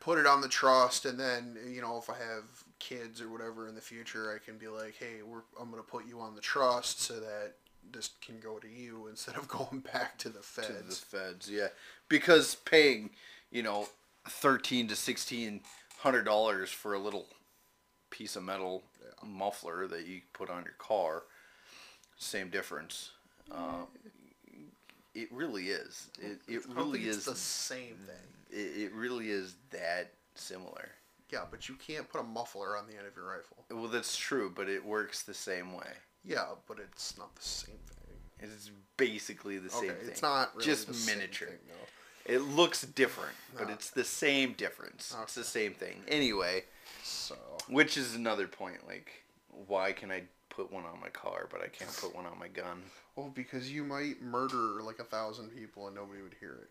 put 0.00 0.18
it 0.18 0.26
on 0.26 0.40
the 0.40 0.48
trust, 0.48 1.06
and 1.06 1.18
then 1.18 1.56
you 1.68 1.80
know 1.80 1.96
if 1.96 2.10
I 2.10 2.14
have 2.14 2.44
kids 2.80 3.20
or 3.20 3.30
whatever 3.30 3.68
in 3.68 3.76
the 3.76 3.80
future, 3.80 4.34
I 4.34 4.44
can 4.44 4.58
be 4.58 4.66
like, 4.66 4.96
hey, 4.98 5.22
we're 5.24 5.42
I'm 5.60 5.70
gonna 5.70 5.82
put 5.82 6.08
you 6.08 6.18
on 6.18 6.34
the 6.34 6.40
trust 6.40 7.02
so 7.02 7.20
that 7.20 7.52
this 7.92 8.10
can 8.24 8.40
go 8.40 8.58
to 8.58 8.68
you 8.68 9.06
instead 9.10 9.36
of 9.36 9.48
going 9.48 9.80
back 9.92 10.18
to 10.18 10.28
the 10.28 10.40
feds. 10.40 10.68
to 10.68 10.72
the 10.74 10.94
feds. 10.94 11.50
Yeah, 11.50 11.68
because 12.08 12.54
paying, 12.54 13.10
you 13.50 13.62
know, 13.62 13.88
thirteen 14.28 14.88
to 14.88 14.96
sixteen 14.96 15.60
hundred 15.98 16.24
dollars 16.24 16.70
for 16.70 16.94
a 16.94 16.98
little 16.98 17.26
piece 18.10 18.36
of 18.36 18.42
metal 18.42 18.82
muffler 19.24 19.86
that 19.88 20.06
you 20.06 20.20
put 20.32 20.50
on 20.50 20.64
your 20.64 20.74
car, 20.78 21.24
same 22.16 22.50
difference. 22.50 23.10
Uh, 23.50 23.84
it 25.14 25.32
really 25.32 25.64
is. 25.68 26.08
It, 26.20 26.38
it 26.48 26.62
really 26.74 27.06
is. 27.06 27.24
the 27.24 27.34
same 27.34 27.96
thing. 28.06 28.16
It, 28.50 28.82
it 28.82 28.92
really 28.92 29.30
is 29.30 29.54
that 29.70 30.12
similar. 30.34 30.90
Yeah, 31.30 31.44
but 31.50 31.68
you 31.68 31.76
can't 31.76 32.08
put 32.08 32.20
a 32.20 32.24
muffler 32.24 32.76
on 32.76 32.86
the 32.86 32.96
end 32.96 33.06
of 33.06 33.16
your 33.16 33.26
rifle. 33.26 33.64
Well, 33.70 33.88
that's 33.88 34.16
true, 34.16 34.52
but 34.54 34.68
it 34.68 34.84
works 34.84 35.22
the 35.22 35.34
same 35.34 35.72
way. 35.72 35.90
Yeah, 36.24 36.44
but 36.66 36.78
it's 36.78 37.16
not 37.18 37.34
the 37.36 37.42
same 37.42 37.76
thing. 37.88 38.16
It's 38.40 38.70
basically 38.96 39.58
the 39.58 39.70
same 39.70 39.90
okay, 39.90 40.00
thing. 40.00 40.08
it's 40.08 40.22
not 40.22 40.54
really 40.54 40.66
just 40.66 40.86
the 40.86 40.94
same 40.94 41.16
miniature. 41.18 41.48
thing, 41.48 41.58
though. 41.68 42.32
It 42.34 42.38
looks 42.38 42.82
different, 42.82 43.34
but 43.54 43.64
Okay. 43.64 43.72
it's 43.74 43.90
the 43.90 44.04
same 44.04 44.54
difference. 44.54 45.14
It's 45.22 45.34
the 45.34 45.44
same 45.44 45.74
thing. 45.74 46.02
Anyway, 46.08 46.64
So 47.02 47.36
which 47.68 47.96
is 47.98 48.14
another 48.14 48.46
point. 48.48 48.86
Like, 48.86 49.24
why 49.66 49.92
can 49.92 50.10
I 50.10 50.22
put 50.48 50.72
one 50.72 50.84
on 50.84 51.00
my 51.00 51.10
car, 51.10 51.48
but 51.50 51.60
I 51.60 51.68
can't 51.68 51.94
put 51.96 52.14
one 52.14 52.24
on 52.26 52.38
my 52.38 52.48
gun? 52.48 52.82
well, 53.16 53.28
because 53.28 53.70
you 53.70 53.84
might 53.84 54.20
murder 54.22 54.82
like 54.82 54.98
a 54.98 55.04
thousand 55.04 55.50
people 55.50 55.86
and 55.86 55.94
nobody 55.94 56.22
would 56.22 56.34
hear 56.40 56.54
it. 56.62 56.70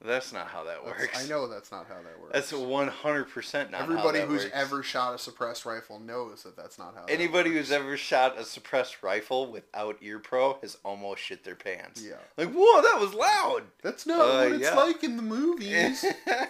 That's 0.00 0.32
not 0.32 0.46
how 0.46 0.62
that 0.64 0.84
That's- 0.84 1.00
works. 1.00 1.24
I 1.24 1.28
know 1.28 1.48
that's 1.48 1.72
not 1.72 1.88
how 1.88 1.94
that 1.96 2.20
works. 2.20 2.32
That's 2.32 2.52
one 2.52 2.86
hundred 2.86 3.24
percent 3.30 3.72
not 3.72 3.80
Everybody 3.82 4.20
how 4.20 4.26
that 4.26 4.30
who's 4.32 4.44
works. 4.44 4.54
ever 4.54 4.82
shot 4.84 5.14
a 5.16 5.18
suppressed 5.18 5.66
rifle 5.66 5.98
knows 5.98 6.44
that 6.44 6.56
that's 6.56 6.78
not 6.78 6.94
how. 6.94 7.06
that 7.06 7.10
Anybody 7.12 7.50
who's 7.50 7.72
ever 7.72 7.96
shot 7.96 8.38
a 8.38 8.44
suppressed 8.44 9.02
rifle 9.02 9.50
without 9.50 9.96
ear 10.00 10.20
pro 10.20 10.56
has 10.62 10.76
almost 10.84 11.20
shit 11.22 11.42
their 11.42 11.56
pants. 11.56 12.00
Yeah. 12.06 12.14
Like, 12.36 12.52
whoa, 12.52 12.80
that 12.82 13.00
was 13.00 13.12
loud. 13.12 13.64
That's 13.82 14.06
not 14.06 14.20
Uh, 14.20 14.44
what 14.44 14.52
it's 14.52 14.62
yeah. 14.62 14.74
like 14.76 15.02
in 15.02 15.16
the 15.16 15.22
movies. 15.24 16.04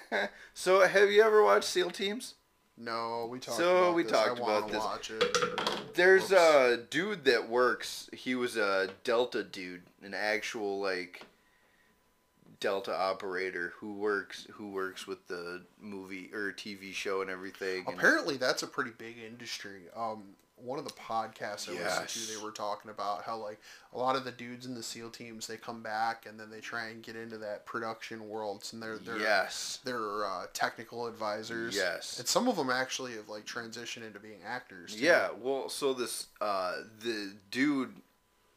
so, 0.54 0.86
have 0.86 1.10
you 1.10 1.22
ever 1.22 1.42
watched 1.42 1.64
SEAL 1.68 1.90
Teams? 1.92 2.34
no, 2.76 3.26
we 3.30 3.38
talked. 3.40 3.56
So, 3.56 3.78
about 3.84 3.94
we 3.96 4.02
this. 4.04 4.12
talked 4.12 4.38
about 4.38 4.68
this. 4.68 4.78
Watch 4.84 5.10
it. 5.10 5.94
There's 5.94 6.30
a 6.32 6.84
dude 6.90 7.24
that 7.24 7.48
works. 7.48 8.08
He 8.12 8.34
was 8.36 8.56
a 8.56 8.90
Delta 9.04 9.42
dude, 9.42 9.82
an 10.02 10.14
actual 10.14 10.78
like 10.80 11.22
Delta 12.60 12.94
operator 12.96 13.72
who 13.78 13.94
works 13.94 14.46
who 14.52 14.70
works 14.70 15.06
with 15.06 15.26
the 15.28 15.62
movie 15.80 16.30
or 16.32 16.52
TV 16.52 16.92
show 16.92 17.20
and 17.22 17.30
everything. 17.30 17.84
and- 17.86 17.96
Apparently, 17.96 18.36
that's 18.36 18.62
a 18.62 18.66
pretty 18.66 18.90
big 18.98 19.16
industry. 19.18 19.82
Um, 19.94 20.34
one 20.60 20.76
of 20.80 20.84
the 20.84 20.90
podcasts 20.94 21.68
I 21.68 21.80
listened 21.80 22.08
to, 22.26 22.36
they 22.36 22.42
were 22.44 22.50
talking 22.50 22.90
about 22.90 23.22
how 23.22 23.36
like 23.36 23.60
a 23.92 23.98
lot 23.98 24.16
of 24.16 24.24
the 24.24 24.32
dudes 24.32 24.66
in 24.66 24.74
the 24.74 24.82
SEAL 24.82 25.10
teams 25.10 25.46
they 25.46 25.56
come 25.56 25.84
back 25.84 26.26
and 26.26 26.38
then 26.40 26.50
they 26.50 26.58
try 26.58 26.88
and 26.88 27.00
get 27.00 27.14
into 27.14 27.38
that 27.38 27.64
production 27.64 28.28
world, 28.28 28.68
and 28.72 28.82
they're 28.82 28.98
they're 28.98 29.20
yes, 29.20 29.78
they're 29.84 30.26
uh, 30.26 30.46
technical 30.52 31.06
advisors. 31.06 31.76
Yes. 31.76 32.18
and 32.18 32.26
some 32.26 32.48
of 32.48 32.56
them 32.56 32.70
actually 32.70 33.12
have 33.12 33.28
like 33.28 33.46
transitioned 33.46 34.04
into 34.04 34.18
being 34.18 34.40
actors. 34.44 34.96
too. 34.96 35.04
yeah. 35.04 35.28
Well, 35.40 35.68
so 35.68 35.94
this 35.94 36.26
uh, 36.40 36.78
the 37.04 37.34
dude 37.52 37.94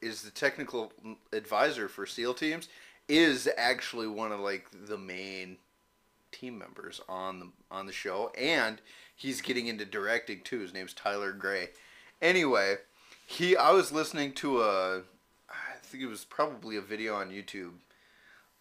is 0.01 0.23
the 0.23 0.31
technical 0.31 0.91
advisor 1.31 1.87
for 1.87 2.07
SEAL 2.07 2.33
teams. 2.33 2.67
Is 3.12 3.49
actually 3.57 4.07
one 4.07 4.32
of 4.32 4.39
like 4.39 4.68
the 4.86 4.97
main 4.97 5.57
team 6.32 6.57
members 6.57 7.01
on 7.09 7.39
the 7.39 7.47
on 7.70 7.86
the 7.86 7.91
show, 7.91 8.32
and 8.38 8.80
he's 9.14 9.41
getting 9.41 9.68
into 9.68 9.84
directing 9.84 10.41
too. 10.43 10.59
His 10.59 10.74
name's 10.74 10.93
Tyler 10.93 11.34
Grey. 11.34 11.72
Anyway, 12.22 12.76
he 13.28 13.57
I 13.57 13.72
was 13.72 13.91
listening 13.91 14.32
to 14.36 14.62
a 14.62 14.99
I 15.49 15.76
think 15.84 16.03
it 16.03 16.07
was 16.07 16.24
probably 16.24 16.78
a 16.78 16.82
video 16.82 17.16
on 17.16 17.32
YouTube. 17.32 17.74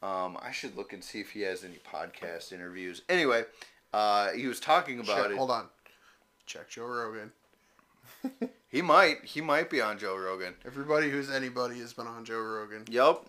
Um, 0.02 0.36
I 0.42 0.50
should 0.50 0.76
look 0.76 0.92
and 0.92 1.04
see 1.04 1.20
if 1.20 1.30
he 1.30 1.42
has 1.42 1.62
any 1.62 1.78
podcast 1.88 2.52
interviews. 2.52 3.02
Anyway, 3.08 3.44
uh, 3.92 4.30
he 4.30 4.48
was 4.48 4.58
talking 4.58 4.98
about 4.98 5.22
Check- 5.22 5.30
it. 5.30 5.36
Hold 5.36 5.52
on, 5.52 5.66
check 6.46 6.68
Joe 6.68 6.86
Rogan. 6.86 7.30
He 8.70 8.82
might 8.82 9.24
he 9.24 9.40
might 9.40 9.68
be 9.68 9.80
on 9.80 9.98
Joe 9.98 10.16
Rogan. 10.16 10.54
Everybody 10.64 11.10
who's 11.10 11.28
anybody 11.28 11.80
has 11.80 11.92
been 11.92 12.06
on 12.06 12.24
Joe 12.24 12.38
Rogan. 12.40 12.84
Yep. 12.88 13.24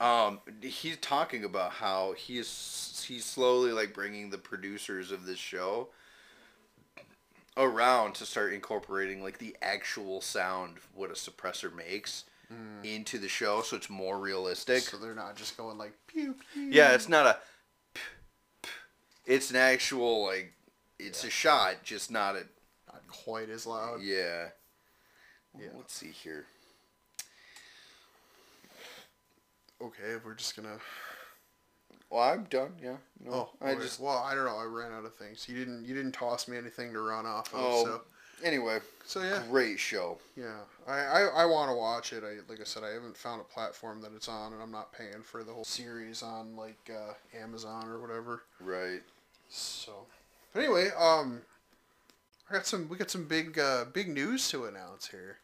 Um, 0.00 0.40
he's 0.60 0.96
talking 0.96 1.44
about 1.44 1.72
how 1.72 2.14
he's 2.16 3.04
he's 3.06 3.24
slowly 3.24 3.70
like 3.72 3.94
bringing 3.94 4.30
the 4.30 4.38
producers 4.38 5.12
of 5.12 5.26
this 5.26 5.38
show 5.38 5.88
around 7.56 8.14
to 8.16 8.26
start 8.26 8.52
incorporating 8.52 9.22
like 9.22 9.38
the 9.38 9.56
actual 9.62 10.20
sound 10.20 10.76
of 10.78 10.86
what 10.94 11.10
a 11.10 11.14
suppressor 11.14 11.74
makes 11.74 12.24
into 12.84 13.16
the 13.18 13.28
show, 13.28 13.62
so 13.62 13.76
it's 13.76 13.88
more 13.88 14.18
realistic. 14.18 14.80
So 14.82 14.98
they're 14.98 15.14
not 15.14 15.36
just 15.36 15.56
going 15.56 15.78
like 15.78 15.94
pew 16.06 16.34
pew. 16.52 16.64
Yeah, 16.64 16.92
it's 16.92 17.08
not 17.08 17.24
a. 17.24 17.38
p- 17.94 18.00
p- 18.62 18.68
It's 19.24 19.48
an 19.48 19.56
actual 19.56 20.26
like. 20.26 20.52
It's 20.98 21.24
a 21.24 21.30
shot, 21.30 21.76
just 21.82 22.10
not 22.10 22.34
a. 22.36 22.44
not 22.92 23.06
quite 23.08 23.48
as 23.48 23.66
loud. 23.66 24.02
Yeah. 24.02 24.48
Yeah. 25.58 25.68
Let's 25.74 25.94
see 25.94 26.10
here. 26.10 26.44
Okay, 29.82 30.16
we're 30.24 30.34
just 30.34 30.56
gonna. 30.56 30.78
Well, 32.10 32.22
I'm 32.22 32.44
done. 32.44 32.72
Yeah. 32.82 32.96
No, 33.24 33.32
Oh, 33.32 33.50
I 33.60 33.70
okay. 33.72 33.82
just. 33.82 33.98
well, 34.00 34.18
I 34.18 34.34
don't 34.34 34.44
know. 34.44 34.56
I 34.58 34.64
ran 34.64 34.92
out 34.92 35.04
of 35.04 35.14
things. 35.14 35.48
You 35.48 35.56
didn't. 35.56 35.84
You 35.84 35.94
didn't 35.94 36.12
toss 36.12 36.46
me 36.46 36.56
anything 36.56 36.92
to 36.92 37.00
run 37.00 37.26
off 37.26 37.52
of. 37.54 37.60
Oh, 37.60 37.84
So, 37.84 38.00
anyway, 38.44 38.78
so 39.06 39.22
yeah, 39.22 39.42
great 39.50 39.78
show. 39.80 40.18
yeah. 40.36 40.58
I 40.86 40.98
I, 40.98 41.20
I 41.42 41.44
want 41.46 41.70
to 41.70 41.74
watch 41.76 42.12
it. 42.12 42.22
I 42.22 42.38
like 42.50 42.60
I 42.60 42.64
said, 42.64 42.84
I 42.84 42.90
haven't 42.90 43.16
found 43.16 43.40
a 43.40 43.44
platform 43.44 44.00
that 44.02 44.12
it's 44.14 44.28
on, 44.28 44.52
and 44.52 44.62
I'm 44.62 44.70
not 44.72 44.92
paying 44.92 45.22
for 45.22 45.42
the 45.42 45.52
whole 45.52 45.64
series 45.64 46.22
on 46.22 46.54
like 46.56 46.90
uh, 46.90 47.14
Amazon 47.42 47.88
or 47.88 47.98
whatever. 48.00 48.42
Right. 48.60 49.00
So, 49.48 50.06
but 50.52 50.60
anyway, 50.60 50.90
um, 50.98 51.40
I 52.50 52.54
got 52.54 52.66
some. 52.66 52.88
We 52.88 52.96
got 52.98 53.10
some 53.10 53.24
big 53.26 53.58
uh, 53.58 53.86
big 53.92 54.08
news 54.08 54.48
to 54.50 54.66
announce 54.66 55.08
here. 55.08 55.38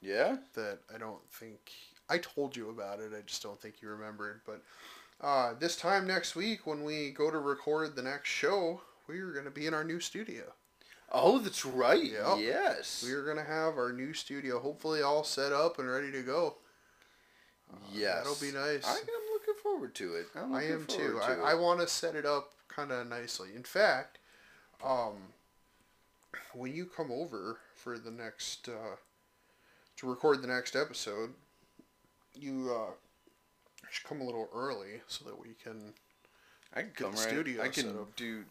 Yeah. 0.00 0.38
that 0.54 0.80
I 0.92 0.98
don't 0.98 1.22
think 1.30 1.60
I 2.12 2.18
told 2.18 2.54
you 2.54 2.68
about 2.68 3.00
it. 3.00 3.12
I 3.16 3.22
just 3.24 3.42
don't 3.42 3.58
think 3.58 3.76
you 3.80 3.88
remembered. 3.88 4.42
But 4.44 4.62
uh, 5.26 5.54
this 5.58 5.76
time 5.76 6.06
next 6.06 6.36
week, 6.36 6.66
when 6.66 6.84
we 6.84 7.10
go 7.10 7.30
to 7.30 7.38
record 7.38 7.96
the 7.96 8.02
next 8.02 8.28
show, 8.28 8.82
we 9.08 9.18
are 9.20 9.32
going 9.32 9.46
to 9.46 9.50
be 9.50 9.66
in 9.66 9.72
our 9.72 9.82
new 9.82 9.98
studio. 9.98 10.44
Oh, 11.10 11.38
that's 11.38 11.64
right. 11.64 12.04
Yep. 12.04 12.38
Yes. 12.38 13.02
We 13.06 13.12
are 13.12 13.24
going 13.24 13.38
to 13.38 13.44
have 13.44 13.78
our 13.78 13.92
new 13.92 14.12
studio, 14.12 14.58
hopefully 14.58 15.00
all 15.00 15.24
set 15.24 15.52
up 15.52 15.78
and 15.78 15.88
ready 15.88 16.12
to 16.12 16.22
go. 16.22 16.56
yes. 17.94 18.16
that'll 18.16 18.34
be 18.34 18.52
nice. 18.52 18.86
I, 18.86 18.96
am 18.96 19.32
looking 19.32 19.54
forward 19.62 19.94
to 19.94 20.14
it. 20.14 20.26
I'm 20.36 20.54
I 20.54 20.64
am 20.64 20.84
too. 20.84 21.18
forward 21.18 21.42
I, 21.42 21.52
I 21.52 21.54
want 21.54 21.80
to 21.80 21.88
set 21.88 22.14
it 22.14 22.26
up 22.26 22.52
kind 22.68 22.92
of 22.92 23.06
nicely. 23.08 23.48
In 23.56 23.62
fact, 23.62 24.18
um, 24.84 25.14
when 26.52 26.74
you 26.74 26.84
come 26.84 27.10
over 27.10 27.58
for 27.74 27.98
the 27.98 28.10
next 28.10 28.68
uh, 28.68 28.96
to 29.96 30.06
record 30.06 30.42
the 30.42 30.48
next 30.48 30.76
episode, 30.76 31.30
you 32.34 32.74
uh, 32.74 32.92
should 33.90 34.06
come 34.06 34.20
a 34.20 34.24
little 34.24 34.48
early 34.54 35.00
so 35.06 35.24
that 35.26 35.38
we 35.38 35.54
can 35.62 35.92
I 36.74 36.80
can 36.80 36.88
Get 36.88 36.96
come 36.96 37.12
the 37.12 37.18
right. 37.18 37.28
studio 37.28 37.62
I 37.62 37.68
can 37.68 37.88
up. 37.90 38.16
do 38.16 38.44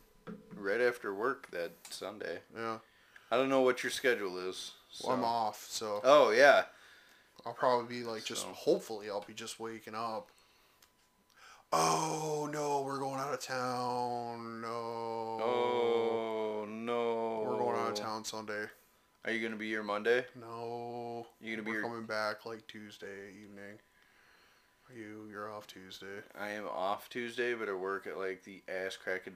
right 0.55 0.81
after 0.81 1.13
work 1.13 1.49
that 1.51 1.71
Sunday. 1.89 2.39
Yeah. 2.55 2.77
I 3.31 3.37
don't 3.37 3.49
know 3.49 3.61
what 3.61 3.83
your 3.83 3.91
schedule 3.91 4.37
is. 4.49 4.71
Well, 5.03 5.13
I'm 5.15 5.23
off, 5.23 5.65
so 5.69 6.01
Oh 6.03 6.31
yeah. 6.31 6.63
I'll 7.45 7.53
probably 7.53 7.97
be 7.99 8.03
like 8.03 8.23
just 8.25 8.41
So- 8.43 8.49
hopefully 8.49 9.09
I'll 9.09 9.25
be 9.25 9.33
just 9.33 9.59
waking 9.59 9.95
up. 9.95 10.29
Oh 11.73 12.49
no, 12.51 12.81
we're 12.81 12.99
going 12.99 13.19
out 13.19 13.33
of 13.33 13.39
town. 13.41 14.61
No. 14.61 14.67
Oh 15.41 16.65
no. 16.67 17.45
We're 17.47 17.57
going 17.57 17.79
out 17.79 17.89
of 17.91 17.95
town 17.95 18.25
Sunday. 18.25 18.65
Are 19.25 19.31
you 19.31 19.43
gonna 19.43 19.55
be 19.59 19.67
here 19.69 19.83
Monday? 19.83 20.25
No. 20.39 21.27
You 21.41 21.55
gonna 21.55 21.63
be 21.63 21.71
We're 21.71 21.81
here? 21.81 21.89
coming 21.89 22.05
back 22.05 22.45
like 22.45 22.65
Tuesday 22.67 23.29
evening. 23.41 23.77
Are 24.89 24.93
You 24.95 25.27
you're 25.29 25.51
off 25.51 25.67
Tuesday. 25.67 26.21
I 26.39 26.49
am 26.49 26.67
off 26.67 27.07
Tuesday, 27.09 27.53
but 27.53 27.69
I 27.69 27.73
work 27.73 28.07
at 28.07 28.17
like 28.17 28.43
the 28.43 28.61
ass 28.67 28.97
crack 28.97 29.27
of 29.27 29.35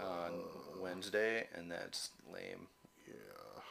on 0.00 0.34
Uh. 0.34 0.80
Wednesday, 0.80 1.48
and 1.54 1.70
that's 1.70 2.10
lame. 2.32 2.68
Yeah. 3.06 3.62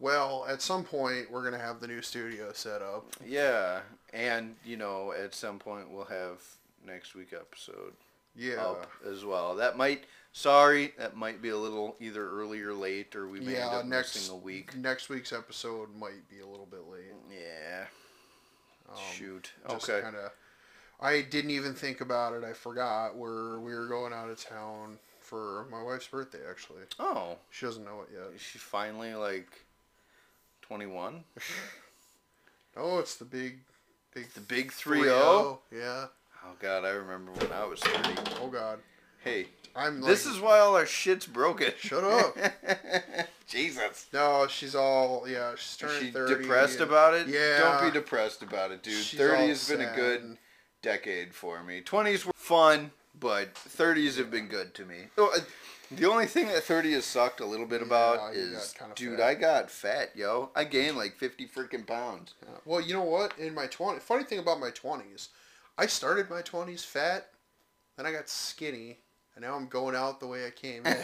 Well, 0.00 0.44
at 0.48 0.60
some 0.60 0.82
point 0.84 1.30
we're 1.30 1.44
gonna 1.44 1.58
have 1.62 1.80
the 1.80 1.86
new 1.88 2.02
studio 2.02 2.52
set 2.52 2.82
up. 2.82 3.06
Yeah, 3.24 3.82
and 4.12 4.56
you 4.64 4.76
know, 4.76 5.12
at 5.12 5.34
some 5.34 5.60
point 5.60 5.88
we'll 5.90 6.04
have 6.06 6.42
next 6.84 7.14
week 7.14 7.32
episode 7.32 7.94
Yeah. 8.38 8.62
up 8.64 8.90
as 9.10 9.24
well. 9.24 9.56
That 9.56 9.76
might. 9.76 10.04
Sorry, 10.32 10.92
that 10.98 11.16
might 11.16 11.42
be 11.42 11.48
a 11.48 11.56
little 11.56 11.96
either 12.00 12.28
early 12.30 12.60
or 12.60 12.72
late, 12.72 13.16
or 13.16 13.26
we 13.26 13.40
may 13.40 13.56
end 13.56 13.74
up 13.74 13.84
next 13.86 14.14
missing 14.14 14.34
a 14.34 14.38
week. 14.38 14.76
next 14.76 15.08
week's 15.08 15.32
episode 15.32 15.88
might 15.96 16.28
be 16.30 16.40
a 16.40 16.46
little 16.46 16.66
bit 16.66 16.86
late. 16.88 17.12
Yeah. 17.30 17.84
Um, 18.88 18.96
Shoot. 19.12 19.50
Okay. 19.68 20.00
kind 20.00 20.14
of. 20.16 20.30
I 21.00 21.22
didn't 21.22 21.50
even 21.50 21.74
think 21.74 22.00
about 22.00 22.34
it. 22.34 22.44
I 22.44 22.52
forgot. 22.52 23.16
We're 23.16 23.58
we 23.58 23.74
were 23.74 23.86
going 23.88 24.12
out 24.12 24.28
of 24.30 24.42
town 24.42 24.98
for 25.20 25.66
my 25.70 25.82
wife's 25.82 26.06
birthday. 26.08 26.40
Actually, 26.48 26.82
Oh, 27.00 27.36
she 27.50 27.66
doesn't 27.66 27.84
know 27.84 28.02
it 28.02 28.08
yet. 28.12 28.34
is 28.34 28.40
she 28.40 28.58
finally 28.58 29.14
like 29.14 29.64
twenty-one? 30.62 31.24
Oh, 32.76 33.00
it's 33.00 33.16
the 33.16 33.24
big, 33.24 33.58
big 34.14 34.32
The 34.34 34.40
big 34.40 34.70
three 34.72 35.02
zero. 35.02 35.60
Yeah. 35.74 36.06
Oh 36.48 36.54
God, 36.60 36.84
I 36.84 36.90
remember 36.90 37.32
when 37.32 37.52
I 37.52 37.64
was 37.66 37.80
thirty. 37.80 38.18
Oh 38.42 38.48
God. 38.48 38.78
Hey, 39.22 39.46
I'm. 39.76 40.00
this 40.00 40.26
is 40.26 40.40
why 40.40 40.58
all 40.60 40.76
our 40.76 40.86
shit's 40.86 41.26
broken. 41.26 41.72
Shut 41.78 42.04
up. 42.04 42.36
Jesus. 43.46 44.06
No, 44.12 44.46
she's 44.48 44.74
all 44.74 45.26
yeah. 45.28 45.52
She's 45.56 45.76
turning 45.76 46.00
she 46.00 46.10
thirty. 46.10 46.42
depressed 46.42 46.80
and- 46.80 46.88
about 46.90 47.14
it? 47.14 47.28
Yeah. 47.28 47.58
Don't 47.58 47.92
be 47.92 47.98
depressed 47.98 48.42
about 48.42 48.70
it, 48.70 48.82
dude. 48.82 48.94
she's 48.94 49.18
Thirty 49.18 49.48
has 49.48 49.68
been 49.68 49.80
a 49.80 49.94
good 49.94 50.38
decade 50.82 51.34
for 51.34 51.62
me. 51.62 51.80
Twenties 51.80 52.24
were 52.24 52.32
fun, 52.34 52.92
but 53.18 53.54
thirties 53.56 54.16
have 54.16 54.30
been 54.30 54.46
good 54.48 54.74
to 54.74 54.84
me. 54.84 54.96
Uh, 55.16 55.28
The 55.90 56.04
only 56.06 56.26
thing 56.26 56.46
that 56.48 56.62
thirty 56.64 56.92
has 56.92 57.06
sucked 57.06 57.40
a 57.40 57.46
little 57.46 57.64
bit 57.66 57.80
about 57.80 58.34
Yeah, 58.34 58.40
is, 58.40 58.74
dude, 58.94 59.18
fat. 59.18 59.26
I 59.26 59.34
got 59.34 59.70
fat, 59.70 60.10
yo. 60.14 60.50
I 60.54 60.64
gained 60.64 60.96
like 60.98 61.16
fifty 61.16 61.46
freaking 61.46 61.86
pounds. 61.86 62.34
Yeah. 62.42 62.56
Well, 62.66 62.80
you 62.82 62.92
know 62.92 63.02
what? 63.04 63.38
In 63.38 63.54
my 63.54 63.66
twenty, 63.66 63.98
funny 64.00 64.24
thing 64.24 64.38
about 64.38 64.60
my 64.60 64.70
twenties, 64.70 65.30
I 65.78 65.86
started 65.86 66.28
my 66.28 66.42
twenties 66.42 66.82
fat, 66.84 67.28
then 67.96 68.04
I 68.04 68.12
got 68.12 68.28
skinny, 68.28 68.98
and 69.36 69.44
now 69.44 69.54
I'm 69.54 69.68
going 69.68 69.94
out 69.94 70.18
the 70.20 70.26
way 70.26 70.46
I 70.46 70.50
came 70.50 70.84
in. 70.84 70.96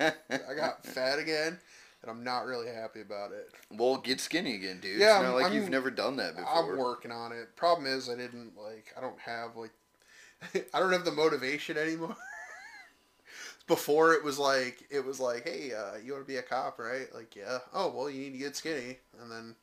I 0.30 0.54
got 0.56 0.84
fat 0.86 1.18
again, 1.18 1.58
and 2.02 2.10
I'm 2.10 2.24
not 2.24 2.46
really 2.46 2.68
happy 2.72 3.02
about 3.02 3.32
it. 3.32 3.50
well, 3.70 3.98
get 3.98 4.20
skinny 4.20 4.54
again, 4.54 4.80
dude. 4.80 4.98
Yeah, 4.98 5.16
it's 5.18 5.22
not 5.22 5.24
I'm- 5.26 5.34
like 5.34 5.44
I'm- 5.44 5.54
you've 5.54 5.68
never 5.70 5.90
done 5.90 6.16
that 6.16 6.36
before. 6.36 6.72
I'm 6.72 6.78
working 6.78 7.12
on 7.12 7.32
it. 7.32 7.54
Problem 7.54 7.86
is, 7.86 8.08
I 8.08 8.16
didn't 8.16 8.52
like. 8.56 8.94
I 8.96 9.00
don't 9.02 9.18
have 9.20 9.56
like. 9.56 9.72
I 10.74 10.80
don't 10.80 10.92
have 10.92 11.04
the 11.04 11.12
motivation 11.12 11.76
anymore. 11.76 12.16
Before 13.66 14.12
it 14.12 14.22
was 14.22 14.38
like 14.38 14.84
it 14.90 15.02
was 15.04 15.18
like, 15.20 15.44
hey, 15.44 15.72
uh, 15.72 15.96
you 15.96 16.12
want 16.12 16.24
to 16.26 16.28
be 16.30 16.36
a 16.36 16.42
cop, 16.42 16.78
right? 16.78 17.06
Like, 17.14 17.34
yeah. 17.34 17.58
Oh, 17.72 17.88
well, 17.96 18.10
you 18.10 18.20
need 18.24 18.32
to 18.32 18.38
get 18.38 18.56
skinny, 18.56 18.98
and 19.22 19.30
then 19.32 19.54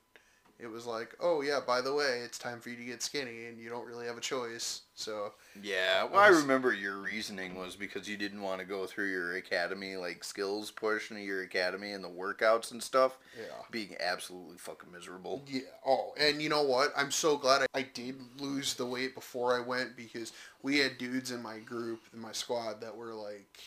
it 0.62 0.70
was 0.70 0.86
like, 0.86 1.16
oh 1.20 1.42
yeah, 1.42 1.60
by 1.66 1.82
the 1.82 1.94
way, 1.94 2.22
it's 2.24 2.38
time 2.38 2.60
for 2.60 2.70
you 2.70 2.76
to 2.76 2.84
get 2.84 3.02
skinny, 3.02 3.46
and 3.48 3.58
you 3.58 3.70
don't 3.70 3.88
really 3.88 4.06
have 4.06 4.18
a 4.18 4.22
choice. 4.22 4.82
So 4.94 5.34
Yeah, 5.62 6.04
well, 6.04 6.20
I 6.20 6.28
remember 6.28 6.72
your 6.74 6.98
reasoning 6.98 7.56
was 7.56 7.76
because 7.76 8.08
you 8.08 8.18
didn't 8.18 8.42
want 8.42 8.60
to 8.60 8.66
go 8.66 8.86
through 8.86 9.10
your 9.10 9.36
academy, 9.36 9.96
like 9.96 10.24
skills 10.24 10.70
portion 10.70 11.18
of 11.18 11.24
your 11.24 11.42
academy 11.42 11.92
and 11.92 12.04
the 12.04 12.10
workouts 12.10 12.72
and 12.72 12.82
stuff, 12.82 13.18
yeah. 13.36 13.56
being 13.72 13.96
absolutely 14.00 14.58
fucking 14.58 14.92
miserable. 14.92 15.42
Yeah. 15.48 15.62
Oh, 15.86 16.14
and 16.20 16.42
you 16.42 16.50
know 16.50 16.64
what? 16.64 16.94
I'm 16.96 17.12
so 17.12 17.38
glad 17.38 17.64
I, 17.64 17.80
I 17.80 17.82
did 17.82 18.16
lose 18.40 18.76
the 18.76 18.86
weight 18.86 19.16
before 19.16 19.56
I 19.56 19.60
went 19.60 19.98
because 19.98 20.32
we 20.62 20.78
had 20.78 20.98
dudes 21.00 21.32
in 21.32 21.42
my 21.42 21.58
group, 21.60 22.02
in 22.14 22.20
my 22.20 22.32
squad, 22.32 22.82
that 22.82 22.96
were 22.96 23.14
like, 23.14 23.58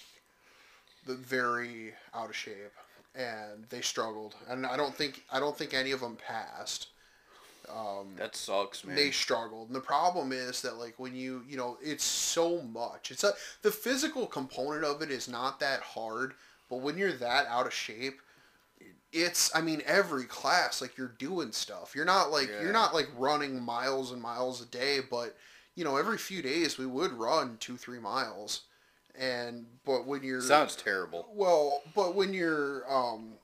the 1.07 1.15
very 1.15 1.93
out 2.15 2.31
of 2.31 2.37
shape, 2.37 2.73
and 3.15 3.65
they 3.71 3.81
struggled. 3.81 4.35
And 4.49 4.67
I 4.67 4.77
don't 4.77 4.95
think 4.95 5.23
I 5.33 5.39
don't 5.41 5.57
think 5.57 5.75
any 5.75 5.93
of 5.93 6.01
them 6.01 6.17
passed. 6.17 6.89
Um, 7.69 8.15
That 8.17 8.37
sucks, 8.37 8.85
man. 8.85 8.95
they 8.95 9.11
struggled. 9.11 9.69
And 9.69 9.77
the 9.77 9.81
problem 9.81 10.33
is 10.33 10.61
that 10.63 10.77
like 10.79 10.95
when 10.99 11.15
you 11.17 11.45
you 11.49 11.57
know 11.57 11.79
it's 11.83 12.05
so 12.05 12.61
much. 12.63 13.11
It's 13.11 13.25
a 13.25 13.33
the 13.63 13.71
physical 13.71 14.27
component 14.27 14.85
of 14.85 15.01
it 15.03 15.11
is 15.11 15.29
not 15.29 15.61
that 15.61 15.81
hard, 15.81 16.35
but 16.69 16.81
when 16.81 16.99
you're 16.99 17.13
that 17.13 17.47
out 17.47 17.67
of 17.67 17.73
shape, 17.73 18.21
it's 19.13 19.55
I 19.55 19.61
mean 19.61 19.83
every 19.87 20.25
class 20.25 20.83
like 20.83 20.99
you're 20.99 21.15
doing 21.19 21.53
stuff. 21.53 21.95
You're 21.95 22.05
not 22.05 22.31
like 22.31 22.49
Yeah. 22.49 22.63
you're 22.63 22.73
not 22.73 22.95
like 22.95 23.09
running 23.17 23.63
miles 23.63 24.11
and 24.13 24.21
miles 24.21 24.61
a 24.61 24.67
day, 24.67 24.99
but 25.09 25.37
you 25.75 25.85
know 25.85 25.97
every 25.97 26.19
few 26.19 26.43
days 26.43 26.77
we 26.79 26.87
would 26.87 27.13
run 27.13 27.57
two 27.61 27.77
three 27.77 28.01
miles, 28.01 28.63
and 29.19 29.67
but 29.85 30.07
when 30.07 30.23
you're 30.23 30.41
Sounds 30.41 30.77
terrible. 30.77 31.29
well, 31.35 31.83
but 31.95 32.15
when 32.15 32.33
you're 32.35 32.83
um 32.93 33.35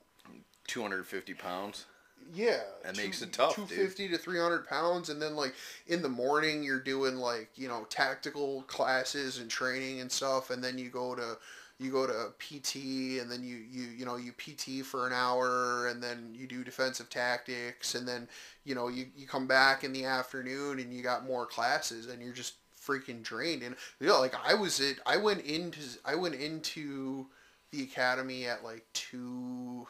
250 0.67 1.33
pounds. 1.33 1.85
yeah, 2.33 2.59
That 2.83 2.95
makes 2.97 3.21
it 3.21 3.33
tough, 3.33 3.55
Two 3.55 3.65
fifty 3.65 4.07
to 4.09 4.17
three 4.17 4.39
hundred 4.39 4.67
pounds, 4.67 5.09
and 5.09 5.21
then 5.21 5.35
like 5.35 5.53
in 5.87 6.01
the 6.01 6.09
morning 6.09 6.63
you're 6.63 6.79
doing 6.79 7.15
like 7.17 7.49
you 7.55 7.67
know 7.67 7.85
tactical 7.89 8.63
classes 8.63 9.37
and 9.39 9.49
training 9.49 9.99
and 10.01 10.11
stuff, 10.11 10.49
and 10.49 10.63
then 10.63 10.77
you 10.77 10.89
go 10.89 11.15
to 11.15 11.37
you 11.79 11.91
go 11.91 12.05
to 12.05 12.31
PT, 12.37 13.19
and 13.19 13.29
then 13.29 13.43
you 13.43 13.55
you 13.57 13.83
you 13.97 14.05
know 14.05 14.15
you 14.15 14.31
PT 14.33 14.85
for 14.85 15.07
an 15.07 15.13
hour, 15.13 15.87
and 15.87 16.01
then 16.01 16.29
you 16.33 16.47
do 16.47 16.63
defensive 16.63 17.09
tactics, 17.09 17.95
and 17.95 18.07
then 18.07 18.29
you 18.63 18.75
know 18.75 18.87
you 18.87 19.07
you 19.17 19.27
come 19.27 19.47
back 19.47 19.83
in 19.83 19.91
the 19.91 20.05
afternoon 20.05 20.79
and 20.79 20.93
you 20.93 21.01
got 21.01 21.25
more 21.25 21.45
classes, 21.45 22.05
and 22.07 22.21
you're 22.21 22.33
just 22.33 22.53
freaking 22.85 23.23
drained. 23.23 23.63
And 23.63 23.75
you 23.99 24.07
know, 24.07 24.19
like 24.19 24.33
I 24.43 24.53
was 24.53 24.79
it, 24.79 24.99
I 25.05 25.17
went 25.17 25.41
into 25.45 25.79
I 26.05 26.15
went 26.15 26.35
into 26.35 27.27
the 27.71 27.83
academy 27.83 28.45
at 28.45 28.63
like 28.63 28.85
two 28.93 29.87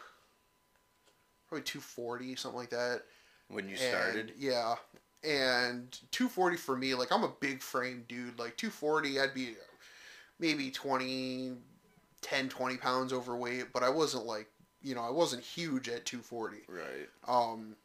probably 1.47 1.63
240 1.63 2.35
something 2.35 2.59
like 2.59 2.69
that. 2.69 3.03
When 3.49 3.67
you 3.67 3.75
and, 3.75 3.79
started, 3.79 4.33
yeah. 4.37 4.75
And 5.23 5.97
240 6.11 6.57
for 6.57 6.75
me 6.75 6.95
like 6.95 7.11
i'm 7.11 7.23
a 7.23 7.33
big 7.39 7.61
frame 7.61 8.05
dude. 8.07 8.39
Like 8.39 8.57
240 8.57 9.19
i'd 9.19 9.33
be 9.35 9.55
maybe 10.39 10.71
20 10.71 11.53
10 12.21 12.49
20 12.49 12.77
pounds 12.77 13.13
overweight 13.13 13.71
but 13.71 13.83
i 13.83 13.89
wasn't 13.89 14.25
like 14.25 14.47
you 14.81 14.95
know 14.95 15.01
i 15.01 15.09
wasn't 15.09 15.41
huge 15.41 15.87
at 15.87 16.05
240 16.05 16.57
right? 16.67 17.09
um 17.27 17.75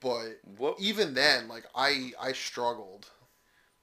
but 0.00 0.38
What 0.56 0.76
even 0.80 1.14
then 1.14 1.48
like 1.48 1.64
i 1.74 2.12
i 2.20 2.32
struggled 2.32 3.08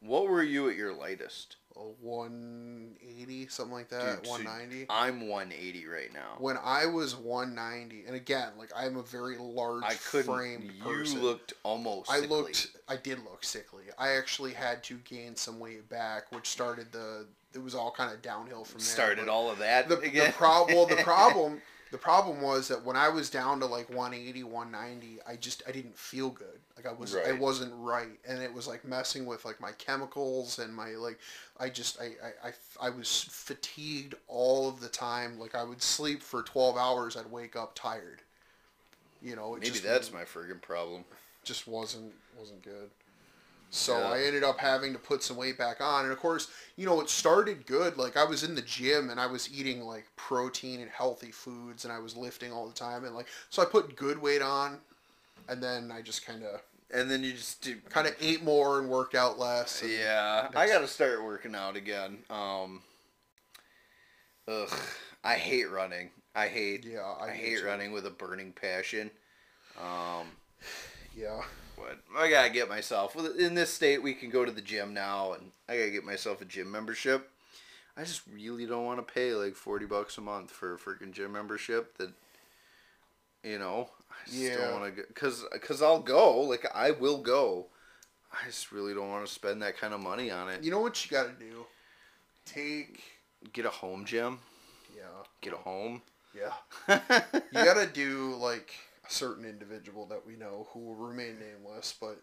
What 0.02 0.28
were 0.28 0.44
you 0.44 0.70
at 0.70 0.76
your 0.76 0.94
lightest? 0.94 1.56
a 1.78 1.80
180 1.80 3.48
something 3.48 3.74
like 3.74 3.90
that 3.90 4.18
Dude, 4.18 4.26
so 4.26 4.32
190 4.34 4.88
I'm 4.90 5.28
180 5.30 5.88
right 5.88 6.14
now. 6.14 6.36
when 6.38 6.58
i 6.64 6.86
was 6.86 7.16
190 7.16 8.04
and 8.08 8.16
again 8.16 8.50
like 8.58 8.72
i'm 8.76 8.98
a 8.98 9.04
very 9.04 9.38
large 9.38 9.84
I 9.84 9.94
couldn't. 9.94 10.34
framed 10.34 10.64
You 10.76 10.84
person 10.84 11.22
looked 11.22 11.54
almost. 11.64 12.12
I 12.12 12.20
sickly. 12.20 12.36
looked. 12.38 12.68
I 12.90 12.98
did 12.98 13.20
look 13.24 13.44
sickly. 13.44 13.84
I 13.98 14.12
actually 14.18 14.52
had 14.54 14.84
to 14.84 14.96
gain 15.06 15.36
some 15.36 15.60
weight 15.60 15.88
back, 15.90 16.32
which 16.34 16.48
started 16.48 16.92
the. 16.92 17.26
It 17.54 17.64
was 17.64 17.74
all 17.76 17.92
kind 17.92 18.14
of 18.14 18.22
downhill 18.22 18.64
from 18.66 18.80
there. 18.80 18.86
Started 18.88 19.28
all 19.30 19.50
of 19.50 19.60
that 19.60 19.88
the 19.90 20.00
again. 20.00 20.28
the 20.28 20.34
prob- 20.34 20.68
Well, 20.70 20.86
the 20.86 20.96
problem. 21.04 21.62
The 21.92 21.98
problem 21.98 22.42
was 22.42 22.70
that 22.70 22.86
when 22.86 22.96
I 22.96 23.10
was 23.10 23.30
down 23.30 23.60
to 23.60 23.66
like 23.66 23.90
180, 23.90 24.44
190, 24.44 25.20
I 25.28 25.36
just 25.36 25.62
I 25.68 25.72
didn't 25.72 25.98
feel 25.98 26.30
good. 26.30 26.60
Like 26.78 26.86
I 26.86 26.94
was 26.94 27.16
I 27.16 27.34
wasn't 27.34 27.74
right, 27.76 28.18
and 28.26 28.42
it 28.42 28.54
was 28.54 28.66
like 28.66 28.86
messing 28.86 29.26
with 29.26 29.44
like 29.44 29.60
my 29.60 29.74
chemicals 29.74 30.58
and 30.58 30.74
my 30.74 30.92
like. 30.92 31.20
I 31.60 31.70
just 31.70 32.00
I, 32.02 32.06
I, 32.24 32.48
I, 32.48 32.88
I 32.88 32.90
was 32.90 33.28
fatigued 33.30 34.16
all 34.28 34.70
of 34.70 34.80
the 34.80 34.88
time. 34.88 35.38
Like 35.38 35.54
I 35.54 35.64
would 35.64 35.82
sleep 35.82 36.24
for 36.24 36.42
12 36.42 36.78
hours. 36.78 37.18
I'd 37.18 37.30
wake 37.30 37.56
up 37.58 37.76
tired. 37.76 38.22
You 39.22 39.36
know, 39.36 39.56
it 39.56 39.62
Maybe 39.62 39.80
that's 39.80 40.12
my 40.12 40.24
friggin' 40.24 40.62
problem. 40.62 41.04
just 41.44 41.68
wasn't 41.68 42.14
wasn't 42.40 42.64
good. 42.64 42.90
So 43.74 43.98
Yeah. 43.98 44.12
I 44.12 44.24
ended 44.24 44.44
up 44.44 44.60
having 44.60 44.92
to 44.92 45.00
put 45.00 45.24
some 45.24 45.38
weight 45.38 45.58
back 45.58 45.80
on, 45.80 46.04
and 46.04 46.12
of 46.12 46.20
course, 46.20 46.50
you 46.76 46.86
know, 46.86 47.00
it 47.00 47.10
started 47.10 47.66
good. 47.66 47.98
Like 47.98 48.18
I 48.18 48.26
was 48.26 48.44
in 48.44 48.54
the 48.54 48.62
gym 48.62 49.10
and 49.10 49.20
I 49.20 49.28
was 49.28 49.52
eating 49.52 49.82
like 49.82 50.06
protein 50.18 50.82
and 50.82 50.92
healthy 50.92 51.32
foods, 51.32 51.86
and 51.86 51.94
I 51.94 52.00
was 52.00 52.18
lifting 52.18 52.52
all 52.52 52.68
the 52.68 52.74
time, 52.74 53.06
and 53.06 53.16
like 53.16 53.28
so 53.50 53.62
I 53.62 53.66
put 53.66 53.96
good 53.96 54.22
weight 54.22 54.42
on, 54.42 54.80
and 55.48 55.64
then 55.64 55.90
I 55.90 56.02
just 56.02 56.26
kind 56.26 56.44
of 56.44 56.62
and 56.94 57.10
then 57.10 57.24
you 57.24 57.32
just 57.32 57.66
kind 57.90 58.08
of 58.08 58.16
ate 58.20 58.44
more 58.44 58.78
and 58.80 58.90
worked 58.90 59.16
out 59.16 59.40
less. 59.40 59.82
Yeah, 59.82 60.50
I 60.54 60.68
gotta 60.68 60.88
start 60.88 61.24
working 61.24 61.56
out 61.56 61.78
again. 61.78 62.18
Um, 62.30 62.82
ugh, 64.50 64.74
I 65.24 65.36
hate 65.36 65.72
running. 65.72 66.10
I 66.36 66.48
hate. 66.48 66.86
Yeah, 66.86 67.02
I, 67.02 67.28
I 67.28 67.32
hate 67.32 67.64
running 67.64 67.94
with 67.94 68.06
a 68.06 68.10
burning 68.10 68.52
passion. 68.52 69.12
Um, 69.82 70.28
Yeah. 71.16 71.42
I 72.18 72.30
gotta 72.30 72.50
get 72.50 72.70
myself 72.70 73.16
well, 73.16 73.26
in 73.38 73.56
this 73.56 73.72
state. 73.74 74.02
We 74.04 74.14
can 74.14 74.30
go 74.30 74.46
to 74.46 74.52
the 74.52 74.62
gym 74.62 74.94
now, 74.94 75.34
and 75.34 75.52
I 75.70 75.78
gotta 75.78 75.92
get 75.92 76.04
myself 76.06 76.42
a 76.42 76.46
gym 76.46 76.72
membership. 76.72 77.30
I 77.98 78.04
just 78.04 78.22
really 78.32 78.66
don't 78.66 78.86
want 78.86 79.06
to 79.06 79.14
pay 79.14 79.34
like 79.34 79.56
forty 79.56 79.86
bucks 79.86 80.18
a 80.18 80.22
month 80.22 80.52
for 80.52 80.74
a 80.76 80.78
freaking 80.78 81.12
gym 81.12 81.32
membership. 81.34 81.98
That 81.98 82.12
you 83.44 83.60
know, 83.60 83.90
I 84.10 84.30
just 84.30 84.38
Yeah. 84.38 84.58
don't 84.58 84.82
want 84.82 84.96
to 84.96 85.04
because 85.08 85.46
because 85.52 85.82
I'll 85.82 86.00
go. 86.02 86.42
Like 86.42 86.66
I 86.74 86.92
will 86.92 87.18
go. 87.18 87.68
I 88.32 88.46
just 88.48 88.72
really 88.72 88.94
don't 88.94 89.10
want 89.10 89.26
to 89.26 89.32
spend 89.32 89.62
that 89.62 89.78
kind 89.78 89.94
of 89.94 90.00
money 90.00 90.32
on 90.32 90.50
it. 90.50 90.64
You 90.64 90.72
know 90.72 90.80
what 90.80 91.04
you 91.04 91.12
got 91.12 91.24
to 91.28 91.34
do? 91.46 91.66
Take. 92.46 93.02
Get 93.54 93.66
a 93.66 93.70
home 93.70 94.06
gym. 94.06 94.40
Yeah. 94.96 95.04
Get 95.42 95.54
a 95.54 95.58
home. 95.58 96.02
Yeah. 96.36 96.54
You 97.52 97.64
got 97.66 97.74
to 97.74 97.88
do 97.88 98.36
like 98.36 98.74
certain 99.12 99.46
individual 99.46 100.06
that 100.08 100.26
we 100.26 100.36
know 100.36 100.68
who 100.72 100.80
will 100.80 100.96
remain 100.96 101.38
nameless, 101.40 101.96
but 102.00 102.22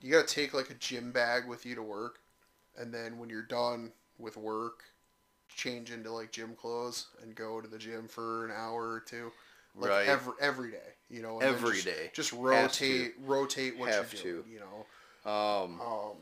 you 0.00 0.12
got 0.12 0.28
to 0.28 0.34
take 0.34 0.54
like 0.54 0.70
a 0.70 0.74
gym 0.74 1.12
bag 1.12 1.46
with 1.48 1.66
you 1.66 1.74
to 1.74 1.82
work, 1.82 2.20
and 2.76 2.92
then 2.92 3.18
when 3.18 3.30
you're 3.30 3.42
done 3.42 3.92
with 4.18 4.36
work, 4.36 4.84
change 5.54 5.90
into 5.90 6.10
like 6.12 6.32
gym 6.32 6.54
clothes 6.54 7.06
and 7.22 7.34
go 7.34 7.60
to 7.60 7.68
the 7.68 7.78
gym 7.78 8.08
for 8.08 8.44
an 8.46 8.52
hour 8.56 8.90
or 8.90 9.00
two. 9.00 9.32
Like 9.76 9.90
Right. 9.90 10.06
every 10.06 10.34
every 10.40 10.70
day, 10.70 10.94
you 11.10 11.22
know. 11.22 11.40
and 11.40 11.48
Every 11.48 11.74
just, 11.74 11.86
day. 11.86 12.10
Just 12.14 12.32
rotate 12.32 13.14
rotate 13.20 13.78
what 13.78 13.90
Have 13.90 14.12
you're 14.12 14.22
to. 14.22 14.44
you 14.50 14.60
know. 14.60 15.30
um, 15.30 15.80
Um, 15.84 16.16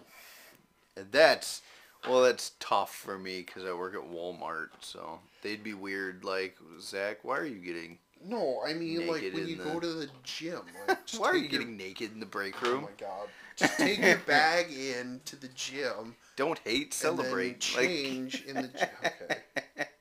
and 0.97 1.07
that's 1.11 1.63
well, 2.09 2.23
that's 2.23 2.53
tough 2.61 2.95
for 2.95 3.19
me 3.19 3.41
because 3.41 3.65
I 3.65 3.73
work 3.75 3.95
at 3.95 4.11
Walmart, 4.11 4.69
so 4.81 5.19
they'd 5.43 5.63
be 5.63 5.75
weird. 5.75 6.25
Like 6.25 6.57
Zach, 6.81 7.19
why 7.25 7.37
are 7.37 7.45
you 7.47 7.59
getting? 7.59 7.99
No, 8.25 8.61
I 8.66 8.75
mean 8.75 9.07
like 9.07 9.23
when 9.33 9.47
you 9.49 9.57
the- 9.57 9.64
go 9.64 9.81
to 9.81 9.87
the 9.87 10.09
gym. 10.25 10.61
Like, 10.89 11.07
just 11.07 11.21
Why 11.21 11.29
are 11.29 11.35
you 11.37 11.43
your- 11.43 11.51
getting 11.51 11.77
naked 11.77 12.12
in 12.12 12.21
the 12.21 12.27
break 12.27 12.61
room? 12.62 12.79
Oh 12.85 12.91
my 12.91 12.97
god! 12.99 13.29
Just 13.57 13.77
take 13.79 13.99
your 14.01 14.18
bag 14.18 14.71
in 14.73 15.21
to 15.27 15.37
the 15.37 15.49
gym. 15.49 16.16
Don't 16.37 16.59
hate, 16.61 16.95
celebrate. 16.95 17.61
change 17.61 18.45
in 18.45 18.57
the 18.57 18.68
gym. 18.68 18.89
Okay. 19.05 19.37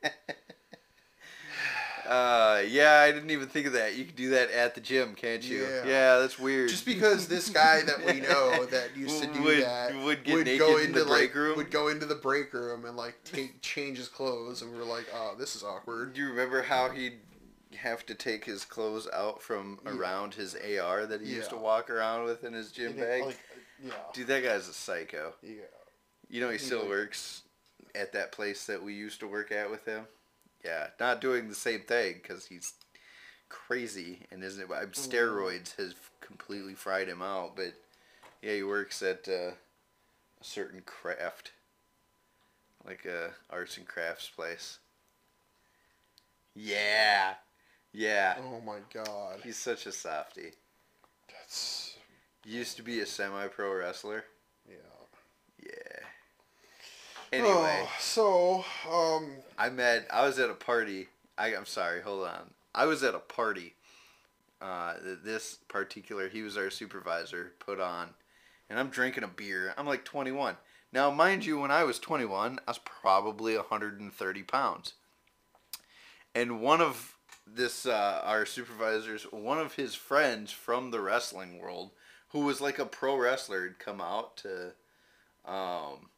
Uh, 2.08 2.62
yeah, 2.68 3.04
I 3.06 3.12
didn't 3.12 3.30
even 3.30 3.46
think 3.46 3.68
of 3.68 3.74
that. 3.74 3.94
You 3.94 4.04
can 4.04 4.16
do 4.16 4.30
that 4.30 4.50
at 4.50 4.74
the 4.74 4.80
gym, 4.80 5.14
can't 5.14 5.44
you? 5.44 5.62
Yeah. 5.86 6.18
that's 6.18 6.40
weird. 6.40 6.68
Just 6.68 6.84
because 6.84 7.28
this 7.28 7.48
guy 7.50 7.82
that 7.82 8.04
we 8.04 8.18
know 8.20 8.66
that 8.66 8.96
used 8.96 9.22
to 9.22 9.28
do 9.32 9.42
Would- 9.42 9.62
that 9.62 9.94
would 10.02 10.24
get 10.24 10.44
naked 10.44 10.58
go 10.58 10.76
in 10.78 10.86
into 10.86 11.00
the 11.00 11.04
break 11.04 11.20
like 11.28 11.34
room? 11.36 11.56
would 11.56 11.70
go 11.70 11.86
into 11.86 12.06
the 12.06 12.16
break 12.16 12.52
room 12.52 12.84
and 12.84 12.96
like 12.96 13.22
take 13.22 13.60
change 13.62 13.98
his 13.98 14.08
clothes, 14.08 14.60
and 14.60 14.72
we 14.72 14.78
were 14.78 14.84
like, 14.84 15.06
oh, 15.14 15.36
this 15.38 15.54
is 15.54 15.62
awkward. 15.62 16.14
Do 16.14 16.20
you 16.20 16.30
remember 16.30 16.62
how 16.62 16.88
he'd 16.88 17.20
have 17.82 18.06
to 18.06 18.14
take 18.14 18.44
his 18.44 18.64
clothes 18.64 19.08
out 19.12 19.42
from 19.42 19.80
Yeah. 19.84 19.92
around 19.96 20.34
his 20.34 20.54
AR 20.54 21.06
that 21.06 21.20
he 21.20 21.28
used 21.34 21.50
to 21.50 21.56
walk 21.56 21.90
around 21.90 22.24
with 22.24 22.44
in 22.44 22.52
his 22.52 22.72
gym 22.72 22.92
And 22.92 23.00
it, 23.00 23.06
bag? 23.06 23.22
like, 23.24 23.38
yeah, 23.82 23.92
Dude, 24.12 24.26
that 24.28 24.42
guy's 24.42 24.68
a 24.68 24.72
psycho. 24.74 25.34
yeah. 25.42 25.62
You 26.28 26.40
know 26.40 26.50
he 26.50 26.58
still 26.58 26.80
like- 26.80 26.88
works 26.88 27.42
at 27.94 28.12
that 28.12 28.30
place 28.32 28.66
that 28.66 28.82
we 28.82 28.94
used 28.94 29.18
to 29.20 29.26
work 29.26 29.50
at 29.50 29.70
with 29.70 29.84
him. 29.84 30.06
Yeah, 30.64 30.90
not 31.00 31.20
doing 31.20 31.48
the 31.48 31.54
same 31.54 31.80
thing 31.82 32.20
because 32.22 32.46
he's 32.46 32.74
crazy 33.48 34.26
and 34.30 34.44
isn't. 34.44 34.68
Mm. 34.68 34.82
it? 34.82 34.92
Steroids 34.92 35.74
has 35.76 35.94
completely 36.20 36.74
fried 36.74 37.08
him 37.08 37.20
out, 37.22 37.56
but 37.56 37.74
yeah, 38.42 38.52
he 38.54 38.62
works 38.62 39.02
at 39.02 39.26
uh, 39.28 39.52
a 40.40 40.44
certain 40.44 40.82
craft, 40.82 41.52
like 42.84 43.04
a 43.06 43.34
arts 43.50 43.76
and 43.76 43.88
crafts 43.88 44.28
place. 44.28 44.78
Yeah, 46.54 47.34
yeah, 47.92 48.36
Oh 48.38 48.60
my 48.60 48.78
god, 48.92 49.40
he's 49.42 49.56
such 49.56 49.86
a 49.86 49.92
softy. 49.92 50.52
that's 51.28 51.96
used 52.44 52.76
to 52.76 52.82
be 52.82 53.00
a 53.00 53.06
semi-pro 53.06 53.72
wrestler. 53.74 54.24
yeah. 54.68 54.76
Yeah. 55.62 56.04
Anyway. 57.32 57.86
Oh, 57.86 57.88
so 58.00 58.64
um, 58.90 59.30
I 59.58 59.68
met. 59.68 60.06
I 60.10 60.26
was 60.26 60.38
at 60.38 60.50
a 60.50 60.54
party. 60.54 61.08
I, 61.38 61.54
I'm 61.54 61.66
sorry. 61.66 62.00
Hold 62.02 62.26
on. 62.26 62.50
I 62.74 62.86
was 62.86 63.02
at 63.02 63.14
a 63.14 63.18
party. 63.20 63.74
Uh, 64.60 64.94
this 65.24 65.58
particular, 65.68 66.28
he 66.28 66.42
was 66.42 66.56
our 66.56 66.70
supervisor. 66.70 67.52
Put 67.60 67.78
on, 67.80 68.10
and 68.68 68.78
I'm 68.78 68.88
drinking 68.88 69.22
a 69.24 69.28
beer. 69.28 69.72
I'm 69.78 69.86
like 69.86 70.04
21. 70.04 70.56
Now, 70.92 71.10
mind 71.10 71.44
you, 71.46 71.60
when 71.60 71.70
I 71.70 71.84
was 71.84 71.98
21, 72.00 72.58
I 72.66 72.70
was 72.70 72.78
probably 72.78 73.56
130 73.56 74.42
pounds. 74.42 74.94
And 76.34 76.60
one 76.60 76.80
of 76.80 77.16
this, 77.54 77.86
uh, 77.86 78.20
our 78.24 78.46
supervisors, 78.46 79.24
one 79.24 79.58
of 79.58 79.74
his 79.74 79.94
friends 79.94 80.52
from 80.52 80.90
the 80.90 81.00
wrestling 81.00 81.58
world, 81.58 81.90
who 82.28 82.40
was 82.40 82.60
like 82.60 82.78
a 82.78 82.86
pro 82.86 83.16
wrestler, 83.16 83.64
had 83.64 83.78
come 83.78 84.00
out 84.00 84.36
to, 84.38 84.72
um, 85.44 86.10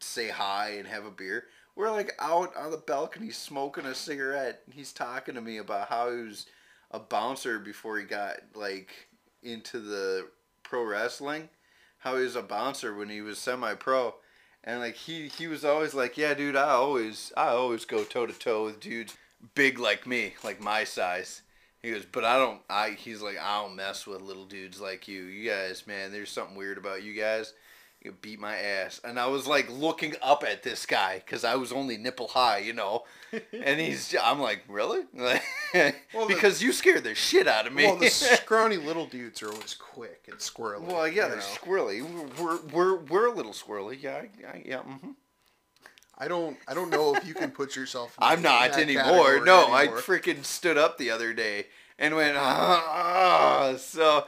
say 0.00 0.28
hi 0.28 0.70
and 0.78 0.86
have 0.88 1.04
a 1.04 1.10
beer. 1.10 1.44
We're 1.76 1.90
like 1.90 2.12
out 2.18 2.56
on 2.56 2.70
the 2.70 2.76
balcony 2.76 3.30
smoking 3.30 3.86
a 3.86 3.94
cigarette. 3.94 4.62
And 4.66 4.74
He's 4.74 4.92
talking 4.92 5.34
to 5.34 5.40
me 5.40 5.58
about 5.58 5.88
how 5.88 6.10
he 6.10 6.22
was 6.22 6.46
a 6.90 6.98
bouncer 6.98 7.58
before 7.58 7.98
he 7.98 8.04
got 8.04 8.38
like 8.54 9.08
into 9.42 9.78
the 9.78 10.28
pro 10.62 10.84
wrestling. 10.84 11.48
How 11.98 12.16
he 12.16 12.24
was 12.24 12.36
a 12.36 12.42
bouncer 12.42 12.94
when 12.94 13.08
he 13.08 13.20
was 13.20 13.38
semi 13.38 13.74
pro. 13.74 14.14
And 14.64 14.80
like 14.80 14.96
he 14.96 15.28
he 15.28 15.46
was 15.46 15.64
always 15.64 15.94
like, 15.94 16.16
Yeah 16.16 16.34
dude, 16.34 16.56
I 16.56 16.70
always 16.70 17.32
I 17.36 17.48
always 17.48 17.84
go 17.84 18.04
toe 18.04 18.26
to 18.26 18.32
toe 18.32 18.64
with 18.64 18.80
dudes 18.80 19.16
big 19.54 19.78
like 19.78 20.06
me, 20.06 20.34
like 20.44 20.60
my 20.60 20.84
size. 20.84 21.42
He 21.82 21.90
goes, 21.92 22.04
but 22.10 22.24
I 22.24 22.36
don't. 22.38 22.60
I 22.68 22.90
he's 22.90 23.22
like, 23.22 23.38
I 23.40 23.62
don't 23.62 23.76
mess 23.76 24.06
with 24.06 24.20
little 24.20 24.46
dudes 24.46 24.80
like 24.80 25.06
you. 25.08 25.22
You 25.22 25.48
guys, 25.50 25.86
man, 25.86 26.10
there's 26.12 26.30
something 26.30 26.56
weird 26.56 26.78
about 26.78 27.02
you 27.02 27.14
guys. 27.14 27.54
You 28.00 28.12
beat 28.12 28.38
my 28.38 28.56
ass, 28.56 29.00
and 29.02 29.18
I 29.18 29.26
was 29.26 29.46
like 29.48 29.68
looking 29.70 30.14
up 30.22 30.44
at 30.48 30.62
this 30.62 30.86
guy 30.86 31.16
because 31.24 31.42
I 31.44 31.56
was 31.56 31.72
only 31.72 31.96
nipple 31.96 32.28
high, 32.28 32.58
you 32.58 32.72
know. 32.72 33.04
And 33.52 33.78
he's, 33.80 34.14
I'm 34.22 34.40
like, 34.40 34.62
really? 34.68 35.00
Well, 35.12 36.26
the- 36.26 36.34
because 36.34 36.62
you 36.62 36.72
scared 36.72 37.04
the 37.04 37.14
shit 37.14 37.46
out 37.48 37.66
of 37.66 37.72
me. 37.74 37.84
well, 37.84 37.96
the 37.96 38.08
scrawny 38.10 38.76
little 38.76 39.06
dudes 39.06 39.42
are 39.42 39.50
always 39.52 39.74
quick 39.74 40.26
and 40.30 40.38
squirrely. 40.38 40.82
well, 40.82 41.06
yeah, 41.08 41.26
they're 41.28 41.36
know. 41.38 41.42
squirrely. 41.42 42.38
We're, 42.38 42.60
we're 42.72 42.96
we're 43.00 43.26
a 43.26 43.34
little 43.34 43.52
squirrely. 43.52 44.00
Yeah, 44.02 44.22
I, 44.22 44.46
I, 44.56 44.62
yeah. 44.64 44.78
hmm 44.78 45.10
I 46.18 46.28
don't. 46.28 46.56
I 46.66 46.74
don't 46.74 46.90
know 46.90 47.14
if 47.14 47.26
you 47.26 47.34
can 47.34 47.50
put 47.50 47.76
yourself. 47.76 48.14
I'm 48.18 48.42
not 48.42 48.76
anymore. 48.76 49.44
No, 49.44 49.72
I 49.72 49.86
freaking 49.86 50.44
stood 50.44 50.76
up 50.76 50.98
the 50.98 51.10
other 51.10 51.32
day 51.32 51.66
and 51.98 52.14
went, 52.14 52.36
ah. 52.36 53.74
So, 53.78 54.26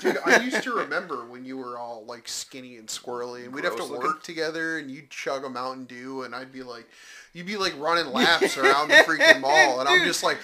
Dude, 0.00 0.18
I 0.24 0.40
used 0.42 0.62
to 0.64 0.72
remember 0.76 1.24
when 1.24 1.44
you 1.44 1.56
were 1.56 1.78
all 1.78 2.04
like 2.06 2.28
skinny 2.28 2.76
and 2.76 2.88
squirrely, 2.88 3.44
and 3.44 3.54
we'd 3.54 3.64
have 3.64 3.76
to 3.76 3.84
work 3.84 4.22
together, 4.22 4.78
and 4.78 4.90
you'd 4.90 5.10
chug 5.10 5.44
a 5.44 5.48
Mountain 5.50 5.84
Dew, 5.84 6.22
and 6.22 6.34
I'd 6.34 6.52
be 6.52 6.62
like, 6.62 6.86
you'd 7.32 7.46
be 7.46 7.56
like 7.56 7.78
running 7.78 8.12
laps 8.12 8.58
around 8.58 8.88
the 8.88 8.94
freaking 8.96 9.40
mall, 9.40 9.80
and 9.80 9.88
I'm 9.88 10.04
just 10.04 10.22
like, 10.22 10.38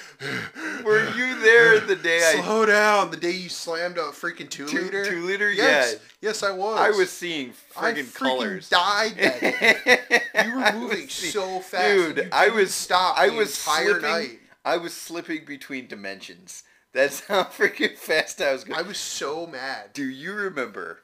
were 0.85 1.05
you 1.16 1.39
there 1.41 1.81
the 1.81 1.97
day 1.97 2.20
I 2.37 2.41
slow 2.43 2.64
down. 2.66 3.11
The 3.11 3.16
day 3.16 3.33
you 3.33 3.49
slammed 3.49 3.99
a 3.99 4.03
freaking 4.12 4.49
two, 4.49 4.66
Two- 4.66 4.83
liter. 4.83 5.05
two 5.05 5.24
liter? 5.24 5.51
Yes, 5.53 5.93
Yeah. 5.95 5.99
yes, 6.29 6.43
I 6.43 6.51
was. 6.53 6.79
I 6.79 6.91
was 6.91 7.11
seeing 7.11 7.53
I 7.76 7.93
friggin' 7.93 8.05
freaking 8.05 8.14
colors. 8.14 8.68
died 8.68 9.12
that 9.18 9.41
day. 9.41 10.20
You 10.45 10.55
were 10.57 10.72
moving 10.72 11.09
so 11.09 11.61
fast, 11.61 11.85
dude. 11.85 12.16
you 12.18 12.29
I 12.33 12.49
was 12.49 12.72
stop. 12.74 13.18
I 13.18 13.29
was 13.31 13.59
entire 13.59 13.85
slipping. 14.01 14.03
night. 14.03 14.39
I 14.64 14.76
was 14.76 14.93
slipping 14.95 15.45
between 15.47 15.87
dimensions. 15.89 16.62
That's 16.99 17.21
how 17.29 17.45
freaking 17.45 17.97
fast 17.97 18.43
I 18.43 18.53
was 18.53 18.65
going. 18.65 18.77
I 18.77 18.83
was 18.83 18.99
so 18.99 19.47
mad. 19.47 19.93
Do 19.93 20.03
you 20.05 20.33
remember? 20.33 20.99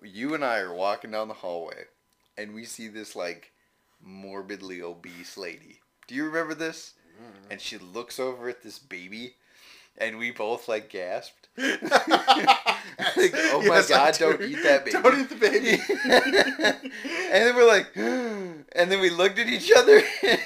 You 0.00 0.32
and 0.32 0.44
I 0.44 0.58
are 0.60 0.72
walking 0.72 1.10
down 1.10 1.26
the 1.26 1.34
hallway, 1.34 1.86
and 2.38 2.54
we 2.54 2.64
see 2.64 2.86
this 2.86 3.16
like 3.16 3.50
morbidly 4.00 4.80
obese 4.80 5.36
lady. 5.36 5.80
Do 6.06 6.14
you 6.14 6.24
remember 6.24 6.54
this? 6.54 6.92
Mm-hmm. 7.20 7.50
And 7.50 7.60
she 7.60 7.78
looks 7.78 8.20
over 8.20 8.48
at 8.48 8.62
this 8.62 8.78
baby, 8.78 9.34
and 9.98 10.18
we 10.18 10.30
both 10.30 10.68
like 10.68 10.88
gasped. 10.88 11.48
like, 11.58 11.80
oh 11.82 13.64
my 13.66 13.78
Yes, 13.78 13.88
god, 13.88 14.14
do. 14.14 14.20
don't 14.20 14.42
eat 14.42 14.62
that 14.62 14.84
baby. 14.84 15.02
Don't 15.02 15.20
eat 15.20 15.28
the 15.28 15.34
baby. 15.34 15.82
and 17.32 17.44
then 17.44 17.56
we're 17.56 17.66
like, 17.66 17.88
and 17.96 18.92
then 18.92 19.00
we 19.00 19.10
looked 19.10 19.40
at 19.40 19.48
each 19.48 19.72
other. 19.76 20.00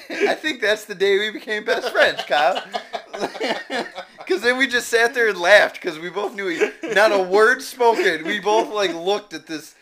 I 0.09 0.33
think 0.33 0.61
that's 0.61 0.85
the 0.85 0.95
day 0.95 1.19
we 1.19 1.29
became 1.29 1.63
best 1.63 1.91
friends, 1.91 2.23
Kyle. 2.27 2.63
Because 4.25 4.41
then 4.41 4.57
we 4.57 4.67
just 4.67 4.87
sat 4.87 5.13
there 5.13 5.29
and 5.29 5.37
laughed 5.39 5.81
because 5.81 5.99
we 5.99 6.09
both 6.09 6.35
knew 6.35 6.47
he, 6.47 6.69
not 6.93 7.11
a 7.11 7.19
word 7.21 7.61
spoken. 7.61 8.25
We 8.25 8.39
both 8.39 8.73
like 8.73 8.93
looked 8.93 9.33
at 9.33 9.47
this 9.47 9.75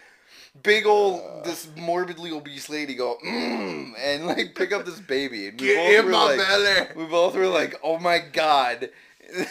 big 0.64 0.86
old, 0.86 1.44
this 1.46 1.68
morbidly 1.78 2.32
obese 2.32 2.70
lady 2.70 2.96
go, 2.96 3.18
mm, 3.26 3.94
and 3.98 4.26
like 4.28 4.56
pick 4.56 4.72
up 4.72 4.86
this 4.86 5.00
baby, 5.00 5.48
and 5.48 5.60
we 5.60 5.68
Get 5.68 6.04
both 6.04 6.06
were 6.06 6.12
like, 6.12 6.38
belly. 6.38 6.88
we 6.96 7.06
both 7.06 7.36
were 7.36 7.48
like, 7.48 7.80
oh 7.84 7.98
my 8.00 8.20
god. 8.20 8.90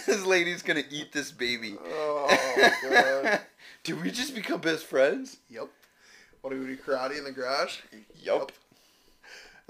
this 0.07 0.25
lady's 0.27 0.63
gonna 0.63 0.83
eat 0.91 1.13
this 1.13 1.31
baby. 1.31 1.77
Oh 1.81 2.71
god. 2.91 3.41
Did 3.85 4.03
we 4.03 4.11
just 4.11 4.35
become 4.35 4.61
best 4.61 4.85
friends? 4.85 5.39
yep. 5.49 5.69
What 6.41 6.51
do 6.53 6.61
we 6.61 6.67
do? 6.67 6.77
Karate 6.77 7.19
in 7.19 7.25
the 7.25 7.33
garage? 7.33 7.79
Yup. 8.23 8.53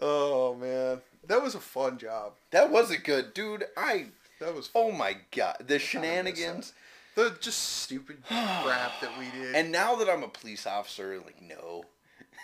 Oh 0.00 0.54
man, 0.54 1.00
that 1.26 1.42
was 1.42 1.54
a 1.54 1.60
fun 1.60 1.98
job. 1.98 2.32
That 2.50 2.70
wasn't 2.70 3.04
good, 3.04 3.34
dude. 3.34 3.64
I. 3.76 4.06
That 4.40 4.54
was 4.54 4.70
oh 4.74 4.88
fun. 4.88 4.94
Oh 4.94 4.96
my 4.96 5.16
god, 5.30 5.56
the 5.66 5.78
shenanigans. 5.78 6.72
the 7.14 7.36
just 7.40 7.58
stupid 7.58 8.24
crap 8.26 9.00
that 9.00 9.18
we 9.18 9.26
did. 9.38 9.54
And 9.54 9.72
now 9.72 9.96
that 9.96 10.08
I'm 10.08 10.22
a 10.22 10.28
police 10.28 10.66
officer, 10.66 11.18
like 11.24 11.42
no. 11.42 11.84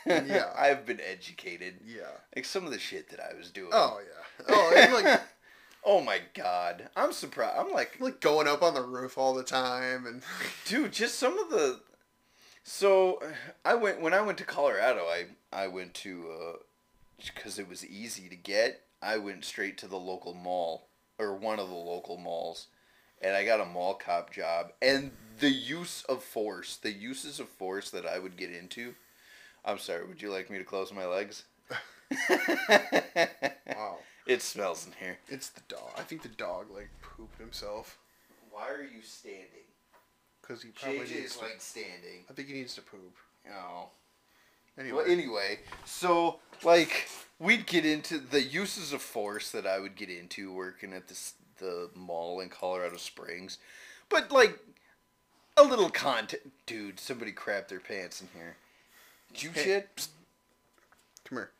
Yeah. 0.06 0.52
I've 0.54 0.84
been 0.84 1.00
educated. 1.00 1.76
yeah. 1.86 2.02
Like 2.36 2.44
some 2.44 2.66
of 2.66 2.72
the 2.72 2.78
shit 2.78 3.08
that 3.10 3.20
I 3.20 3.34
was 3.38 3.50
doing. 3.50 3.70
Oh 3.72 4.00
yeah. 4.04 4.44
Oh, 4.48 4.72
and 4.76 4.92
like 4.92 5.20
Oh 5.84 6.00
my 6.00 6.20
god. 6.34 6.88
I'm 6.96 7.12
surprised. 7.12 7.56
I'm 7.58 7.70
like, 7.72 7.96
like 8.00 8.20
going 8.20 8.48
up 8.48 8.62
on 8.62 8.74
the 8.74 8.82
roof 8.82 9.16
all 9.18 9.34
the 9.34 9.42
time 9.42 10.06
and 10.06 10.22
dude, 10.66 10.92
just 10.92 11.18
some 11.18 11.38
of 11.38 11.50
the. 11.50 11.80
So, 12.66 13.22
I 13.64 13.74
went 13.74 14.00
when 14.00 14.14
I 14.14 14.22
went 14.22 14.38
to 14.38 14.44
Colorado. 14.44 15.02
I 15.02 15.26
I 15.52 15.68
went 15.68 15.92
to 15.94 16.26
uh, 16.30 16.52
because 17.34 17.58
it 17.58 17.68
was 17.68 17.84
easy 17.84 18.28
to 18.30 18.36
get. 18.36 18.82
I 19.02 19.18
went 19.18 19.44
straight 19.44 19.76
to 19.78 19.86
the 19.86 19.98
local 19.98 20.32
mall 20.34 20.88
or 21.18 21.34
one 21.34 21.58
of 21.58 21.68
the 21.68 21.74
local 21.74 22.16
malls, 22.16 22.66
and 23.22 23.34
I 23.36 23.44
got 23.44 23.60
a 23.60 23.64
mall 23.64 23.94
cop 23.94 24.32
job. 24.32 24.72
And 24.82 25.12
the 25.38 25.50
use 25.50 26.04
of 26.08 26.22
force, 26.22 26.76
the 26.76 26.92
uses 26.92 27.40
of 27.40 27.48
force 27.48 27.90
that 27.90 28.06
I 28.06 28.18
would 28.18 28.36
get 28.36 28.50
into. 28.50 28.94
I'm 29.64 29.78
sorry. 29.78 30.06
Would 30.06 30.20
you 30.22 30.30
like 30.30 30.50
me 30.50 30.58
to 30.58 30.64
close 30.64 30.92
my 30.92 31.06
legs? 31.06 31.44
wow. 33.66 33.98
It 34.26 34.42
smells 34.42 34.86
in 34.86 34.92
here. 34.98 35.18
It's 35.28 35.48
the 35.50 35.60
dog. 35.68 35.90
I 35.98 36.02
think 36.02 36.22
the 36.22 36.28
dog 36.28 36.66
like 36.74 36.88
pooped 37.02 37.38
himself 37.38 37.98
Why 38.50 38.68
are 38.70 38.82
you 38.82 39.02
standing? 39.02 39.48
because 40.40 40.62
he 40.62 40.68
probably 40.70 40.98
JJ 40.98 41.00
needs 41.00 41.12
is 41.12 41.36
to. 41.36 41.44
like 41.44 41.54
standing. 41.58 42.24
I 42.28 42.32
think 42.34 42.48
he 42.48 42.54
needs 42.54 42.74
to 42.74 42.82
poop. 42.82 43.16
Oh. 43.50 43.88
Anyway. 44.78 44.96
Well, 44.96 45.10
anyway, 45.10 45.58
so 45.84 46.40
like 46.62 47.08
we'd 47.38 47.66
get 47.66 47.84
into 47.84 48.18
the 48.18 48.42
uses 48.42 48.92
of 48.92 49.02
force 49.02 49.50
that 49.50 49.66
I 49.66 49.78
would 49.78 49.96
get 49.96 50.10
into 50.10 50.52
working 50.52 50.92
at 50.92 51.08
this 51.08 51.34
the 51.58 51.90
mall 51.94 52.40
in 52.40 52.48
Colorado 52.48 52.96
Springs, 52.96 53.58
but 54.08 54.32
like 54.32 54.58
a 55.56 55.62
little 55.62 55.90
content, 55.90 56.52
dude. 56.66 56.98
Somebody 56.98 57.32
crapped 57.32 57.68
their 57.68 57.80
pants 57.80 58.20
in 58.20 58.28
here. 58.34 58.56
Did 59.32 59.42
you 59.42 59.50
Hey. 59.50 59.62
shit? 59.64 59.96
Psst. 59.96 60.08
Come 61.24 61.38
here. 61.38 61.50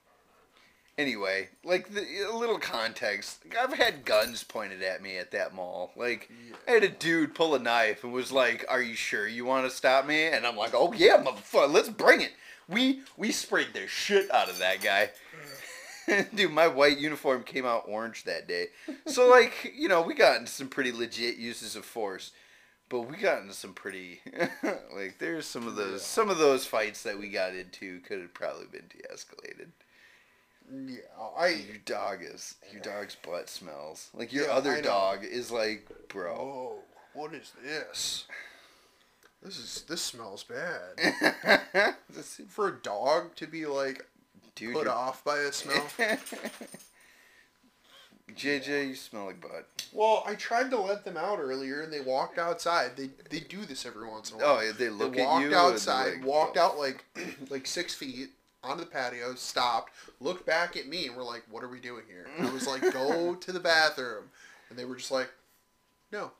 Anyway, 0.97 1.49
like 1.65 1.93
the, 1.93 2.23
a 2.29 2.37
little 2.37 2.59
context. 2.59 3.43
I've 3.61 3.75
had 3.75 4.05
guns 4.05 4.45
pointed 4.45 4.83
at 4.83 5.03
me 5.03 5.19
at 5.19 5.33
that 5.33 5.53
mall. 5.55 5.93
Like 5.97 6.31
I 6.69 6.73
had 6.73 6.85
a 6.85 6.89
dude 6.89 7.35
pull 7.35 7.55
a 7.55 7.59
knife 7.59 8.05
and 8.05 8.13
was 8.13 8.31
like, 8.31 8.65
"Are 8.69 8.83
you 8.83 8.95
sure 8.95 9.27
you 9.27 9.45
want 9.45 9.69
to 9.69 9.77
stop 9.77 10.07
me?" 10.07 10.27
And 10.27 10.47
I'm 10.47 10.57
like, 10.57 10.73
"Oh 10.73 10.93
yeah, 10.93 11.23
motherfucker, 11.23 11.73
let's 11.73 11.89
bring 11.89 12.21
it." 12.21 12.33
We 12.69 13.03
we 13.17 13.33
sprayed 13.33 13.73
the 13.75 13.87
shit 13.87 14.31
out 14.33 14.49
of 14.49 14.59
that 14.59 14.83
guy. 14.83 15.11
Dude, 16.35 16.53
my 16.53 16.69
white 16.69 16.99
uniform 16.99 17.45
came 17.45 17.65
out 17.65 17.85
orange 17.89 18.25
that 18.25 18.47
day. 18.47 18.67
So 19.07 19.29
like, 19.31 19.73
you 19.75 19.89
know, 19.89 20.03
we 20.03 20.15
got 20.15 20.39
into 20.39 20.53
some 20.53 20.69
pretty 20.69 20.93
legit 20.93 21.37
uses 21.37 21.77
of 21.77 21.85
force. 21.85 22.33
But 22.91 23.03
we 23.03 23.17
got 23.17 23.41
into 23.41 23.55
some 23.55 23.73
pretty 23.73 24.21
like 24.95 25.19
there's 25.19 25.47
some 25.47 25.67
of 25.67 25.75
those 25.75 26.05
some 26.05 26.29
of 26.29 26.39
those 26.39 26.67
fights 26.67 27.03
that 27.03 27.19
we 27.19 27.29
got 27.29 27.55
into 27.55 28.01
could 28.01 28.21
have 28.21 28.35
probably 28.35 28.67
been 28.67 28.85
de-escalated. 28.89 29.69
Yeah. 30.71 30.99
I. 31.37 31.49
Your 31.49 31.79
dog 31.85 32.21
is 32.23 32.55
your 32.71 32.83
dog's 32.83 33.17
butt 33.17 33.49
smells. 33.49 34.11
Like 34.15 34.33
your 34.33 34.47
Yeah, 34.47 34.53
other 34.53 34.81
dog 34.83 35.25
is 35.25 35.51
like, 35.51 35.91
bro. 36.09 36.35
Oh, 36.35 36.79
what 37.15 37.33
is 37.35 37.53
this? 37.65 38.27
This 39.45 39.59
is 39.59 39.83
this 39.89 40.01
smells 40.03 40.43
bad. 40.45 41.95
For 42.49 42.69
a 42.69 42.73
dog 42.81 43.35
to 43.37 43.47
be 43.47 43.67
like 43.67 44.07
Dude, 44.55 44.73
put 44.75 44.85
you're- 44.85 44.91
off 44.97 45.23
by 45.25 45.39
a 45.41 45.53
smell. 45.53 45.87
JJ, 48.35 48.89
you 48.89 48.95
smell 48.95 49.27
like 49.27 49.41
butt. 49.41 49.69
well, 49.93 50.25
I 50.27 50.35
tried 50.35 50.71
to 50.71 50.81
let 50.81 51.05
them 51.05 51.17
out 51.19 51.39
earlier, 51.39 51.83
and 51.83 51.93
they 51.93 52.01
walked 52.01 52.39
outside. 52.39 52.97
They 52.97 53.11
they 53.31 53.41
do 53.41 53.65
this 53.67 53.85
every 53.85 54.09
once 54.09 54.31
in 54.33 54.41
a 54.41 54.45
while. 54.45 54.61
Oh, 54.63 54.73
they 54.73 54.89
look 54.89 55.15
they 55.15 55.21
at 55.23 55.27
walked 55.27 55.41
you. 55.41 55.47
and 55.49 55.53
they're 55.55 55.61
outside, 55.61 56.15
like, 56.17 56.25
walked 56.27 56.57
"Oh." 56.57 56.63
out 56.63 56.79
like 56.79 57.05
like 57.51 57.67
six 57.67 57.95
feet 57.95 58.31
onto 58.63 58.83
the 58.83 58.91
patio, 58.91 59.35
stopped, 59.35 59.93
looked 60.21 60.47
back 60.47 60.75
at 60.77 60.89
me, 60.89 61.07
and 61.07 61.17
were 61.17 61.23
like, 61.23 61.43
"What 61.51 61.63
are 61.63 61.69
we 61.69 61.81
doing 61.81 62.05
here?" 62.09 62.27
And 62.39 62.49
I 62.49 62.53
was 62.53 62.67
like, 62.67 62.81
"Go 62.93 63.35
to 63.41 63.53
the 63.53 63.61
bathroom," 63.61 64.25
and 64.71 64.79
they 64.79 64.87
were 64.87 64.97
just 64.97 65.11
like, 65.11 65.31
"No, 66.11 66.31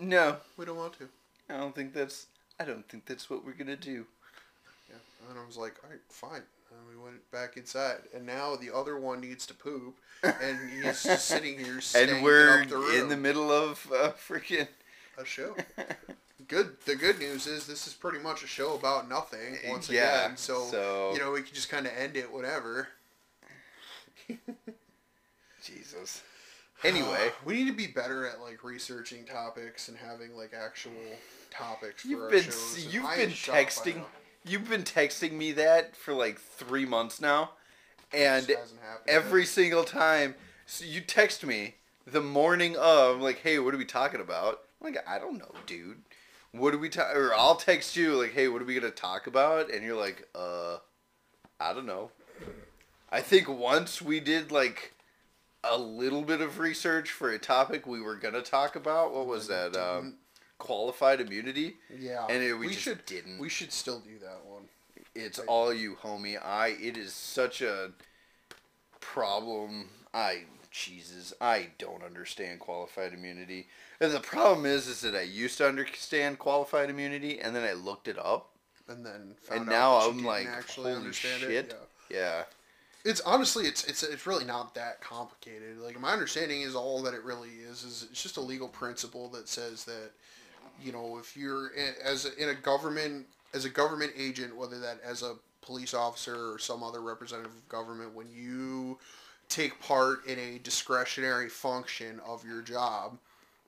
No, 0.00 0.36
we 0.56 0.64
don't 0.64 0.76
want 0.76 0.98
to." 0.98 1.08
I 1.48 1.56
don't 1.58 1.74
think 1.74 1.94
that's. 1.94 2.26
I 2.62 2.64
don't 2.64 2.88
think 2.88 3.06
that's 3.06 3.28
what 3.28 3.44
we're 3.44 3.54
gonna 3.54 3.74
do. 3.76 4.06
Yeah, 4.88 4.96
and 5.30 5.38
I 5.38 5.44
was 5.44 5.56
like, 5.56 5.74
"All 5.82 5.90
right, 5.90 5.98
fine." 6.08 6.42
And 6.70 6.80
we 6.88 7.02
went 7.02 7.28
back 7.32 7.56
inside, 7.56 8.02
and 8.14 8.24
now 8.24 8.54
the 8.56 8.72
other 8.74 8.96
one 8.98 9.20
needs 9.20 9.46
to 9.46 9.54
poop, 9.54 9.96
and 10.22 10.70
he's 10.70 11.02
just 11.02 11.26
sitting 11.26 11.58
here, 11.58 11.80
And 11.96 12.22
we're 12.22 12.62
up 12.62 12.68
the 12.68 12.76
room. 12.78 12.94
in 13.02 13.08
the 13.08 13.16
middle 13.16 13.50
of 13.50 13.86
uh, 13.92 14.12
freaking. 14.12 14.68
a 15.18 15.24
show. 15.24 15.56
Good. 16.48 16.76
The 16.86 16.96
good 16.96 17.18
news 17.18 17.46
is 17.46 17.66
this 17.66 17.86
is 17.86 17.92
pretty 17.94 18.18
much 18.18 18.42
a 18.42 18.46
show 18.46 18.74
about 18.74 19.08
nothing. 19.08 19.58
Once 19.68 19.88
Yeah, 19.90 20.24
again, 20.26 20.36
so, 20.36 20.64
so- 20.70 21.10
you 21.14 21.18
know 21.20 21.30
we 21.32 21.42
can 21.42 21.54
just 21.54 21.68
kind 21.68 21.86
of 21.86 21.92
end 21.96 22.16
it 22.16 22.30
whatever. 22.32 22.88
Jesus. 25.62 26.22
Anyway, 26.84 27.30
we 27.44 27.54
need 27.54 27.66
to 27.70 27.76
be 27.76 27.86
better 27.86 28.26
at 28.26 28.40
like 28.40 28.64
researching 28.64 29.24
topics 29.24 29.88
and 29.88 29.96
having 29.96 30.36
like 30.36 30.52
actual 30.54 30.92
topics 31.52 32.02
for 32.02 32.08
you've 32.08 32.30
been 32.30 32.44
you've 32.90 33.16
been 33.16 33.28
am 33.28 33.30
shocked 33.30 33.56
by 33.56 33.64
texting 33.64 34.02
you've 34.44 34.68
been 34.68 34.82
texting 34.82 35.32
me 35.32 35.52
that 35.52 35.94
for 35.96 36.12
like 36.12 36.38
three 36.38 36.84
months 36.84 37.20
now, 37.20 37.50
and 38.12 38.46
This 38.46 38.58
hasn't 38.58 38.80
happened 38.80 39.08
every 39.08 39.44
single 39.44 39.84
time 39.84 40.34
so 40.66 40.84
you 40.84 41.00
text 41.00 41.44
me 41.44 41.74
the 42.06 42.20
morning 42.20 42.76
of 42.76 43.20
like 43.20 43.38
hey 43.40 43.58
what 43.58 43.74
are 43.74 43.78
we 43.78 43.84
talking 43.84 44.20
about? 44.20 44.60
I'm 44.80 44.92
like 44.92 45.08
i 45.08 45.18
don't 45.18 45.38
know 45.38 45.52
dude. 45.66 45.98
What 46.52 46.74
are 46.74 46.78
we 46.78 46.88
talk 46.88 47.14
or 47.14 47.32
i'll 47.34 47.56
text 47.56 47.96
you 47.96 48.20
like 48.20 48.32
hey 48.32 48.48
what 48.48 48.62
are 48.62 48.64
we 48.64 48.74
gonna 48.74 48.90
talk 48.90 49.26
about? 49.26 49.70
And 49.70 49.84
you're 49.84 49.98
like 49.98 50.28
uh 50.34 50.78
i 51.60 51.72
don't 51.72 51.86
know. 51.86 52.10
I 53.10 53.20
think 53.20 53.48
once 53.48 54.00
we 54.00 54.20
did 54.20 54.50
like 54.50 54.94
a 55.64 55.78
little 55.78 56.22
bit 56.22 56.40
of 56.40 56.58
research 56.58 57.10
for 57.10 57.30
a 57.30 57.38
topic 57.38 57.86
we 57.86 58.00
were 58.00 58.16
gonna 58.16 58.42
talk 58.42 58.74
about 58.74 59.14
what 59.14 59.26
was 59.26 59.46
that 59.46 59.76
um 59.76 60.14
qualified 60.62 61.20
immunity 61.20 61.76
yeah, 61.98 62.24
and 62.30 62.40
it- 62.42 62.54
we 62.54 62.68
just 62.68 62.80
should 62.80 63.04
didn't. 63.04 63.38
We 63.38 63.48
should 63.48 63.72
still 63.72 63.98
do 63.98 64.16
that 64.20 64.44
one. 64.46 64.62
it's 65.14 65.40
all 65.40 65.74
you, 65.74 65.96
homie. 65.96 66.38
I 66.42 66.68
it 66.80 66.96
is 66.96 67.12
such 67.12 67.60
a 67.62 67.90
problem. 69.00 69.88
I 70.14 70.44
Jesus, 70.70 71.34
I 71.40 71.68
don't 71.78 72.02
understand 72.02 72.60
qualified 72.60 73.12
immunity. 73.12 73.66
And 74.00 74.12
the 74.12 74.20
problem 74.20 74.64
is 74.64 74.86
is 74.86 75.00
that 75.02 75.14
I 75.14 75.22
used 75.22 75.58
to 75.58 75.68
understand 75.68 76.38
qualified 76.38 76.88
immunity 76.90 77.40
and 77.40 77.54
then 77.54 77.64
I 77.64 77.72
looked 77.74 78.08
it 78.08 78.18
up. 78.18 78.50
And 78.88 79.04
then 79.04 79.34
found 79.42 79.60
And 79.62 79.68
now 79.68 79.96
I'm 79.96 80.24
like, 80.24 80.46
actually 80.46 80.92
holy 80.92 80.96
understand 81.04 81.40
shit. 81.40 81.50
it. 81.50 81.76
Yeah. 82.10 82.16
Yeah. 82.18 82.44
It's 83.04 83.20
honestly, 83.22 83.66
it's 83.66 83.82
it's 83.84 84.02
it's 84.04 84.26
really 84.28 84.44
not 84.44 84.74
that 84.76 85.00
complicated. 85.00 85.78
Like 85.78 85.98
my 86.00 86.12
understanding 86.12 86.62
is 86.62 86.74
all 86.76 87.02
that 87.02 87.14
it 87.14 87.24
really 87.24 87.50
is 87.68 87.82
is 87.82 88.06
it's 88.10 88.22
just 88.22 88.36
a 88.36 88.40
legal 88.40 88.68
principle 88.68 89.28
that 89.30 89.48
says 89.48 89.84
that, 89.86 90.10
you 90.82 90.92
know, 90.92 91.18
if 91.18 91.36
you're 91.36 91.68
in, 91.68 91.94
as 92.04 92.26
a, 92.26 92.42
in 92.42 92.48
a 92.48 92.54
government 92.54 93.26
as 93.54 93.64
a 93.64 93.70
government 93.70 94.12
agent, 94.16 94.56
whether 94.56 94.80
that 94.80 94.98
as 95.04 95.22
a 95.22 95.34
police 95.60 95.94
officer 95.94 96.52
or 96.52 96.58
some 96.58 96.82
other 96.82 97.00
representative 97.00 97.52
of 97.52 97.68
government, 97.68 98.14
when 98.14 98.30
you 98.30 98.98
take 99.48 99.78
part 99.80 100.26
in 100.26 100.38
a 100.38 100.58
discretionary 100.58 101.48
function 101.48 102.20
of 102.26 102.44
your 102.44 102.62
job, 102.62 103.18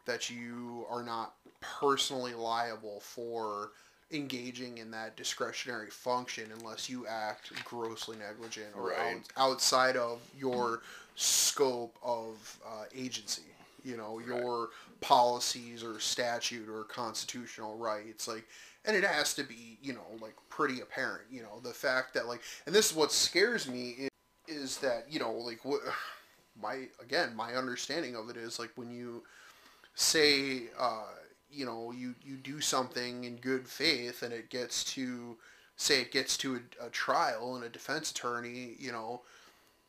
that 0.06 0.30
you 0.30 0.86
are 0.90 1.02
not 1.02 1.34
personally 1.60 2.34
liable 2.34 3.00
for 3.00 3.70
engaging 4.10 4.78
in 4.78 4.90
that 4.90 5.16
discretionary 5.16 5.90
function 5.90 6.50
unless 6.58 6.88
you 6.88 7.06
act 7.06 7.52
grossly 7.64 8.16
negligent 8.16 8.68
or 8.76 8.90
Right. 8.90 9.16
out, 9.36 9.50
outside 9.52 9.96
of 9.96 10.20
your 10.38 10.80
scope 11.16 11.96
of 12.02 12.58
uh, 12.66 12.84
agency. 12.94 13.42
You 13.84 13.98
know, 13.98 14.18
your 14.18 14.70
policies 15.04 15.84
or 15.84 16.00
statute 16.00 16.66
or 16.66 16.84
constitutional 16.84 17.76
rights. 17.76 18.26
Like, 18.26 18.46
and 18.86 18.96
it 18.96 19.04
has 19.04 19.34
to 19.34 19.44
be, 19.44 19.76
you 19.82 19.92
know, 19.92 20.06
like 20.20 20.34
pretty 20.48 20.80
apparent. 20.80 21.24
You 21.30 21.42
know, 21.42 21.60
the 21.62 21.74
fact 21.74 22.14
that 22.14 22.26
like, 22.26 22.40
and 22.64 22.74
this 22.74 22.90
is 22.90 22.96
what 22.96 23.12
scares 23.12 23.68
me 23.68 23.94
is, 23.98 24.10
is 24.48 24.78
that 24.78 25.04
you 25.10 25.20
know, 25.20 25.32
like 25.32 25.62
what 25.64 25.80
my 26.60 26.86
again 27.02 27.34
my 27.36 27.54
understanding 27.54 28.16
of 28.16 28.30
it 28.30 28.36
is 28.36 28.58
like 28.58 28.70
when 28.76 28.90
you 28.90 29.22
say 29.94 30.64
uh, 30.78 31.12
you 31.50 31.66
know 31.66 31.92
you 31.92 32.14
you 32.24 32.36
do 32.36 32.60
something 32.60 33.24
in 33.24 33.36
good 33.36 33.68
faith 33.68 34.22
and 34.22 34.32
it 34.32 34.48
gets 34.48 34.84
to 34.84 35.36
say 35.76 36.00
it 36.00 36.12
gets 36.12 36.38
to 36.38 36.56
a, 36.56 36.86
a 36.86 36.90
trial 36.90 37.56
and 37.56 37.64
a 37.64 37.68
defense 37.68 38.10
attorney 38.12 38.76
you 38.78 38.92
know 38.92 39.20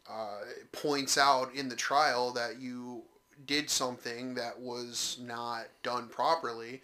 uh, 0.10 0.40
points 0.72 1.18
out 1.18 1.54
in 1.54 1.70
the 1.70 1.76
trial 1.76 2.32
that 2.32 2.60
you 2.60 3.04
did 3.46 3.70
something 3.70 4.36
that 4.36 4.60
was 4.60 5.18
not 5.22 5.66
done 5.84 6.08
properly, 6.08 6.82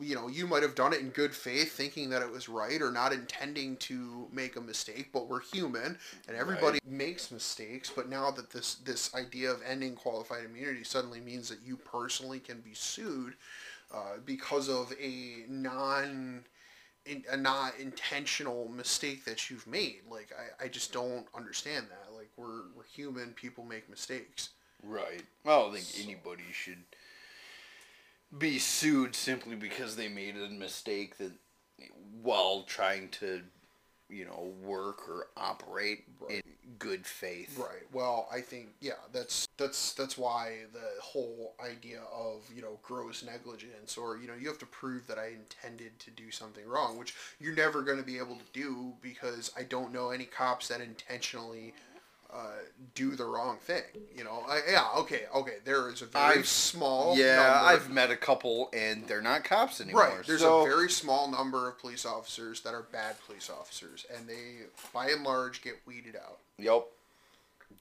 you 0.00 0.14
know, 0.14 0.28
you 0.28 0.46
might 0.46 0.62
have 0.62 0.74
done 0.74 0.92
it 0.92 1.00
in 1.00 1.10
good 1.10 1.34
faith, 1.34 1.72
thinking 1.72 2.10
that 2.10 2.22
it 2.22 2.30
was 2.30 2.48
right 2.48 2.80
or 2.80 2.90
not 2.90 3.12
intending 3.12 3.76
to 3.78 4.28
make 4.32 4.56
a 4.56 4.60
mistake, 4.60 5.10
but 5.12 5.28
we're 5.28 5.40
human 5.40 5.98
and 6.28 6.36
everybody 6.36 6.78
makes 6.86 7.30
mistakes. 7.30 7.90
But 7.94 8.08
now 8.08 8.30
that 8.32 8.50
this 8.50 8.76
this 8.76 9.14
idea 9.14 9.50
of 9.50 9.60
ending 9.66 9.94
qualified 9.94 10.44
immunity 10.44 10.84
suddenly 10.84 11.20
means 11.20 11.48
that 11.48 11.62
you 11.64 11.76
personally 11.76 12.40
can 12.40 12.60
be 12.60 12.74
sued 12.74 13.34
uh, 13.92 14.18
because 14.24 14.68
of 14.68 14.92
a 15.00 15.44
non 15.48 16.44
in, 17.06 17.24
a 17.30 17.36
not 17.36 17.78
intentional 17.78 18.68
mistake 18.68 19.24
that 19.24 19.50
you've 19.50 19.66
made. 19.66 20.00
Like 20.10 20.32
I, 20.60 20.64
I 20.64 20.68
just 20.68 20.92
don't 20.92 21.26
understand 21.34 21.86
that. 21.90 22.14
Like 22.14 22.30
we're 22.36 22.62
we're 22.76 22.84
human, 22.94 23.32
people 23.32 23.64
make 23.64 23.88
mistakes. 23.90 24.50
Right. 24.86 25.22
I 25.44 25.48
don't 25.48 25.74
think 25.74 26.06
anybody 26.06 26.44
should 26.52 26.82
be 28.36 28.58
sued 28.58 29.14
simply 29.14 29.56
because 29.56 29.96
they 29.96 30.08
made 30.08 30.36
a 30.36 30.48
mistake 30.48 31.18
that 31.18 31.32
while 32.22 32.62
trying 32.66 33.08
to, 33.08 33.42
you 34.08 34.24
know, 34.24 34.52
work 34.62 35.08
or 35.08 35.28
operate 35.36 36.04
in 36.28 36.42
good 36.78 37.06
faith. 37.06 37.58
Right. 37.58 37.82
Well, 37.92 38.28
I 38.32 38.40
think 38.40 38.68
yeah, 38.80 38.92
that's 39.12 39.46
that's 39.56 39.92
that's 39.92 40.18
why 40.18 40.60
the 40.72 41.00
whole 41.00 41.54
idea 41.64 42.00
of 42.12 42.42
you 42.54 42.62
know 42.62 42.78
gross 42.82 43.22
negligence 43.24 43.96
or 43.96 44.16
you 44.16 44.26
know 44.26 44.34
you 44.38 44.48
have 44.48 44.58
to 44.58 44.66
prove 44.66 45.06
that 45.06 45.18
I 45.18 45.28
intended 45.28 45.98
to 46.00 46.10
do 46.10 46.30
something 46.30 46.66
wrong, 46.66 46.98
which 46.98 47.14
you're 47.40 47.54
never 47.54 47.82
going 47.82 47.98
to 47.98 48.04
be 48.04 48.18
able 48.18 48.36
to 48.36 48.44
do 48.52 48.94
because 49.00 49.50
I 49.56 49.62
don't 49.62 49.92
know 49.92 50.10
any 50.10 50.24
cops 50.24 50.68
that 50.68 50.80
intentionally. 50.80 51.74
Uh, 52.34 52.48
do 52.96 53.14
the 53.14 53.24
wrong 53.24 53.58
thing, 53.58 53.84
you 54.16 54.24
know. 54.24 54.44
I, 54.48 54.60
yeah, 54.68 54.88
okay, 54.96 55.22
okay. 55.32 55.58
There 55.64 55.88
is 55.88 56.02
a 56.02 56.06
very 56.06 56.38
I've- 56.38 56.42
small. 56.42 57.16
Yeah, 57.16 57.36
number- 57.36 57.58
I've 57.60 57.90
met 57.90 58.10
a 58.10 58.16
couple 58.16 58.70
and 58.72 59.06
they're 59.06 59.22
not 59.22 59.44
cops 59.44 59.80
anymore. 59.80 60.02
Right. 60.02 60.26
There's 60.26 60.40
so, 60.40 60.62
a 60.62 60.64
very 60.64 60.90
small 60.90 61.30
number 61.30 61.68
of 61.68 61.78
police 61.78 62.04
officers 62.04 62.60
that 62.62 62.74
are 62.74 62.82
bad 62.82 63.14
police 63.24 63.48
officers, 63.48 64.04
and 64.12 64.28
they, 64.28 64.66
by 64.92 65.10
and 65.10 65.22
large, 65.22 65.62
get 65.62 65.74
weeded 65.86 66.16
out. 66.16 66.38
Yep. 66.58 66.86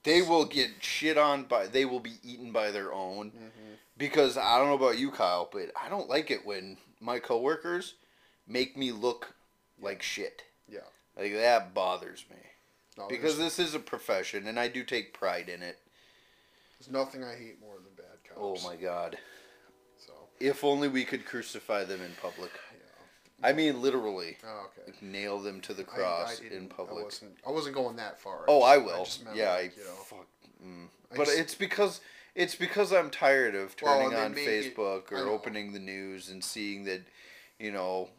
They 0.04 0.22
will 0.22 0.46
get 0.46 0.70
shit 0.82 1.18
on 1.18 1.46
by. 1.46 1.66
They 1.66 1.86
will 1.86 2.00
be 2.00 2.18
eaten 2.24 2.52
by 2.52 2.70
their 2.70 2.94
own. 2.94 3.32
Mm-hmm. 3.32 3.74
Because 3.98 4.38
I 4.38 4.60
don't 4.60 4.68
know 4.68 4.86
about 4.86 5.00
you, 5.00 5.10
Kyle, 5.10 5.50
but 5.52 5.72
I 5.82 5.90
don't 5.90 6.10
like 6.10 6.30
it 6.30 6.46
when 6.46 6.78
my 7.02 7.18
coworkers 7.18 7.96
make 8.48 8.78
me 8.78 8.92
look 8.92 9.34
like 9.82 10.04
shit. 10.04 10.44
Yeah. 10.68 10.80
Like 11.18 11.34
that 11.34 11.74
bothers 11.74 12.26
me. 12.30 12.38
No, 12.98 13.08
Because 13.08 13.38
this 13.38 13.58
is 13.60 13.74
a 13.74 13.80
profession, 13.80 14.48
and 14.48 14.60
I 14.60 14.68
do 14.68 14.84
take 14.84 15.14
pride 15.14 15.50
in 15.50 15.64
it. 15.64 15.80
there's 16.80 16.92
nothing 16.92 17.24
I 17.24 17.36
hate 17.36 17.60
more 17.60 17.76
than 17.76 17.94
bad 17.96 18.18
cops. 18.28 18.40
Oh 18.64 18.68
my 18.68 18.76
god! 18.76 19.18
So 19.98 20.14
If 20.40 20.64
only 20.64 20.88
we 20.88 21.04
could 21.06 21.26
crucify 21.26 21.86
them 21.86 22.02
in 22.02 22.12
public. 22.22 22.52
yeah. 22.72 23.50
I 23.50 23.54
mean, 23.54 23.82
literally, 23.82 24.38
Oh, 24.46 24.68
okay. 24.78 24.92
like, 24.92 25.02
nail 25.02 25.40
them 25.40 25.60
to 25.62 25.74
the 25.74 25.84
I- 25.84 25.92
I 25.92 25.96
cross 25.96 26.40
didn't- 26.40 26.58
in 26.58 26.66
I 26.72 26.76
public. 26.76 27.06
wasn't. 27.06 27.38
I 27.48 27.52
wasn't 27.52 27.76
going 27.76 27.96
that 27.98 28.20
far. 28.20 28.46
Oh, 28.48 28.62
I 28.62 28.78
will. 28.78 29.08
meant, 29.24 29.36
yeah, 29.36 29.52
like, 29.54 29.74
I 29.76 29.80
you 29.80 29.86
know, 29.86 29.96
fuck. 29.96 30.28
Mm. 30.64 30.88
I 31.12 31.16
But 31.18 31.26
just- 31.26 31.38
it's 31.40 31.56
because 31.56 32.02
it's 32.36 32.56
because 32.56 32.92
I'm 32.94 33.10
tired 33.12 33.54
of 33.56 33.76
turning 33.76 34.10
they 34.12 34.16
on 34.18 34.34
make 34.34 34.48
it- 34.48 34.76
Facebook 34.76 35.12
or 35.12 35.28
opening 35.30 35.74
the 35.74 35.80
news 35.80 36.30
and 36.30 36.44
seeing 36.44 36.84
that, 36.86 37.02
you 37.60 37.72
know, 37.72 38.10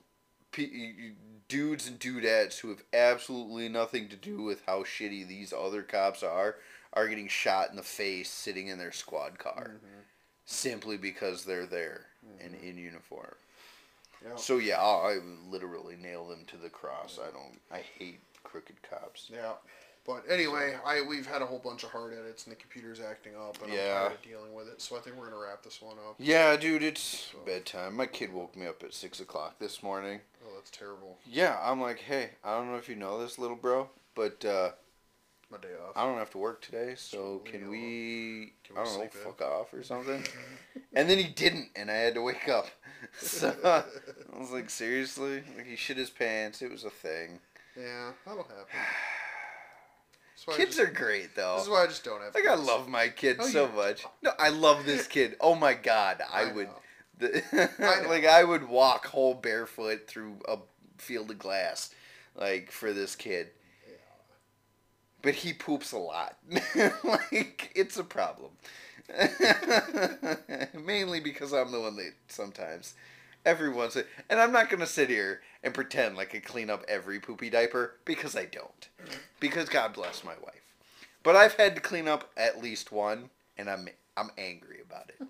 dudes 1.49 1.87
and 1.89 1.99
dudettes 2.01 2.61
who 2.61 2.69
have 2.71 2.83
absolutely 2.93 3.69
nothing 3.69 4.09
to 4.09 4.17
do 4.17 4.43
with 4.43 4.63
how 4.67 4.83
shitty 4.83 5.27
these 5.27 5.53
other 5.53 5.83
cops 5.83 6.23
are 6.23 6.57
are 6.93 7.09
getting 7.09 7.29
shot 7.29 7.71
in 7.71 7.77
the 7.77 7.83
face 7.83 8.31
sitting 8.31 8.69
in 8.69 8.79
their 8.79 8.93
squad 8.93 9.39
car 9.39 9.73
Mm-hmm. 9.77 10.01
simply 10.47 10.97
because 10.97 11.45
they're 11.45 11.67
there 11.67 12.07
and 12.43 12.55
in 12.55 12.79
uniform. 12.79 13.35
yeah. 14.25 14.37
So 14.37 14.59
yeah, 14.59 14.81
I 14.81 15.19
literally 15.51 15.97
nail 15.97 16.27
them 16.29 16.45
to 16.49 16.57
the 16.57 16.71
cross. 16.71 17.19
I 17.23 17.31
don't. 17.31 17.61
I 17.71 17.83
hate 17.99 18.21
crooked 18.43 18.77
cops. 18.89 19.29
Yeah. 19.33 19.53
But 20.07 20.23
anyway, 20.29 20.77
I 20.85 21.01
we've 21.01 21.27
had 21.27 21.41
a 21.43 21.47
whole 21.47 21.59
bunch 21.59 21.83
of 21.83 21.91
hard 21.91 22.13
edits 22.13 22.45
and 22.47 22.53
the 22.55 22.61
computer's 22.61 23.01
acting 23.01 23.33
up 23.37 23.63
and 23.63 23.73
Yeah. 23.73 23.81
I'm 23.81 24.01
tired 24.09 24.13
of 24.13 24.23
dealing 24.23 24.55
with 24.55 24.69
it. 24.69 24.81
So 24.83 24.97
I 24.97 25.01
think 25.01 25.17
we're 25.17 25.31
gonna 25.31 25.43
wrap 25.43 25.63
this 25.63 25.81
one 25.83 25.97
up. 26.09 26.15
Yeah, 26.19 26.57
dude, 26.57 26.83
it's 26.83 27.33
bedtime. 27.47 27.97
My 27.97 28.07
kid 28.07 28.33
woke 28.33 28.55
me 28.57 28.67
up 28.67 28.83
at 28.83 28.93
six 28.95 29.19
o'clock 29.21 29.59
this 29.59 29.83
morning. 29.83 30.21
That's 30.65 30.79
terrible. 30.79 31.19
Yeah, 31.31 31.59
I'm 31.63 31.79
like, 31.79 31.99
hey, 31.99 32.31
I 32.43 32.57
don't 32.57 32.71
know 32.71 32.77
if 32.79 32.89
you 32.89 32.97
know 32.97 33.21
this, 33.21 33.39
little 33.39 33.57
bro, 33.57 33.91
but 34.15 34.43
uh, 34.47 34.71
My 35.51 35.59
day 35.59 35.69
off. 35.87 35.93
I 35.95 36.07
don't 36.07 36.17
have 36.17 36.31
to 36.31 36.39
work 36.39 36.63
today, 36.63 36.95
so 36.97 37.43
can 37.45 37.69
we, 37.69 37.69
we, 37.69 38.53
can 38.65 38.77
we 38.77 38.81
I 38.81 38.85
don't 38.85 38.93
know, 38.95 38.99
sleep 39.01 39.15
in? 39.15 39.21
fuck 39.21 39.43
off 39.43 39.75
or 39.75 39.83
something? 39.83 40.25
and 40.95 41.11
then 41.11 41.19
he 41.19 41.25
didn't, 41.25 41.69
and 41.77 41.91
I 41.91 41.95
had 41.97 42.15
to 42.15 42.23
wake 42.23 42.49
up. 42.49 42.67
So 43.21 43.55
I 43.63 44.39
was 44.39 44.51
like, 44.51 44.71
seriously? 44.71 45.43
Like 45.59 45.67
he 45.67 45.77
shit 45.77 45.99
his 45.99 46.09
pants. 46.09 46.63
It 46.63 46.71
was 46.71 46.85
a 46.85 46.91
thing. 46.91 47.39
Yeah, 47.79 48.13
that'll 48.25 48.45
happen. 48.45 48.65
That's 50.35 50.47
why 50.47 50.55
I 50.55 50.57
Kids 50.57 50.77
just- 50.77 50.89
are 50.89 50.93
great 50.93 51.37
though. 51.37 51.57
This 51.57 51.65
is 51.65 51.71
why 51.71 51.85
I 51.85 51.87
just 51.87 52.03
don't 52.03 52.23
have. 52.23 52.35
Like 52.35 52.47
I 52.49 52.55
love 52.55 52.89
my 52.89 53.09
kid 53.09 53.37
Oh, 53.41 53.47
so 53.47 53.67
you- 53.67 53.73
much. 53.77 54.07
No, 54.23 54.31
I 54.39 54.49
love 54.49 54.87
this 54.87 55.07
kid. 55.07 55.37
Oh 55.39 55.55
my 55.55 55.75
god, 55.75 56.23
I, 56.33 56.45
I 56.45 56.53
would. 56.55 56.69
know. 56.69 56.75
I 57.25 58.05
like 58.09 58.25
I 58.25 58.45
would 58.45 58.69
walk 58.69 59.07
whole 59.07 59.35
barefoot 59.35 60.07
through 60.07 60.37
a 60.49 60.59
field 60.99 61.31
of 61.31 61.39
glass, 61.39 61.95
like 62.37 62.71
for 62.71 62.93
this 62.93 63.17
kid. 63.17 63.49
But 65.23 65.37
he 65.37 65.55
poops 65.55 65.93
a 65.93 65.99
lot. 65.99 66.37
like 67.05 67.73
it's 67.75 67.97
a 67.97 68.05
problem. 68.05 68.51
Mainly 70.85 71.21
because 71.21 71.53
I'm 71.53 71.73
the 71.73 71.81
one 71.81 71.97
that 71.97 72.13
sometimes, 72.29 72.95
every 73.45 73.71
once, 73.71 73.97
and 73.97 74.41
I'm 74.41 74.53
not 74.53 74.69
gonna 74.69 74.87
sit 74.87 75.09
here 75.09 75.41
and 75.63 75.73
pretend 75.73 76.17
like 76.17 76.35
I 76.35 76.41
clean 76.41 76.69
up 76.69 76.85
every 76.89 77.21
poopy 77.21 77.51
diaper 77.51 77.95
because 78.05 78.37
I 78.37 78.45
don't. 78.45 78.89
Because 79.41 79.69
God 79.69 79.95
bless 79.95 80.25
my 80.25 80.35
wife. 80.43 80.61
But 81.23 81.37
I've 81.37 81.55
had 81.55 81.75
to 81.75 81.81
clean 81.81 82.07
up 82.07 82.31
at 82.37 82.63
least 82.63 82.93
one, 82.93 83.31
and 83.57 83.71
I'm 83.71 83.89
I'm 84.17 84.31
angry 84.37 84.81
about 84.87 85.11
it 85.11 85.27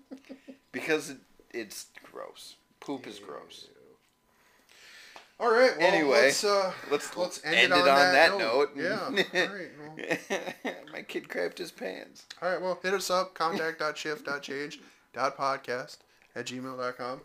because 0.71 1.15
it's 1.55 1.85
gross. 2.11 2.55
Poop 2.79 3.05
is 3.07 3.19
gross. 3.19 3.67
All 5.39 5.51
right. 5.51 5.71
Well, 5.77 5.93
Anyway, 5.93 6.21
let's 6.23 6.43
uh, 6.45 6.71
Let's 6.89 7.15
let's 7.17 7.43
end, 7.43 7.55
it 7.55 7.65
it 7.65 7.71
on, 7.73 7.83
that, 7.85 8.37
note. 8.37 8.69
Yeah. 8.75 8.99
All 9.03 9.11
right. 9.11 9.69
Well, 9.79 10.75
my 10.93 11.01
kid 11.01 11.27
crapped 11.27 11.57
his 11.57 11.71
pants. 11.71 12.25
all 12.41 12.49
right. 12.49 12.61
Well, 12.61 12.79
hit 12.81 12.93
us 12.93 13.09
up. 13.09 13.33
Contact.shift.change.podcast 13.33 15.97
at 16.35 16.45
gmail.com. 16.45 17.21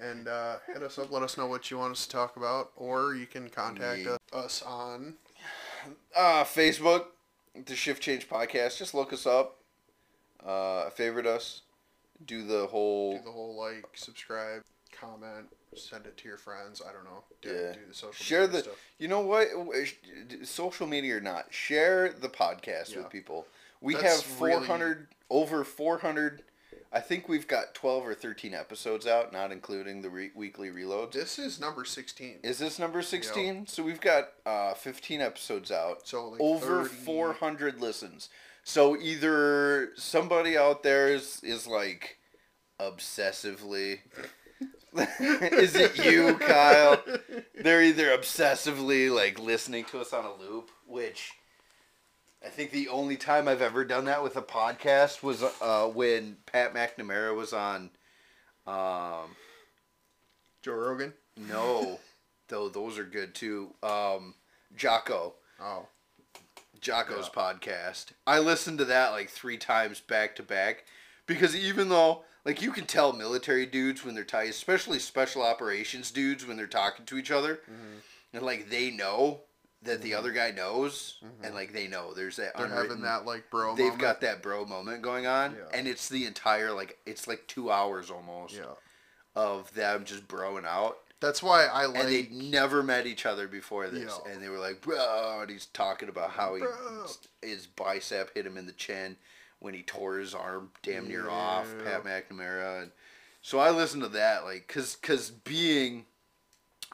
And 0.00 0.28
uh, 0.28 0.56
hit 0.66 0.82
us 0.82 0.98
up. 0.98 1.10
Let 1.10 1.22
us 1.22 1.36
know 1.38 1.46
what 1.46 1.70
you 1.70 1.78
want 1.78 1.92
us 1.92 2.04
to 2.06 2.12
talk 2.12 2.36
about, 2.36 2.70
or 2.76 3.14
you 3.14 3.26
can 3.26 3.48
contact 3.50 4.00
Yeah. 4.02 4.16
us 4.32 4.62
on 4.62 5.14
Uh, 6.14 6.44
Facebook, 6.44 7.06
the 7.66 7.74
Shift 7.76 8.02
Change 8.02 8.28
Podcast. 8.28 8.76
Just 8.78 8.94
look 8.94 9.12
us 9.12 9.26
up. 9.26 9.58
Uh, 10.44 10.90
favorite 10.90 11.26
us. 11.26 11.62
Do 12.24 12.44
the 12.46 12.66
whole 12.66 13.18
do 13.18 13.24
the 13.24 13.30
whole 13.30 13.56
like, 13.56 13.86
subscribe, 13.94 14.62
comment, 14.92 15.46
send 15.74 16.06
it 16.06 16.16
to 16.18 16.28
your 16.28 16.38
friends. 16.38 16.80
I 16.86 16.92
don't 16.92 17.04
know. 17.04 17.24
Do, 17.42 17.48
Yeah. 17.50 17.72
do 17.72 17.80
the 17.88 17.94
social 17.94 18.12
share 18.24 18.40
media 18.42 18.52
the. 18.56 18.62
stuff. 18.64 18.74
You 18.98 19.08
know 19.08 19.20
what? 19.20 19.48
Social 20.44 20.86
media 20.86 21.16
or 21.16 21.20
not, 21.20 21.52
share 21.52 22.10
the 22.12 22.28
podcast 22.28 22.92
Yeah. 22.92 22.98
with 22.98 23.10
people. 23.10 23.46
We 23.80 23.94
That's 23.94 24.22
have 24.22 24.40
really- 24.40 24.56
400 24.66 25.08
over 25.30 25.64
400. 25.64 26.42
I 26.92 27.00
think 27.00 27.28
we've 27.28 27.46
got 27.48 27.74
12 27.74 28.06
or 28.06 28.14
13 28.14 28.54
episodes 28.54 29.06
out, 29.06 29.32
not 29.32 29.52
including 29.52 30.00
the 30.00 30.08
re- 30.08 30.30
weekly 30.34 30.70
reloads. 30.70 31.12
This 31.12 31.38
is 31.38 31.60
number 31.60 31.84
16. 31.84 32.38
Is 32.42 32.58
this 32.58 32.78
number 32.78 33.02
16? 33.02 33.66
So 33.66 33.82
we've 33.82 34.00
got 34.00 34.28
uh, 34.46 34.72
15 34.74 35.20
episodes 35.20 35.70
out. 35.70 36.06
So 36.08 36.28
like 36.30 36.40
over 36.40 36.84
30 36.84 36.94
400 36.94 37.80
listens. 37.80 38.30
So 38.68 38.96
either 38.96 39.92
somebody 39.94 40.58
out 40.58 40.82
there 40.82 41.06
is, 41.06 41.40
is 41.44 41.68
like 41.68 42.18
obsessively. 42.80 44.00
is 45.20 45.76
it 45.76 46.04
you, 46.04 46.34
Kyle? 46.34 47.00
They're 47.54 47.84
either 47.84 48.08
obsessively 48.08 49.08
like 49.14 49.38
listening 49.38 49.84
to 49.84 50.00
us 50.00 50.12
on 50.12 50.24
a 50.24 50.34
loop, 50.34 50.72
which 50.84 51.30
I 52.44 52.48
think 52.48 52.72
the 52.72 52.88
only 52.88 53.16
time 53.16 53.46
I've 53.46 53.62
ever 53.62 53.84
done 53.84 54.06
that 54.06 54.24
with 54.24 54.36
a 54.36 54.42
podcast 54.42 55.22
was 55.22 55.44
uh, 55.44 55.86
when 55.86 56.38
Pat 56.46 56.74
McNamara 56.74 57.36
was 57.36 57.52
on. 57.52 57.90
Um, 58.66 59.36
Joe 60.62 60.74
Rogan. 60.74 61.12
no, 61.36 62.00
though 62.48 62.68
those 62.68 62.98
are 62.98 63.04
good 63.04 63.32
too. 63.32 63.74
Um, 63.84 64.34
Jocko. 64.76 65.34
Oh. 65.60 65.86
Jocko's 66.80 67.28
podcast. 67.28 68.06
I 68.26 68.38
listened 68.38 68.78
to 68.78 68.84
that 68.86 69.10
like 69.12 69.30
three 69.30 69.56
times 69.58 70.00
back 70.00 70.36
to 70.36 70.42
back 70.42 70.84
because 71.26 71.54
even 71.56 71.88
though 71.88 72.22
like 72.44 72.62
you 72.62 72.70
can 72.72 72.86
tell 72.86 73.12
military 73.12 73.66
dudes 73.66 74.04
when 74.04 74.14
they're 74.14 74.24
tight, 74.24 74.50
especially 74.50 74.98
special 74.98 75.42
operations 75.42 76.10
dudes 76.10 76.46
when 76.46 76.56
they're 76.56 76.66
talking 76.66 77.04
to 77.06 77.18
each 77.18 77.30
other, 77.30 77.60
and 78.32 78.42
like 78.44 78.70
they 78.70 78.90
know 78.90 79.40
that 79.82 80.02
the 80.02 80.14
other 80.14 80.32
guy 80.32 80.50
knows, 80.50 81.18
and 81.42 81.54
like 81.54 81.72
they 81.72 81.86
know 81.86 82.12
there's 82.14 82.36
that 82.36 82.54
Mm-hmm. 82.56 82.62
They're 82.72 82.82
having 82.82 83.02
that 83.02 83.24
like 83.26 83.50
bro. 83.50 83.74
they've 83.76 83.86
moment. 83.86 84.00
got 84.02 84.20
that 84.22 84.42
bro 84.42 84.64
moment 84.64 85.02
going 85.02 85.26
on, 85.26 85.52
Yeah. 85.52 85.78
and 85.78 85.86
it's 85.88 86.08
the 86.08 86.24
entire 86.26 86.72
like 86.72 86.98
it's 87.06 87.26
like 87.28 87.46
two 87.46 87.70
hours 87.70 88.10
almost 88.10 88.54
Yeah, 88.54 88.74
of 89.34 89.72
them 89.74 90.04
just 90.04 90.26
broing 90.28 90.64
out. 90.64 90.98
That's 91.20 91.42
why 91.42 91.66
I 91.66 91.86
like. 91.86 92.04
and 92.04 92.08
they 92.08 92.28
never 92.30 92.82
met 92.82 93.06
each 93.06 93.26
other 93.26 93.48
before 93.48 93.88
this, 93.88 94.18
Yeah. 94.24 94.32
and 94.32 94.42
they 94.42 94.48
were 94.48 94.58
like, 94.58 94.80
"Bro," 94.82 95.40
and 95.42 95.50
he's 95.50 95.66
talking 95.66 96.08
about 96.08 96.30
how 96.30 96.54
he 96.54 96.60
Bro. 96.60 97.06
his 97.42 97.66
bicep 97.66 98.34
hit 98.34 98.46
him 98.46 98.56
in 98.56 98.66
the 98.66 98.72
chin 98.72 99.16
when 99.58 99.74
he 99.74 99.82
tore 99.82 100.18
his 100.18 100.34
arm 100.34 100.70
damn 100.82 101.08
near 101.08 101.28
off. 101.30 101.66
Pat 101.84 102.04
McNamara, 102.04 102.82
and 102.82 102.90
so 103.42 103.58
I 103.58 103.70
listened 103.70 104.02
to 104.02 104.08
that, 104.10 104.44
like, 104.44 104.68
cause, 104.68 104.96
cause 104.96 105.30
being 105.30 106.04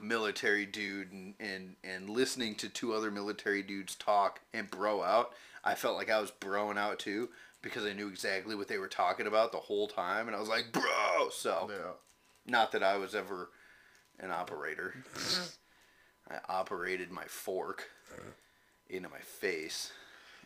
military 0.01 0.67
dude 0.67 1.13
and, 1.13 1.35
and 1.39 1.77
and 1.85 2.09
listening 2.11 2.55
to 2.57 2.69
two 2.69 2.93
other 2.95 3.11
military 3.11 3.63
dudes 3.63 3.95
talk 3.95 4.41
and 4.55 4.71
bro 4.71 5.03
out, 5.03 5.33
I 5.65 5.75
felt 5.75 5.97
like 5.97 6.11
I 6.11 6.21
was 6.21 6.31
broing 6.31 6.79
out 6.79 6.99
too 6.99 7.29
because 7.61 7.85
I 7.85 7.93
knew 7.93 8.09
exactly 8.09 8.55
what 8.57 8.67
they 8.69 8.79
were 8.79 8.89
talking 8.89 9.27
about 9.27 9.53
the 9.53 9.59
whole 9.59 9.87
time, 9.87 10.27
and 10.27 10.37
I 10.37 10.41
was 10.41 10.49
like, 10.49 10.73
"Bro," 10.73 11.29
so. 11.33 11.69
yeah. 11.71 11.93
Not 12.45 12.73
that 12.73 12.83
I 12.83 12.97
was 12.97 13.15
ever 13.15 13.51
an 14.21 14.31
operator. 14.31 14.95
I 16.31 16.37
operated 16.49 17.11
my 17.11 17.25
fork 17.25 17.89
into 18.89 19.09
my 19.09 19.19
face. 19.19 19.93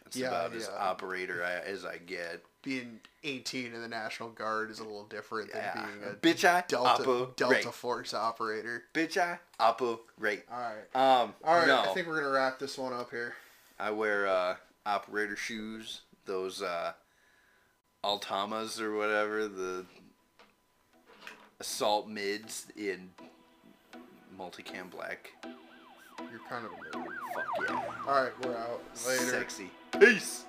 That's 0.05 0.17
Yeah, 0.17 0.29
about 0.29 0.55
as 0.55 0.69
yeah. 0.73 0.79
operator 0.79 1.45
I, 1.45 1.69
as 1.69 1.85
I 1.85 1.99
get. 1.99 2.43
Being 2.63 3.01
18 3.23 3.75
in 3.75 3.81
the 3.81 3.89
National 3.89 4.31
Guard 4.31 4.71
is 4.71 4.79
a 4.81 4.85
little 4.85 5.05
different 5.07 5.53
than 5.53 5.63
being 5.75 6.11
a 6.11 6.15
Bitch, 6.15 6.45
I 6.49 6.65
Delta 6.67 7.03
operate. 7.03 7.37
Delta 7.37 7.71
Force 7.73 8.15
operator. 8.15 8.85
Bitch, 8.95 9.17
I 9.17 9.39
operate. 9.61 10.45
All 10.51 10.59
right. 10.59 10.97
Um, 11.23 11.35
All 11.45 11.57
right. 11.59 11.67
no, 11.69 11.81
I 11.81 11.87
think 11.95 12.07
we're 12.09 12.21
gonna 12.21 12.33
wrap 12.33 12.59
this 12.59 12.77
one 12.79 12.93
up 12.93 13.11
here. 13.11 13.35
I 13.79 13.91
wear 13.91 14.27
uh, 14.27 14.57
operator 14.85 15.37
shoes. 15.37 16.01
Those 16.25 16.61
uh, 16.63 16.93
Altamas 18.03 18.81
or 18.81 18.97
whatever. 18.97 19.47
The 19.47 19.87
assault 21.61 22.09
mids 22.09 22.67
in 22.77 23.11
multicam 24.39 24.91
black. 24.91 25.33
You're 26.31 26.41
kind 26.49 26.65
of 26.65 26.73
a 26.73 26.97
nerd. 26.97 27.07
Fuck 27.35 27.47
yeah. 27.69 27.83
All 28.07 28.23
right, 28.23 28.33
we're 28.45 28.57
out. 28.57 28.83
Later. 29.07 29.25
Sexy. 29.25 29.71
Peace. 29.99 30.46